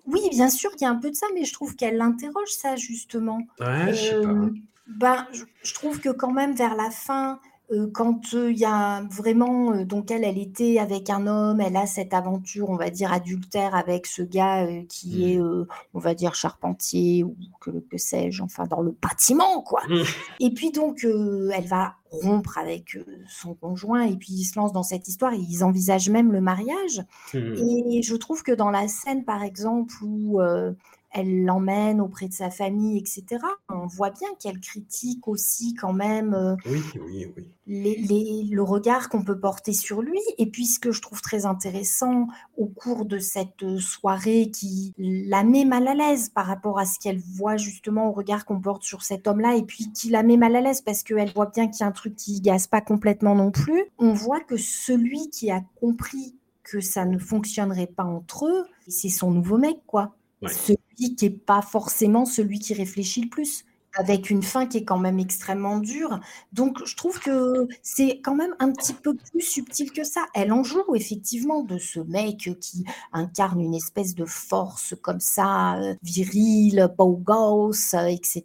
[0.06, 2.50] Oui, bien sûr qu'il y a un peu de ça, mais je trouve qu'elle l'interroge,
[2.50, 3.40] ça, justement.
[3.60, 4.30] Ouais, je sais pas.
[4.30, 4.50] Euh,
[4.88, 7.53] ben, je, je trouve que quand même vers la fin, euh,
[7.94, 11.76] quand euh, il y a vraiment, euh, donc elle, elle était avec un homme, elle
[11.78, 15.22] a cette aventure, on va dire adultère avec ce gars euh, qui Mm.
[15.22, 19.82] est, euh, on va dire charpentier ou que, que sais-je, enfin dans le bâtiment quoi.
[19.88, 20.04] Mm.
[20.40, 24.58] Et puis donc euh, elle va rompre avec euh, son conjoint et puis ils se
[24.58, 27.04] lancent dans cette histoire et ils envisagent même le mariage.
[27.34, 27.56] Hmm.
[27.58, 30.74] Et je trouve que dans la scène, par exemple, où euh,
[31.14, 33.24] elle l'emmène auprès de sa famille, etc.,
[33.70, 37.48] on voit bien qu'elle critique aussi quand même euh, Oui, oui, oui.
[37.68, 40.20] les- les- le regard qu'on peut porter sur lui.
[40.38, 42.28] Et puis ce que je trouve très intéressant
[42.58, 46.86] au cours de cette euh, soirée qui la met mal à l'aise par rapport à
[46.86, 50.24] ce qu'elle voit justement au regard qu'on porte sur cet homme-là, et puis qui la
[50.24, 52.68] met mal à l'aise parce qu'elle voit bien qu'il y a un truc qui gaze
[52.68, 53.84] pas complètement non plus.
[54.00, 59.10] On voit que celui qui a compris que ça ne fonctionnerait pas entre eux, c'est
[59.10, 60.16] son nouveau mec, quoi.
[60.44, 60.54] Ouais.
[60.54, 63.66] Celui qui est pas forcément celui qui réfléchit le plus
[63.96, 66.20] avec une fin qui est quand même extrêmement dure.
[66.52, 70.26] Donc, je trouve que c'est quand même un petit peu plus subtil que ça.
[70.34, 75.76] Elle en joue effectivement de ce mec qui incarne une espèce de force comme ça,
[75.80, 78.44] euh, virile, beau gosse, etc.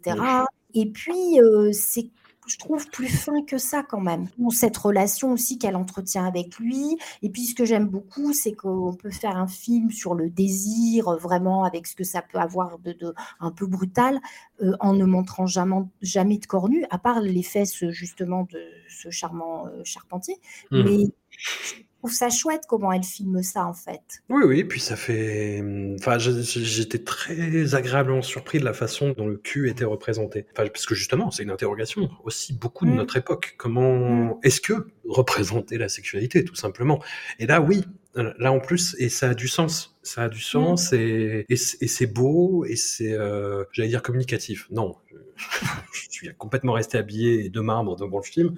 [0.75, 2.09] Et puis, euh, c'est
[2.49, 4.27] je trouve plus fin que ça quand même.
[4.37, 6.97] Bon, Cette relation aussi qu'elle entretient avec lui.
[7.21, 11.07] Et puis ce que j'aime beaucoup, c'est qu'on peut faire un film sur le désir,
[11.07, 14.19] euh, vraiment avec ce que ça peut avoir de, de un peu brutal,
[14.61, 18.59] euh, en ne montrant jamais, jamais de corps nus, à part les fesses justement de
[18.87, 20.39] ce charmant euh, charpentier.
[20.71, 24.01] Mais je trouve ça chouette comment elle filme ça en fait.
[24.29, 25.61] Oui, oui, puis ça fait.
[25.99, 30.45] Enfin, je- je- j'étais très agréablement surpris de la façon dont le cul était représenté.
[30.53, 32.95] Enfin, parce que justement, c'est une interrogation aussi beaucoup de Mm.
[32.95, 33.55] notre époque.
[33.57, 37.03] Comment est-ce que représenter la sexualité, tout simplement?
[37.39, 37.83] Et là, oui,
[38.15, 39.97] là en plus, et ça a du sens.
[40.03, 44.01] Ça a du sens et, et c'est et c'est beau et c'est, euh, j'allais dire
[44.01, 44.67] communicatif.
[44.71, 45.15] Non, je,
[45.93, 48.55] je suis complètement resté habillé de marbre devant le film.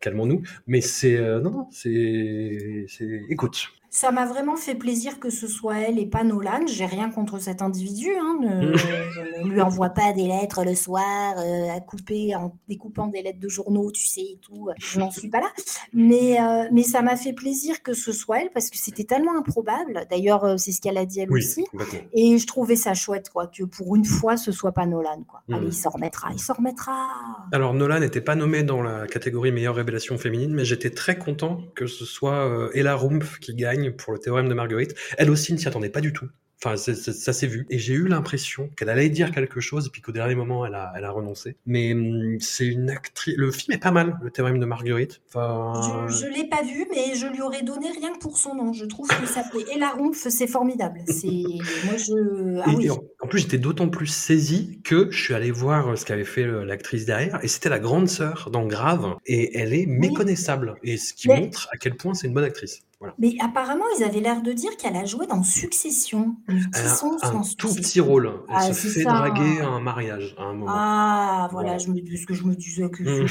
[0.00, 0.42] Calmons-nous.
[0.66, 3.22] Mais c'est euh, non, non, c'est, c'est.
[3.28, 6.66] Écoute, Ça m'a vraiment fait plaisir que ce soit elle et pas Nolan.
[6.66, 8.08] J'ai rien contre cet individu.
[8.16, 8.38] Hein.
[8.40, 13.08] Ne, je ne lui envoie pas des lettres le soir euh, à couper en découpant
[13.08, 14.68] des lettres de journaux, tu sais, et tout.
[14.78, 15.50] Je n'en suis pas là.
[15.92, 19.36] Mais, euh, mais ça m'a fait plaisir que ce soit elle parce que c'était tellement
[19.36, 20.06] improbable.
[20.08, 21.66] D'ailleurs, euh, c'est ce qu'elle a dit elle Oui, aussi.
[22.14, 25.42] Et je trouvais ça chouette, quoi, que pour une fois, ce soit pas Nolan, quoi.
[25.48, 25.56] Mhm.
[25.56, 27.08] Allez, il s'en remettra, il s'en remettra.
[27.52, 31.60] Alors Nolan n'était pas nommé dans la catégorie meilleure révélation féminine, mais j'étais très content
[31.74, 34.94] que ce soit euh, Ella Rumpf qui gagne pour le théorème de Marguerite.
[35.18, 36.28] Elle aussi ne s'y attendait pas du tout.
[36.62, 37.66] Enfin, ça s'est vu.
[37.70, 40.74] Et j'ai eu l'impression qu'elle allait dire quelque chose, et puis qu'au dernier moment, elle
[40.74, 41.56] a, elle a renoncé.
[41.64, 43.34] Mais hum, c'est une actrice.
[43.38, 45.22] Le film est pas mal, le théorème de Marguerite.
[45.28, 48.54] Enfin, Je, je l'ai pas vu, mais je lui aurais donné rien que pour son
[48.54, 48.74] nom.
[48.74, 51.00] Je trouve qu'il s'appelait Ella Rumpf, c'est formidable.
[51.06, 52.90] C'est moi je ah oui.
[52.90, 56.24] en, en plus, j'étais d'autant plus saisi que je suis allé voir euh, ce qu'avait
[56.24, 60.98] fait l'actrice derrière, et c'était la grande sœur dans Grave, et elle est méconnaissable, et
[60.98, 62.82] ce qui Mais- montre à quel point c'est une bonne actrice.
[63.00, 63.14] Voilà.
[63.18, 66.36] Mais apparemment, ils avaient l'air de dire qu'elle a joué dans Succession.
[66.48, 66.58] Elle a
[66.90, 68.26] un tout Succession petit rôle.
[68.50, 69.12] Elle Ah, se fait ça.
[69.12, 70.66] draguer à un mariage à un moment.
[70.68, 71.78] Ah, voilà, Voilà.
[71.78, 73.26] je me ce que je me disais que Mm.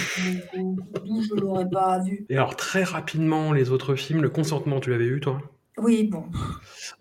[0.55, 2.25] je ne l'aurais pas vu.
[2.29, 5.39] Et alors très rapidement, les autres films, Le Consentement, tu l'avais eu toi?
[5.77, 6.25] Oui, bon,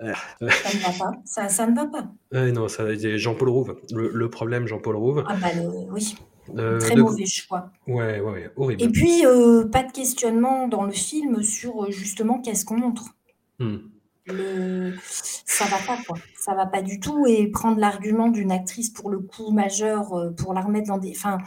[0.03, 0.13] Euh,
[0.51, 1.13] ça ne va pas.
[1.25, 2.07] Ça, ça ne va pas.
[2.35, 3.77] euh, Non, ça c'est Jean-Paul Rouve.
[3.93, 5.25] Le, le problème, Jean-Paul Rouve.
[5.27, 6.15] Ah bah le- oui,
[6.57, 7.71] Euh, très de- mauvais choix.
[7.87, 8.83] Ouais, ouais, ouais, horrible.
[8.83, 13.15] Et puis, euh, pas de questionnement dans le film sur euh, justement qu'est-ce qu'on montre.
[13.59, 13.79] Hmm.
[14.27, 14.93] Le...
[15.03, 16.19] Ça va pas, quoi.
[16.39, 17.27] Ça va pas du tout.
[17.27, 21.13] Et prendre l'argument d'une actrice pour le coup majeur, pour la remettre dans des.
[21.17, 21.39] Enfin,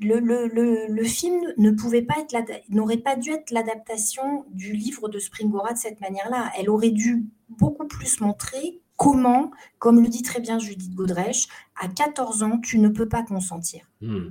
[0.00, 4.72] le, le, le, le film ne pouvait pas être n'aurait pas dû être l'adaptation du
[4.72, 6.50] livre de Springora de cette manière-là.
[6.58, 11.46] Elle aurait dû beaucoup plus montrer comment, comme le dit très bien Judith Godrèche,
[11.78, 14.30] à 14 ans, tu ne peux pas consentir Hmm.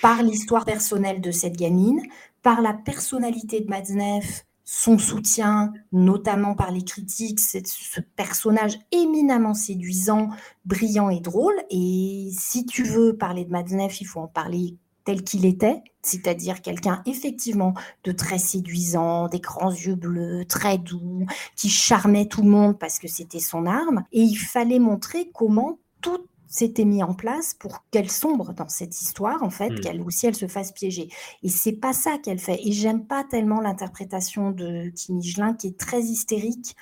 [0.00, 2.00] Par l'histoire personnelle de cette gamine,
[2.42, 10.30] par la personnalité de Matzneff, son soutien, notamment par les critiques, ce personnage éminemment séduisant,
[10.64, 11.54] brillant et drôle.
[11.70, 16.62] Et si tu veux parler de Matzneff, il faut en parler tel qu'il était, c'est-à-dire
[16.62, 17.74] quelqu'un effectivement
[18.04, 22.98] de très séduisant, des grands yeux bleus, très doux, qui charmait tout le monde parce
[22.98, 24.04] que c'était son arme.
[24.12, 29.00] Et il fallait montrer comment tout s'était mis en place pour qu'elle sombre dans cette
[29.00, 29.80] histoire, en fait, Mm.
[29.80, 31.08] qu'elle aussi elle se fasse piéger.
[31.42, 32.60] Et c'est pas ça qu'elle fait.
[32.64, 36.76] Et j'aime pas tellement l'interprétation de Kim Higelin qui est très hystérique.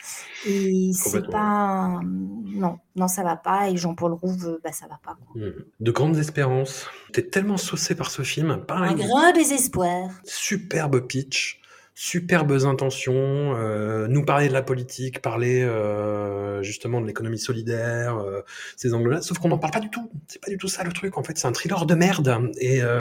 [0.47, 2.01] Et c'est pas.
[2.03, 3.71] Non, non, ça va pas.
[3.71, 5.17] Et Jean-Paul Rouve, bah ça va pas.
[5.33, 5.41] quoi.
[5.41, 5.53] Hmm.
[5.79, 6.87] De grandes espérances.
[7.13, 8.65] T'es tellement saucé par ce film.
[8.69, 10.11] Un grand désespoir.
[10.25, 11.61] superbe pitch,
[11.95, 13.15] superbes intentions,
[13.57, 18.41] euh, nous parler de la politique, parler euh, justement de l'économie solidaire, euh,
[18.77, 20.11] ces angles-là, sauf qu'on n'en parle pas du tout.
[20.29, 21.19] C'est pas du tout ça le truc.
[21.19, 22.99] En fait, c'est un thriller de merde et euh,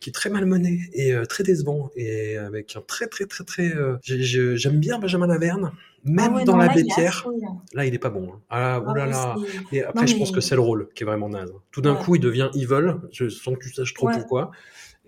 [0.00, 3.44] qui est très mal mené et euh, très décevant et avec un très très très
[3.44, 3.74] très.
[3.74, 5.72] euh, j'ai- j'ai- J'aime bien Benjamin Laverne,
[6.04, 6.70] même Ah ouais, dans non, la
[7.06, 7.34] affreux,
[7.74, 7.84] là.
[7.86, 8.32] Il est pas bon.
[8.34, 8.40] hein.
[8.50, 9.36] Ah, Ah oulala.
[9.38, 11.52] ouais, c'est- Et après, Non, je pense que c'est le rôle qui est vraiment naze.
[11.70, 12.02] Tout d'un Ouais.
[12.02, 12.96] coup, il devient evil,
[13.30, 14.14] sans que tu saches trop Ouais.
[14.14, 14.50] pourquoi.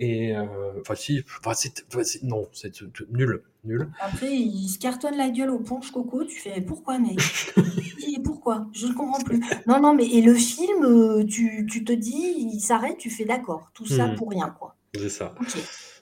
[0.02, 0.47] Et euh,
[0.81, 2.72] enfin, si, enfin, c'est, non, c'est
[3.10, 3.89] nul, nul.
[4.01, 6.24] Après, il se cartonne la gueule au punch coco.
[6.24, 7.18] Tu fais pourquoi, mec?
[8.09, 8.66] Et Pourquoi?
[8.72, 9.40] Je ne comprends plus.
[9.66, 13.27] Non, non, mais et le film, euh, tu, tu te dis, il s'arrête, tu fais
[13.27, 13.70] d'accord.
[13.74, 14.16] Tout ça Mhm.
[14.16, 14.74] pour rien, quoi.
[14.94, 15.35] C'est ça.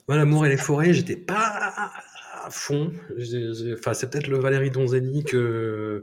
[0.07, 1.91] Moi, l'amour et les forêts, j'étais pas
[2.45, 2.91] à fond.
[3.77, 6.01] Enfin, c'est peut-être le Valérie Donzelli que,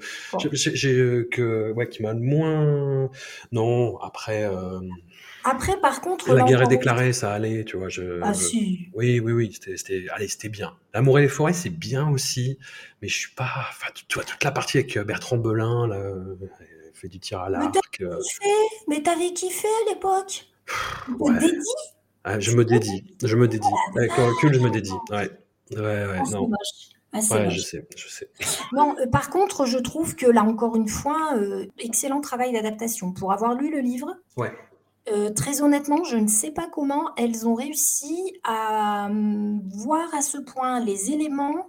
[0.52, 3.10] j'ai- que, ouais, qui m'a le moins.
[3.52, 4.80] Non, après, euh,
[5.48, 7.88] Après, par contre, la guerre est déclarée, ça allait, tu vois.
[7.88, 8.88] Je, Ah je- si.
[8.94, 10.76] Oui, oui, oui, c'était, allez, c'était bien.
[10.92, 12.58] L'amour et les forêts, c'est bien aussi,
[13.00, 15.96] mais je suis pas, enfin, tu, vois, toute la partie avec euh, Bertrand Belin, là,
[15.96, 17.76] euh, elle fait du tir à l'arc.
[18.00, 18.18] euh,
[18.88, 20.46] Mais t'avais kiffé à l'époque?
[21.20, 21.38] Ouais.
[21.38, 21.52] Dédié
[22.28, 23.68] ah, je me dédie, je me dédie.
[23.96, 24.90] Avec le recul, je me dédie.
[25.10, 25.30] Ouais,
[25.70, 26.50] ouais, ouais, Ah, non.
[27.12, 28.28] Ah, Ouais, je sais, je sais.
[28.72, 33.12] Non, euh, par contre, je trouve que là, encore une fois, euh, excellent travail d'adaptation.
[33.12, 34.52] Pour avoir lu le livre, Ouais.
[35.10, 40.22] Euh, très honnêtement, je ne sais pas comment elles ont réussi à hum, voir à
[40.22, 41.68] ce point les éléments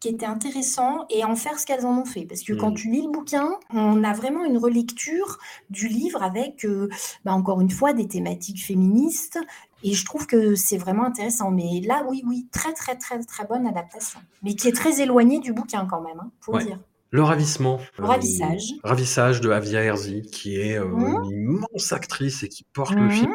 [0.00, 2.24] qui étaient intéressants et en faire ce qu'elles en ont fait.
[2.24, 2.74] Parce que quand Mm.
[2.74, 5.38] tu lis le bouquin, on a vraiment une relecture
[5.70, 6.88] du livre avec, euh,
[7.24, 9.40] bah, encore une fois, des thématiques féministes.
[9.82, 11.50] Et je trouve que c'est vraiment intéressant.
[11.50, 14.20] Mais là, oui, oui, très, très, très, très bonne adaptation.
[14.44, 16.60] Mais qui est très éloignée du bouquin quand même, hein, Ouais.
[16.60, 16.78] le dire.
[17.10, 17.80] Le ravissement.
[17.98, 18.62] Le ravissage.
[18.84, 21.24] ravissage de Avia Herzi, qui est euh, Mhm.
[21.24, 23.10] une immense actrice et qui porte le Mhm.
[23.10, 23.32] film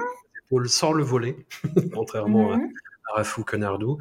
[0.66, 1.48] sans le voler,
[1.94, 2.70] contrairement à, Mhm.
[3.12, 3.98] à Rafou Conardou.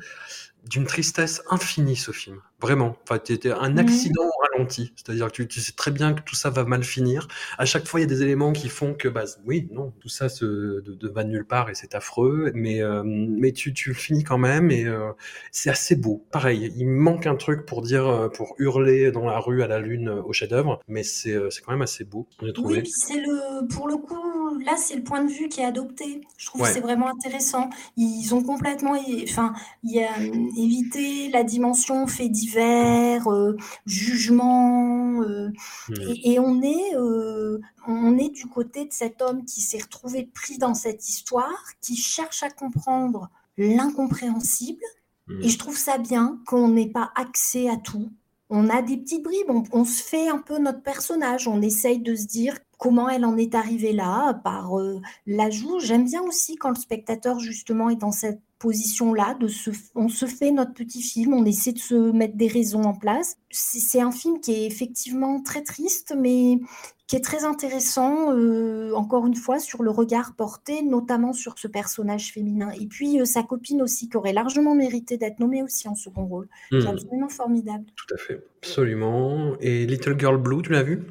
[0.68, 2.39] D'une tristesse infinie ce film.
[2.60, 2.97] Vraiment.
[3.02, 4.93] Enfin, c'était un accident au ralenti.
[4.94, 7.26] C'est-à-dire que tu, tu sais très bien que tout ça va mal finir.
[7.59, 10.09] À chaque fois, il y a des éléments qui font que, bah, oui, non, tout
[10.09, 12.52] ça se, de, de va nulle part et c'est affreux.
[12.55, 15.10] Mais, euh, mais tu, tu le finis quand même et euh,
[15.51, 16.24] c'est assez beau.
[16.30, 19.80] Pareil, il manque un truc pour dire, euh, pour hurler dans la rue à la
[19.80, 22.28] lune au chef-d'œuvre, mais c'est c'est quand même assez beau.
[22.40, 22.82] J'ai trouvé.
[22.82, 24.32] Oui, c'est le, pour le coup,
[24.64, 26.20] là, c'est le point de vue qui est adopté.
[26.39, 26.68] Je trouve Ouais.
[26.68, 27.70] que c'est vraiment intéressant.
[27.97, 28.94] Ils ont complètement,
[29.24, 29.52] enfin,
[29.82, 33.56] il y a euh, évité la dimension fait divers, euh,
[33.86, 35.51] jugement, euh,
[35.89, 35.94] Hmm.
[36.09, 40.24] et, et on est, euh, on est du côté de cet homme qui s'est retrouvé
[40.32, 44.82] pris dans cette histoire, qui cherche à comprendre l'incompréhensible.
[45.28, 45.40] Hmm.
[45.43, 48.10] Et je trouve ça bien qu'on n'ait pas accès à tout.
[48.51, 52.01] On a des petites bribes, on, on se fait un peu notre personnage, on essaye
[52.01, 55.79] de se dire comment elle en est arrivée là par euh, l'ajout.
[55.79, 60.27] J'aime bien aussi quand le spectateur justement est dans cette position-là, de se, on se
[60.27, 63.37] fait notre petit film, on essaie de se mettre des raisons en place.
[63.51, 66.59] C'est c'est un film qui est effectivement très triste, mais
[67.07, 71.69] qui est très intéressant, euh, encore une fois, sur le regard porté, notamment sur ce
[71.69, 72.71] personnage féminin.
[72.81, 76.27] Et puis euh, sa copine aussi, qui aurait largement mérité d'être nommée aussi en second
[76.27, 76.87] rôle, qui est Hmm.
[76.89, 77.85] absolument formidable.
[77.95, 78.43] Tout à fait.
[78.59, 79.55] Absolument.
[79.61, 81.03] Et Little Girl Blue, tu l'as vu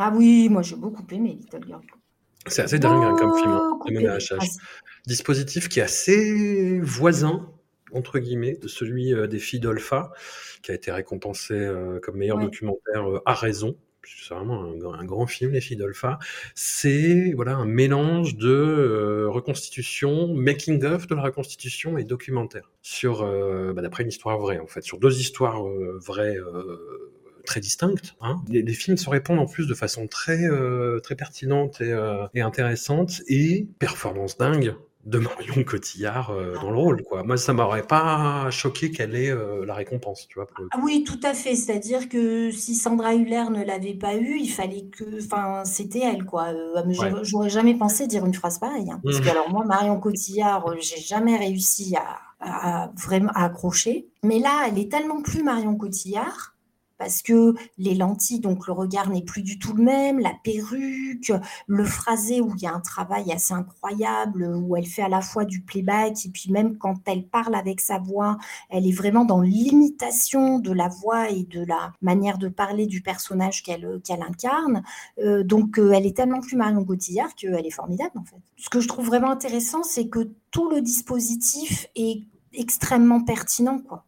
[0.00, 1.82] Ah oui, moi j'ai beaucoup aimé Little Girl.
[2.46, 3.78] C'est assez dingue hein, comme film, hein.
[4.38, 4.44] Ah,
[5.06, 7.50] Dispositif qui est assez voisin,
[7.92, 10.12] entre guillemets, de celui euh, des filles d'Olpha,
[10.62, 12.44] qui a été récompensé euh, comme meilleur Ouais.
[12.44, 13.76] documentaire euh, à raison.
[14.04, 16.20] C'est vraiment un, grand- un grand film, Les filles d'Olpha.
[16.54, 23.22] C'est voilà un mélange de reconstitution, making of de la reconstitution et documentaire sur,
[23.74, 25.62] bah, d'après une histoire vraie en fait, sur deux histoires
[26.06, 26.38] vraies.
[27.48, 28.14] Très distinctes.
[28.20, 28.36] Hein.
[28.48, 32.26] Les, les films se répondent en plus de façon très euh, très pertinente et, euh,
[32.34, 34.74] et intéressante et performance dingue
[35.06, 37.22] de Marion Cotillard euh, dans le rôle quoi.
[37.22, 40.46] Moi ça m'aurait pas choqué qu'elle ait euh, la récompense, tu vois.
[40.46, 40.76] pour le coup.
[40.76, 41.54] Ah oui, tout à fait.
[41.56, 46.24] C'est-à-dire que si Sandra Hüller ne l'avait pas eu, il fallait que, enfin, c'était elle,
[46.24, 46.48] quoi.
[46.48, 47.20] Euh, j'aurais- Ouais.
[47.22, 48.90] J'aurais jamais pensé dire une phrase pareille.
[48.90, 49.00] hein.
[49.02, 49.24] Parce Mhm.
[49.24, 54.08] que alors moi, Marion Cotillard, j'ai jamais réussi à, à- à vraiment à accrocher.
[54.22, 56.54] Mais là, elle est tellement plus Marion Cotillard.
[56.98, 61.32] Parce que les lentilles, donc le regard n'est plus du tout le même, la perruque,
[61.66, 65.20] le phrasé où il y a un travail assez incroyable, où elle fait à la
[65.20, 68.38] fois du playback et puis même quand elle parle avec sa voix,
[68.70, 73.00] elle est vraiment dans l'imitation de la voix et de la manière de parler du
[73.00, 74.82] personnage qu'elle qu'elle incarne.
[75.18, 78.36] Euh, donc, euh, elle est tellement plus Marion Cotillard qu'elle est formidable, en fait.
[78.56, 82.22] Ce que je trouve vraiment intéressant, c'est que tout le dispositif est
[82.52, 84.04] extrêmement pertinent, quoi.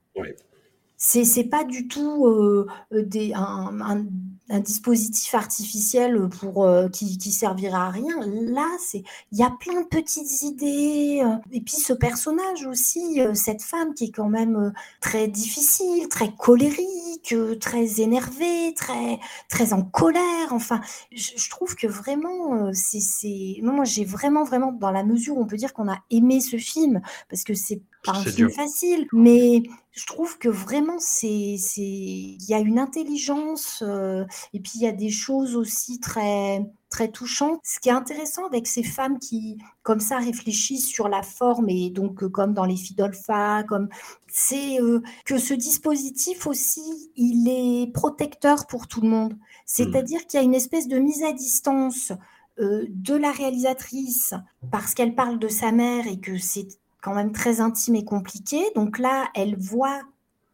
[1.02, 4.06] C'est pas du tout euh, euh, des, un-
[4.50, 8.16] un dispositif artificiel pour euh, qui, qui servira à rien.
[8.26, 9.02] Là, c'est
[9.32, 11.22] il y a plein de petites idées.
[11.24, 14.70] euh, et puis ce personnage aussi, euh, cette femme qui est quand même euh,
[15.00, 19.18] très difficile, très colérique, euh, très énervée, très
[19.48, 20.48] très en colère.
[20.50, 20.80] Enfin,
[21.12, 25.42] je, je trouve que vraiment, euh, c'est moi j'ai vraiment vraiment dans la mesure où
[25.42, 29.06] on peut dire qu'on a aimé ce film parce que c'est pas un film facile,
[29.12, 29.62] mais
[29.92, 34.82] je trouve que vraiment c'est c'est il y a une intelligence euh, et puis il
[34.82, 37.60] y a des choses aussi très très touchantes.
[37.62, 41.90] Ce qui est intéressant avec ces femmes qui comme ça réfléchissent sur la forme et
[41.90, 43.88] donc euh, comme dans les Fidolfa, comme
[44.26, 49.36] c'est euh, que ce dispositif aussi il est protecteur pour tout le monde.
[49.66, 52.12] C'est-à-dire qu'il y a une espèce de mise à distance
[52.58, 54.34] euh, de la réalisatrice
[54.70, 56.68] parce qu'elle parle de sa mère et que c'est
[57.00, 58.60] quand même très intime et compliqué.
[58.74, 60.02] Donc là, elle voit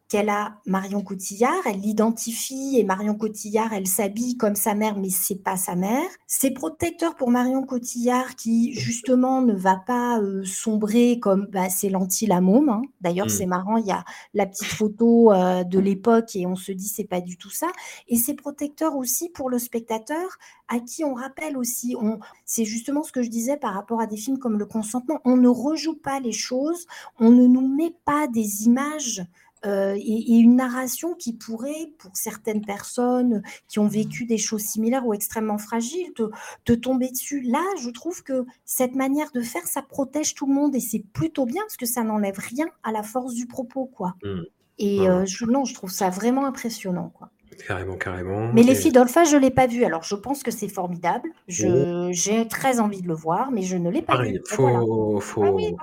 [0.09, 5.09] qu'elle a Marion Cotillard, elle l'identifie et Marion Cotillard, elle s'habille comme sa mère, mais
[5.09, 6.05] c'est pas sa mère.
[6.27, 11.89] C'est protecteur pour Marion Cotillard qui justement ne va pas euh, sombrer comme bah, c'est
[11.89, 12.69] lentilles la môme.
[12.69, 12.81] hein.
[13.01, 13.29] D'ailleurs, Mm.
[13.29, 16.87] c'est marrant, il y a la petite photo euh, de l'époque et on se dit
[16.87, 17.67] c'est pas du tout ça.
[18.07, 20.37] Et c'est protecteur aussi pour le spectateur
[20.69, 24.07] à qui on rappelle aussi, on, c'est justement ce que je disais par rapport à
[24.07, 26.85] des films comme Le Consentement, on ne rejoue pas les choses,
[27.19, 29.25] on ne nous met pas des images
[29.67, 34.61] euh, et, et une narration qui pourrait, pour certaines personnes qui ont vécu des choses
[34.61, 36.23] similaires ou extrêmement fragiles, te,
[36.65, 37.41] te tomber dessus.
[37.41, 41.03] Là, je trouve que cette manière de faire, ça protège tout le monde et c'est
[41.13, 44.15] plutôt bien parce que ça n'enlève rien à la force du propos, quoi.
[44.23, 44.41] Mm.
[44.79, 47.29] Et euh, je, non, je trouve ça vraiment impressionnant, quoi.
[47.67, 48.53] Carrément, carrément.
[48.53, 49.83] Mais les filles d'Olpha, je ne l'ai pas vu.
[49.83, 51.31] Alors, je pense que c'est formidable.
[51.47, 54.41] Je, J'ai très envie de le voir, mais je ne l'ai pas Pareil, vu.
[54.45, 54.79] Faut, voilà.
[55.19, 55.75] faut, Ah oui,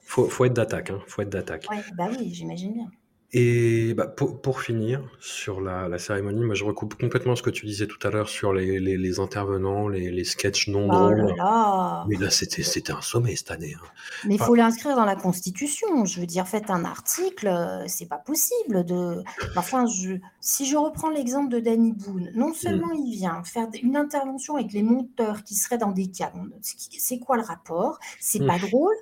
[0.00, 1.00] faut, faut être d'attaque, hein.
[1.08, 1.66] Faut être d'attaque.
[1.70, 2.90] ouais, bah oui, j'imagine bien.
[3.34, 7.50] Et bah, pour, pour finir sur la, la cérémonie, moi je recoupe complètement ce que
[7.50, 10.92] tu disais tout à l'heure sur les, les, les intervenants, les, les sketchs non Oh
[10.94, 11.26] drôles.
[11.26, 12.04] là là.
[12.08, 13.74] Mais là, c'était c'était un sommet cette année.
[13.76, 13.84] hein.
[14.24, 16.06] Mais il Enfin- faut l'inscrire dans la Constitution.
[16.06, 19.22] Je veux dire, faites un article, euh, c'est pas possible de.
[19.56, 20.12] Enfin, je...
[20.40, 24.72] si je reprends l'exemple de Danny Boone, non seulement il vient faire une intervention avec
[24.72, 27.98] les monteurs qui seraient dans des cabines, c'est quoi le rapport?
[28.20, 28.94] C'est pas drôle.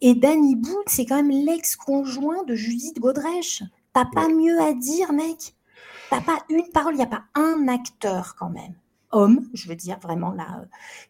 [0.00, 3.62] Et Danny Boone, c'est quand même l'ex-conjoint de Judith Godrèche.
[3.92, 5.54] T'as pas mieux à dire, mec.
[6.10, 8.74] T'as pas une parole, il n'y a pas un acteur quand même,
[9.10, 10.66] homme, je veux dire vraiment là, euh,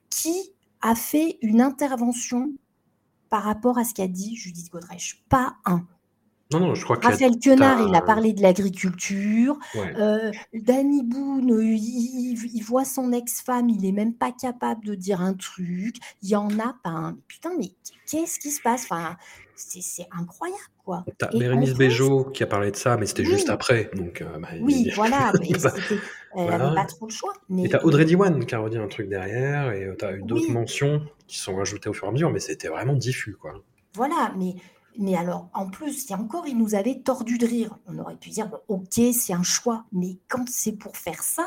[0.09, 2.53] qui a fait une intervention
[3.29, 5.25] par rapport à ce qu'a dit Judith Godrèche.
[5.29, 5.85] Pas un.
[6.53, 7.07] Non, non, je crois que.
[7.07, 9.59] Raphaël Quenard, il a parlé de l'agriculture.
[9.75, 9.95] Ouais.
[9.99, 15.21] Euh, Danny Boone, euh, il, voit son ex-femme, il est même pas capable de dire
[15.21, 15.97] un truc.
[16.23, 17.17] Il y en a pas un.
[17.29, 17.71] Putain, mais
[18.09, 18.85] qu'est-ce qui se passe?
[18.85, 19.17] Enfin,
[19.57, 21.05] c'est, incroyable, quoi.
[21.19, 23.33] T'as Bérénice Bejo qui a parlé de ça, mais c'était Oui.
[23.33, 23.91] juste après.
[23.95, 25.33] Donc, euh, bah, Oui, il- voilà.
[25.43, 26.01] elle
[26.33, 26.59] voilà.
[26.59, 27.33] n'avait pas trop le choix.
[27.49, 30.47] Mais, Et t'as Audrey Diwan qui a redit un truc derrière, et t'as eu d'autres
[30.49, 30.53] Oui.
[30.53, 33.55] mentions qui sont rajoutées au fur et à mesure, mais c'était vraiment diffus, quoi.
[33.95, 34.57] Voilà, mais,
[34.99, 38.31] mais alors, en plus, si encore il nous avait tordu de rire, on aurait pu
[38.31, 41.47] dire, bon, ok, c'est un choix, mais quand c'est pour faire ça,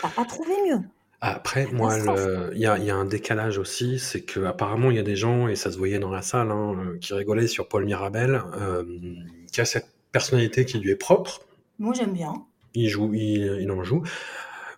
[0.00, 0.80] t'as pas trouvé mieux.
[1.20, 1.96] Après, moi,
[2.52, 5.02] il y a, il y a un décalage aussi, c'est que apparemment il y a
[5.02, 7.84] des gens, et ça se voyait dans la salle, hein, euh, qui rigolaient sur Paul
[7.84, 8.84] Mirabel, euh,
[9.50, 11.40] qui a cette personnalité qui lui est propre.
[11.78, 12.34] Moi, j'aime bien.
[12.74, 14.02] Il joue, il, il en joue.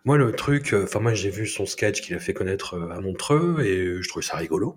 [0.05, 3.01] Moi, le truc, euh, enfin moi j'ai vu son sketch qu'il a fait connaître à
[3.01, 4.77] Montreux, et je trouvais ça rigolo.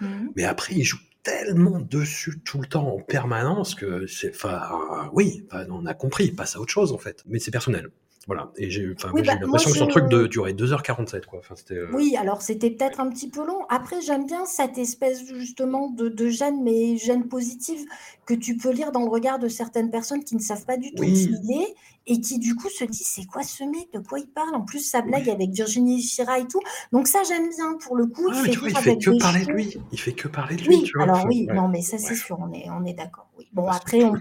[0.00, 0.32] Mhm.
[0.36, 5.46] Mais après, il joue tellement dessus tout le temps en permanence que c'est, enfin, oui,
[5.70, 7.22] on a compris, il passe à autre chose en fait.
[7.26, 7.90] Mais c'est personnel.
[8.28, 8.52] Voilà.
[8.56, 11.38] Et j'ai, Oui, bah, eu l'impression moi, que son truc de, durait 2h47, quoi.
[11.38, 13.64] Enfin, c'était, euh, Oui, alors c'était peut-être un petit peu long.
[13.70, 17.80] Après, j'aime bien cette espèce justement de, de gêne, mais gêne positive,
[18.26, 20.90] que tu peux lire dans le regard de certaines personnes qui ne savent pas du
[20.92, 21.14] tout Oui.
[21.14, 21.74] qui il est
[22.08, 24.54] et qui du coup se disent c'est quoi ce mec, de quoi il parle?
[24.56, 26.60] En plus, sa blague avec Virginie Fira et tout.
[26.92, 28.26] Donc ça, j'aime bien pour le coup.
[28.30, 29.76] Ah, vois, il rire fait avec que parler de lui.
[29.92, 31.04] Il fait que parler de lui, Oui, tu vois.
[31.04, 31.54] alors oui, ouais.
[31.54, 32.14] non, mais ça c'est Ouais.
[32.16, 33.28] sûr, on est, on est d'accord.
[33.38, 33.46] Oui.
[33.52, 34.20] Bon, Parce après, on peut-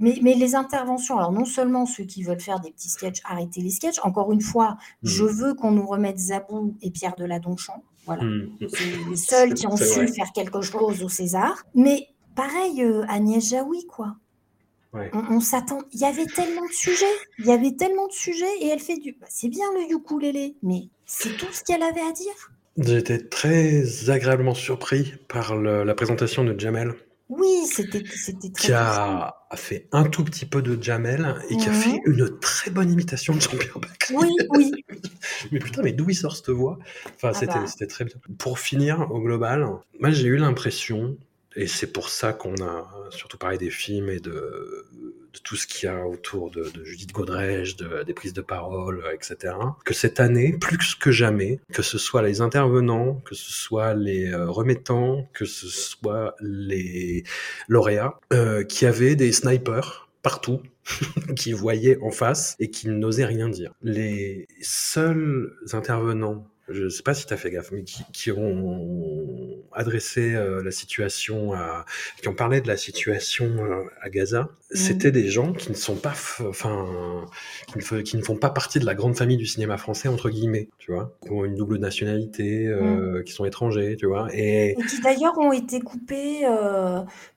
[0.00, 3.60] mais, mais les interventions, alors non seulement ceux qui veulent faire des petits sketchs, arrêtez
[3.60, 4.00] les sketchs.
[4.02, 5.06] Encore une fois, Mm.
[5.08, 7.82] je veux qu'on nous remette Zabou et Pierre Deladonchamp.
[8.06, 8.24] Voilà.
[8.24, 8.50] Mm.
[8.68, 10.06] C'est les seuls qui ont su vrai.
[10.08, 11.64] faire quelque chose au César.
[11.74, 14.16] Mais pareil, euh, Agnès Jaoui, quoi.
[14.96, 15.10] Ouais.
[15.12, 15.78] On, on s'attend.
[15.92, 17.04] Il y avait tellement de sujets.
[17.38, 19.12] Il y avait tellement de sujets et elle fait du.
[19.20, 22.96] bah, c'est bien le ukulélé, mais c'est tout ce qu'elle avait à dire.
[22.98, 26.92] Été très agréablement surpris par le- la présentation de Jamel,
[27.30, 28.66] Oui, c'était c'était très.
[28.66, 31.74] qui a, fait un tout petit peu de Jamel et qui a Mhm.
[31.80, 34.14] fait une très bonne imitation de Jean-Pierre Bacry.
[34.14, 34.72] Oui, oui.
[35.52, 36.78] Mais putain, mais d'où il sort cette voix?
[37.16, 37.66] Enfin, Ah c'était bah.
[37.66, 38.16] c'était très bien.
[38.38, 39.66] Pour finir, au global,
[40.00, 41.16] moi j'ai eu l'impression,
[41.56, 44.86] et c'est pour ça qu'on a surtout parlé des films et de,
[45.42, 49.54] tout ce qu'il y a autour de, Judith Godrèche, de, des prises de parole, etc.,
[49.84, 54.32] que cette année, plus que jamais, que ce soit les intervenants, que ce soit les
[54.32, 57.24] euh, remettants, que ce soit les
[57.68, 60.60] lauréats, euh, qui avaient des snipers partout
[61.36, 63.72] qui voyaient en face et qui n'osaient rien dire.
[63.82, 68.30] Les seuls intervenants, je ne sais pas si tu as fait gaffe, mais qui, qui
[68.32, 71.84] ont adressé euh, la situation à,
[72.20, 75.96] qui ont parlé de la situation euh, à Gaza, c'était des gens qui ne sont
[75.96, 77.24] pas, enfin,
[77.68, 80.08] qui ne, f- qui ne font pas partie de la grande famille du cinéma français
[80.08, 84.28] entre guillemets, tu vois, qui ont une double nationalité, euh, qui sont étrangers, tu vois,
[84.34, 86.42] et Et qui d'ailleurs ont été coupés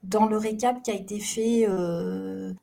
[0.03, 1.67] dans le récap qui a été fait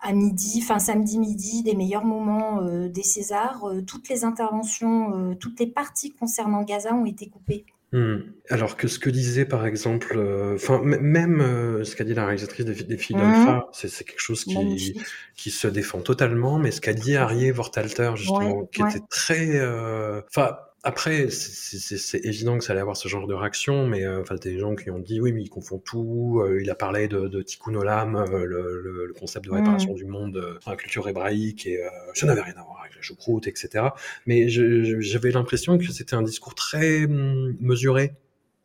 [0.01, 3.65] à midi, enfin samedi midi, des meilleurs moments des Césars.
[3.87, 7.65] Toutes les interventions, toutes les parties concernant Gaza ont été coupées.
[7.93, 8.17] Hmm.
[8.51, 12.25] Alors que ce que disait par exemple, euh, enfin même euh, ce qu'a dit la
[12.27, 13.23] réalisatrice des, des filles Mhm.
[13.23, 18.59] d'Alpha, c'est quelque chose qui, se défend totalement, mais ce qu'a dit Arié Vortalter justement,
[18.59, 18.91] Ouais, qui ouais.
[18.91, 20.57] était très, euh, enfin
[20.87, 24.59] après c'est- évident que ça allait avoir ce genre de réaction, mais euh, enfin des
[24.59, 27.43] gens qui ont dit oui mais il confond tout, euh, il a parlé de, de
[27.43, 31.67] Tikkun Olam, euh, le, le- le concept de réparation du monde euh, la culture hébraïque
[31.67, 33.95] et euh, ça n'avait rien à voir avec la choucroute etc.
[34.27, 38.15] Mais j'avais l'impression que c'était un discours très hum, mesuré,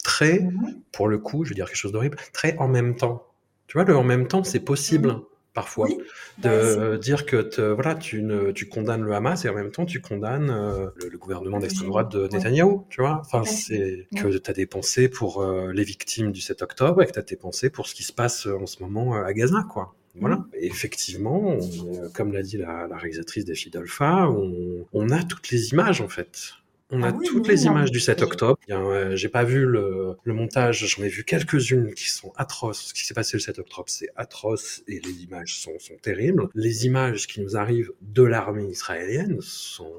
[0.04, 0.82] très Mhm.
[0.92, 3.26] pour le coup, je vais dire quelque chose d'horrible, très en même temps.
[3.68, 5.22] Tu vois, le en même temps, c'est possible Mhm.
[5.54, 5.98] Parfois Oui.
[6.38, 9.72] de Bah, dire que te- voilà, tu, ne, tu condamnes le Hamas et en même
[9.72, 12.28] temps tu condamnes euh, le, le gouvernement d'extrême droite de.
[12.28, 13.22] Netanyahou, tu vois?
[13.26, 17.06] Enfin, c'est que tu as des pensées pour euh, les victimes du 7 octobre et
[17.08, 19.34] que tu as des pensées pour ce qui se passe euh, en ce moment à
[19.34, 19.94] Gaza, quoi.
[20.20, 20.46] Voilà.
[20.54, 23.54] Et effectivement, on- comme l'a dit la, la réalisatrice des
[24.02, 26.54] on, on a toutes les images en fait.
[26.92, 28.60] On a Ah oui, toutes oui, les images du 7 octobre.
[28.70, 32.88] A, euh, J'ai pas vu le, le montage, j'en ai vu quelques-unes qui sont atroces.
[32.88, 36.50] Ce qui s'est passé le 7 octobre, c'est atroce et les images sont, sont terribles.
[36.54, 39.94] Les images qui nous arrivent de l'armée israélienne sont...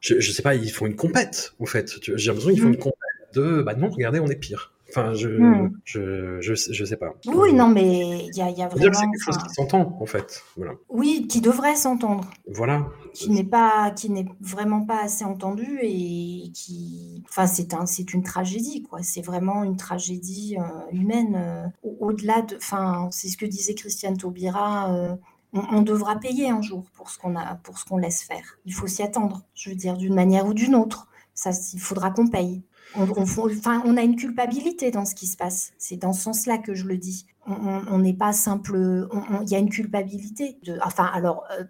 [0.00, 1.96] Je, je sais pas, ils font une compète, en fait.
[2.16, 2.74] J'ai l'impression qu'ils font Mm.
[2.74, 2.96] une compète
[3.34, 3.62] de...
[3.62, 4.72] Bah non, regardez, on est pire.
[4.90, 5.72] Enfin, je, Mm.
[5.84, 7.14] je, je, je sais pas.
[7.26, 9.12] Oui, non, mais il y a, il y a que c'est vraiment.
[9.12, 10.42] quelque chose qui s'entend, en fait.
[10.56, 10.72] Voilà.
[10.88, 12.28] oui, qui devrait s'entendre.
[12.48, 12.86] Voilà.
[13.14, 18.12] qui n'est pas qui n'est vraiment pas assez entendu et qui enfin c'est un c'est
[18.14, 20.62] une tragédie quoi c'est vraiment une tragédie euh,
[20.92, 25.16] humaine euh, au- au-delà de enfin c'est ce que disait Christiane Taubira euh,
[25.52, 28.58] on, on devra payer un jour pour ce qu'on a pour ce qu'on laisse faire
[28.64, 32.10] il faut s'y attendre je veux dire d'une manière ou d'une autre ça il faudra
[32.12, 32.62] qu'on paye
[32.96, 35.72] on, a une culpabilité dans ce qui se passe.
[35.78, 37.26] C'est dans ce sens-là que je le dis.
[37.46, 39.08] On- n'est pas simple.
[39.42, 40.58] Il y a une culpabilité.
[40.84, 41.64] Enfin, alors, euh,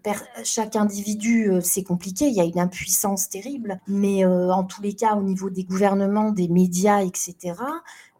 [0.45, 2.27] chaque individu, euh, c'est compliqué.
[2.27, 3.81] Il y a une impuissance terrible.
[3.87, 7.55] Mais euh, en tous les cas, au niveau des gouvernements, des médias, etc.,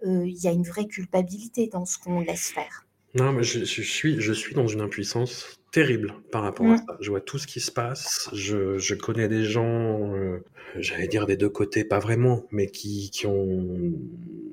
[0.03, 2.87] il y a une vraie culpabilité dans ce qu'on laisse faire.
[3.15, 6.97] Non, mais je, je suis, je suis dans une impuissance terrible par rapport à ça.
[7.01, 8.29] Je vois tout ce qui se passe.
[8.33, 10.45] Je, je connais des gens, euh,
[10.77, 13.93] j'allais dire des deux côtés, pas vraiment, mais qui, qui ont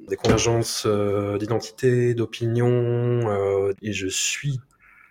[0.08, 2.70] des convergences euh, d'identité, d'opinion,
[3.30, 4.60] euh, et je suis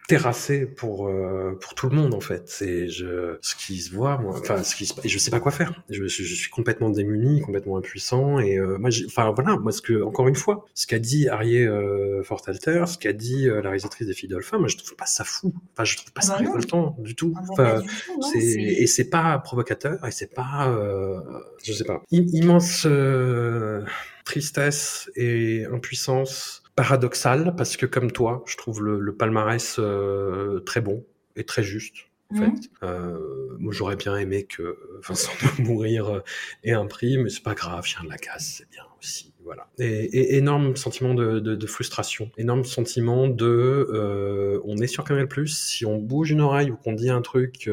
[0.09, 2.45] terrassé pour euh, pour tout le monde en fait.
[2.49, 5.41] C'est je ce qui se voit moi enfin ce qui se et je sais pas
[5.41, 5.73] quoi faire.
[5.91, 9.83] Je, je, je suis complètement démuni complètement impuissant et euh, moi enfin voilà moi ce
[9.83, 13.70] que encore une fois ce qu'a dit Arié euh, Fortalter ce qu'a dit euh, la
[13.70, 15.53] réalisatrice des filles d'Olphin moi je trouve pas ça fou.
[15.73, 17.35] Enfin je trouve pas ça bah révoltant du tout.
[17.37, 17.87] Ah bah, Enfin,
[18.20, 21.20] non, c'est et c'est pas provocateur et c'est pas euh,
[21.65, 22.03] je sais pas.
[22.12, 23.83] I- immense euh,
[24.24, 30.81] tristesse et impuissance paradoxale parce que comme toi je trouve le, le palmarès euh, très
[30.81, 31.05] bon
[31.36, 31.94] et très juste
[32.31, 32.40] en Mhm.
[32.40, 32.70] fait.
[32.82, 33.19] Euh,
[33.59, 34.77] moi j'aurais bien aimé que
[35.07, 36.20] Vincent de mourir euh,
[36.65, 39.69] ait un prix mais c'est pas grave chien de la casse c'est bien aussi voilà.
[39.78, 43.47] Et, et énorme sentiment de, de, de frustration énorme sentiment de
[43.93, 47.23] euh, on est sur Canal Plus si on bouge une oreille ou qu'on dit un
[47.23, 47.70] truc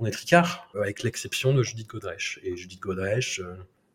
[0.00, 2.40] on est tricard avec l'exception de Judith Godrèche.
[2.44, 3.42] Et Judith Godrèche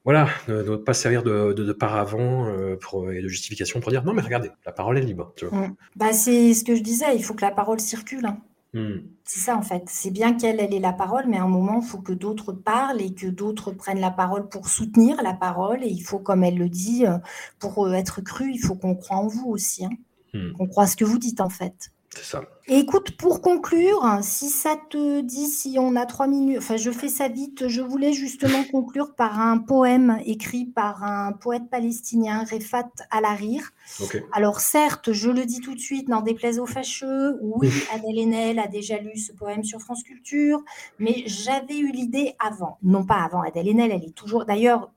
[0.05, 3.91] voilà, ne, ne pas servir de, de, de paravent euh, pour, et de justification pour
[3.91, 5.33] dire non mais regardez, la parole est libre.
[5.35, 5.57] Tu vois.
[5.67, 5.75] Mm.
[5.95, 8.25] Bah, c'est ce que je disais, il faut que la parole circule.
[8.25, 8.37] hein.
[8.75, 9.01] Hmm.
[9.23, 9.83] C'est ça en fait.
[9.87, 12.51] C'est bien qu'elle elle ait la parole, mais à un moment, il faut que d'autres
[12.53, 15.83] parlent et que d'autres prennent la parole pour soutenir la parole.
[15.83, 17.19] Et il faut, comme elle le dit, euh,
[17.59, 19.85] pour euh, être cru, il faut qu'on croit en vous aussi.
[19.85, 19.91] hein.
[20.33, 20.51] Hmm.
[20.53, 21.91] Qu'on croit ce que vous dites en fait.
[22.15, 22.43] C'est ça.
[22.67, 26.91] Et écoute, pour conclure, si ça te dit, si on a trois minutes, enfin je
[26.91, 32.43] fais ça vite, je voulais justement conclure par un poème écrit par un poète palestinien,
[32.43, 33.71] Refat Al-Harir.
[33.99, 34.23] Ok.
[34.31, 38.59] Alors certes, je le dis tout de suite, n'en déplaise aux fâcheux, oui, Adèle Haenel
[38.59, 40.63] a déjà lu ce poème sur France Culture,
[40.99, 42.77] mais j'avais eu l'idée avant.
[42.83, 44.45] Non pas avant Adèle Haenel, elle est toujours...
[44.45, 44.91] D'ailleurs,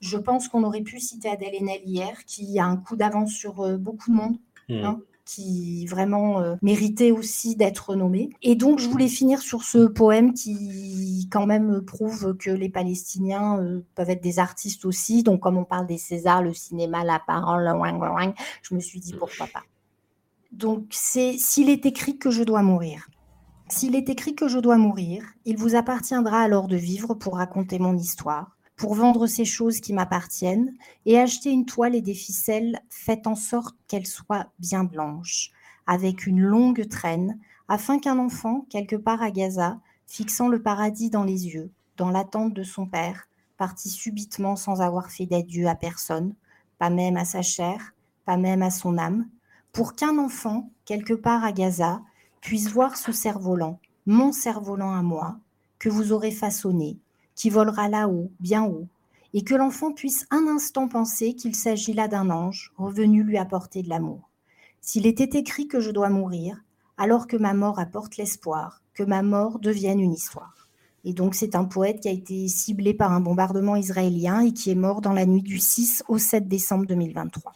[0.00, 3.60] je pense qu'on aurait pu citer Adèle Haenel hier, qui a un coup d'avance sur
[3.62, 4.36] euh, beaucoup de monde
[4.68, 4.84] Hmm.
[4.84, 8.30] Hein qui vraiment euh, méritait aussi d'être nommé.
[8.42, 13.58] Et donc, je voulais finir sur ce poème qui, quand même, prouve que les Palestiniens
[13.60, 15.22] euh, peuvent être des artistes aussi.
[15.22, 17.70] Donc, comme on parle des Césars, le cinéma, la parole,
[18.62, 19.62] je me suis dit pourquoi pas.
[20.52, 23.08] Donc, c'est s'il est écrit que je dois mourir.
[23.68, 27.78] S'il est écrit que je dois mourir, il vous appartiendra alors de vivre pour raconter
[27.78, 30.74] mon histoire, pour vendre ces choses qui m'appartiennent
[31.06, 35.50] et acheter une toile et des ficelles faites en sorte qu'elles soient bien blanches,
[35.86, 37.38] avec une longue traîne,
[37.68, 42.54] afin qu'un enfant, quelque part à Gaza, fixant le paradis dans les yeux, dans l'attente
[42.54, 46.34] de son père, parti subitement sans avoir fait d'adieu à personne,
[46.78, 47.94] pas même à sa chair,
[48.24, 49.28] pas même à son âme,
[49.72, 52.02] pour qu'un enfant, quelque part à Gaza,
[52.40, 55.38] puisse voir ce cerf-volant, mon cerf-volant à moi,
[55.78, 56.98] que vous aurez façonné,
[57.34, 58.86] qui volera là-haut, bien haut,
[59.34, 63.82] et que l'enfant puisse un instant penser qu'il s'agit là d'un ange revenu lui apporter
[63.82, 64.28] de l'amour.
[64.80, 66.62] S'il était écrit que je dois mourir,
[66.98, 70.68] alors que ma mort apporte l'espoir, que ma mort devienne une histoire.
[71.04, 74.70] Et donc c'est un poète qui a été ciblé par un bombardement israélien et qui
[74.70, 77.54] est mort dans la nuit du 6 au 7 décembre 2023.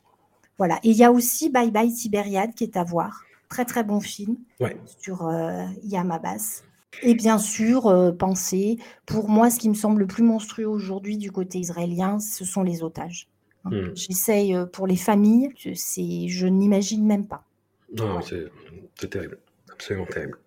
[0.59, 0.79] Voilà.
[0.83, 3.23] Et il y a aussi Bye Bye Tibériade qui est à voir.
[3.49, 4.77] Très très bon film Ouais.
[5.01, 6.63] sur euh, Yam Abbas.
[7.03, 11.19] Et bien sûr, euh, penser, pour moi, ce qui me semble le plus monstrueux aujourd'hui
[11.19, 13.29] du côté israélien, ce sont les otages.
[13.65, 13.71] Hein.
[13.71, 13.91] Hmm.
[13.95, 17.45] J'essaye euh, pour les familles, je, n'imagine même pas.
[17.97, 19.39] Non, c'est terrible.
[19.73, 20.39] Absolument terrible.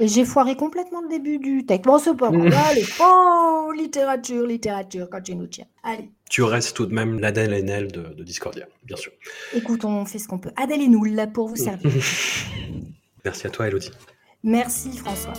[0.00, 1.84] Et j'ai foiré complètement le début du texte.
[1.84, 2.52] Bon, c'est pas grave.
[2.70, 5.66] Allez, oh, littérature, littérature, quand tu nous tiens.
[5.84, 9.12] Allez, Tu restes tout de même l'Adèle Haenel de, de Discordia, bien sûr.
[9.54, 10.50] écoute, on fait ce qu'on peut.
[10.56, 11.92] Adèle et nous, là, pour vous servir.
[13.24, 13.92] Merci à toi, Elodie.
[14.44, 15.32] Merci François.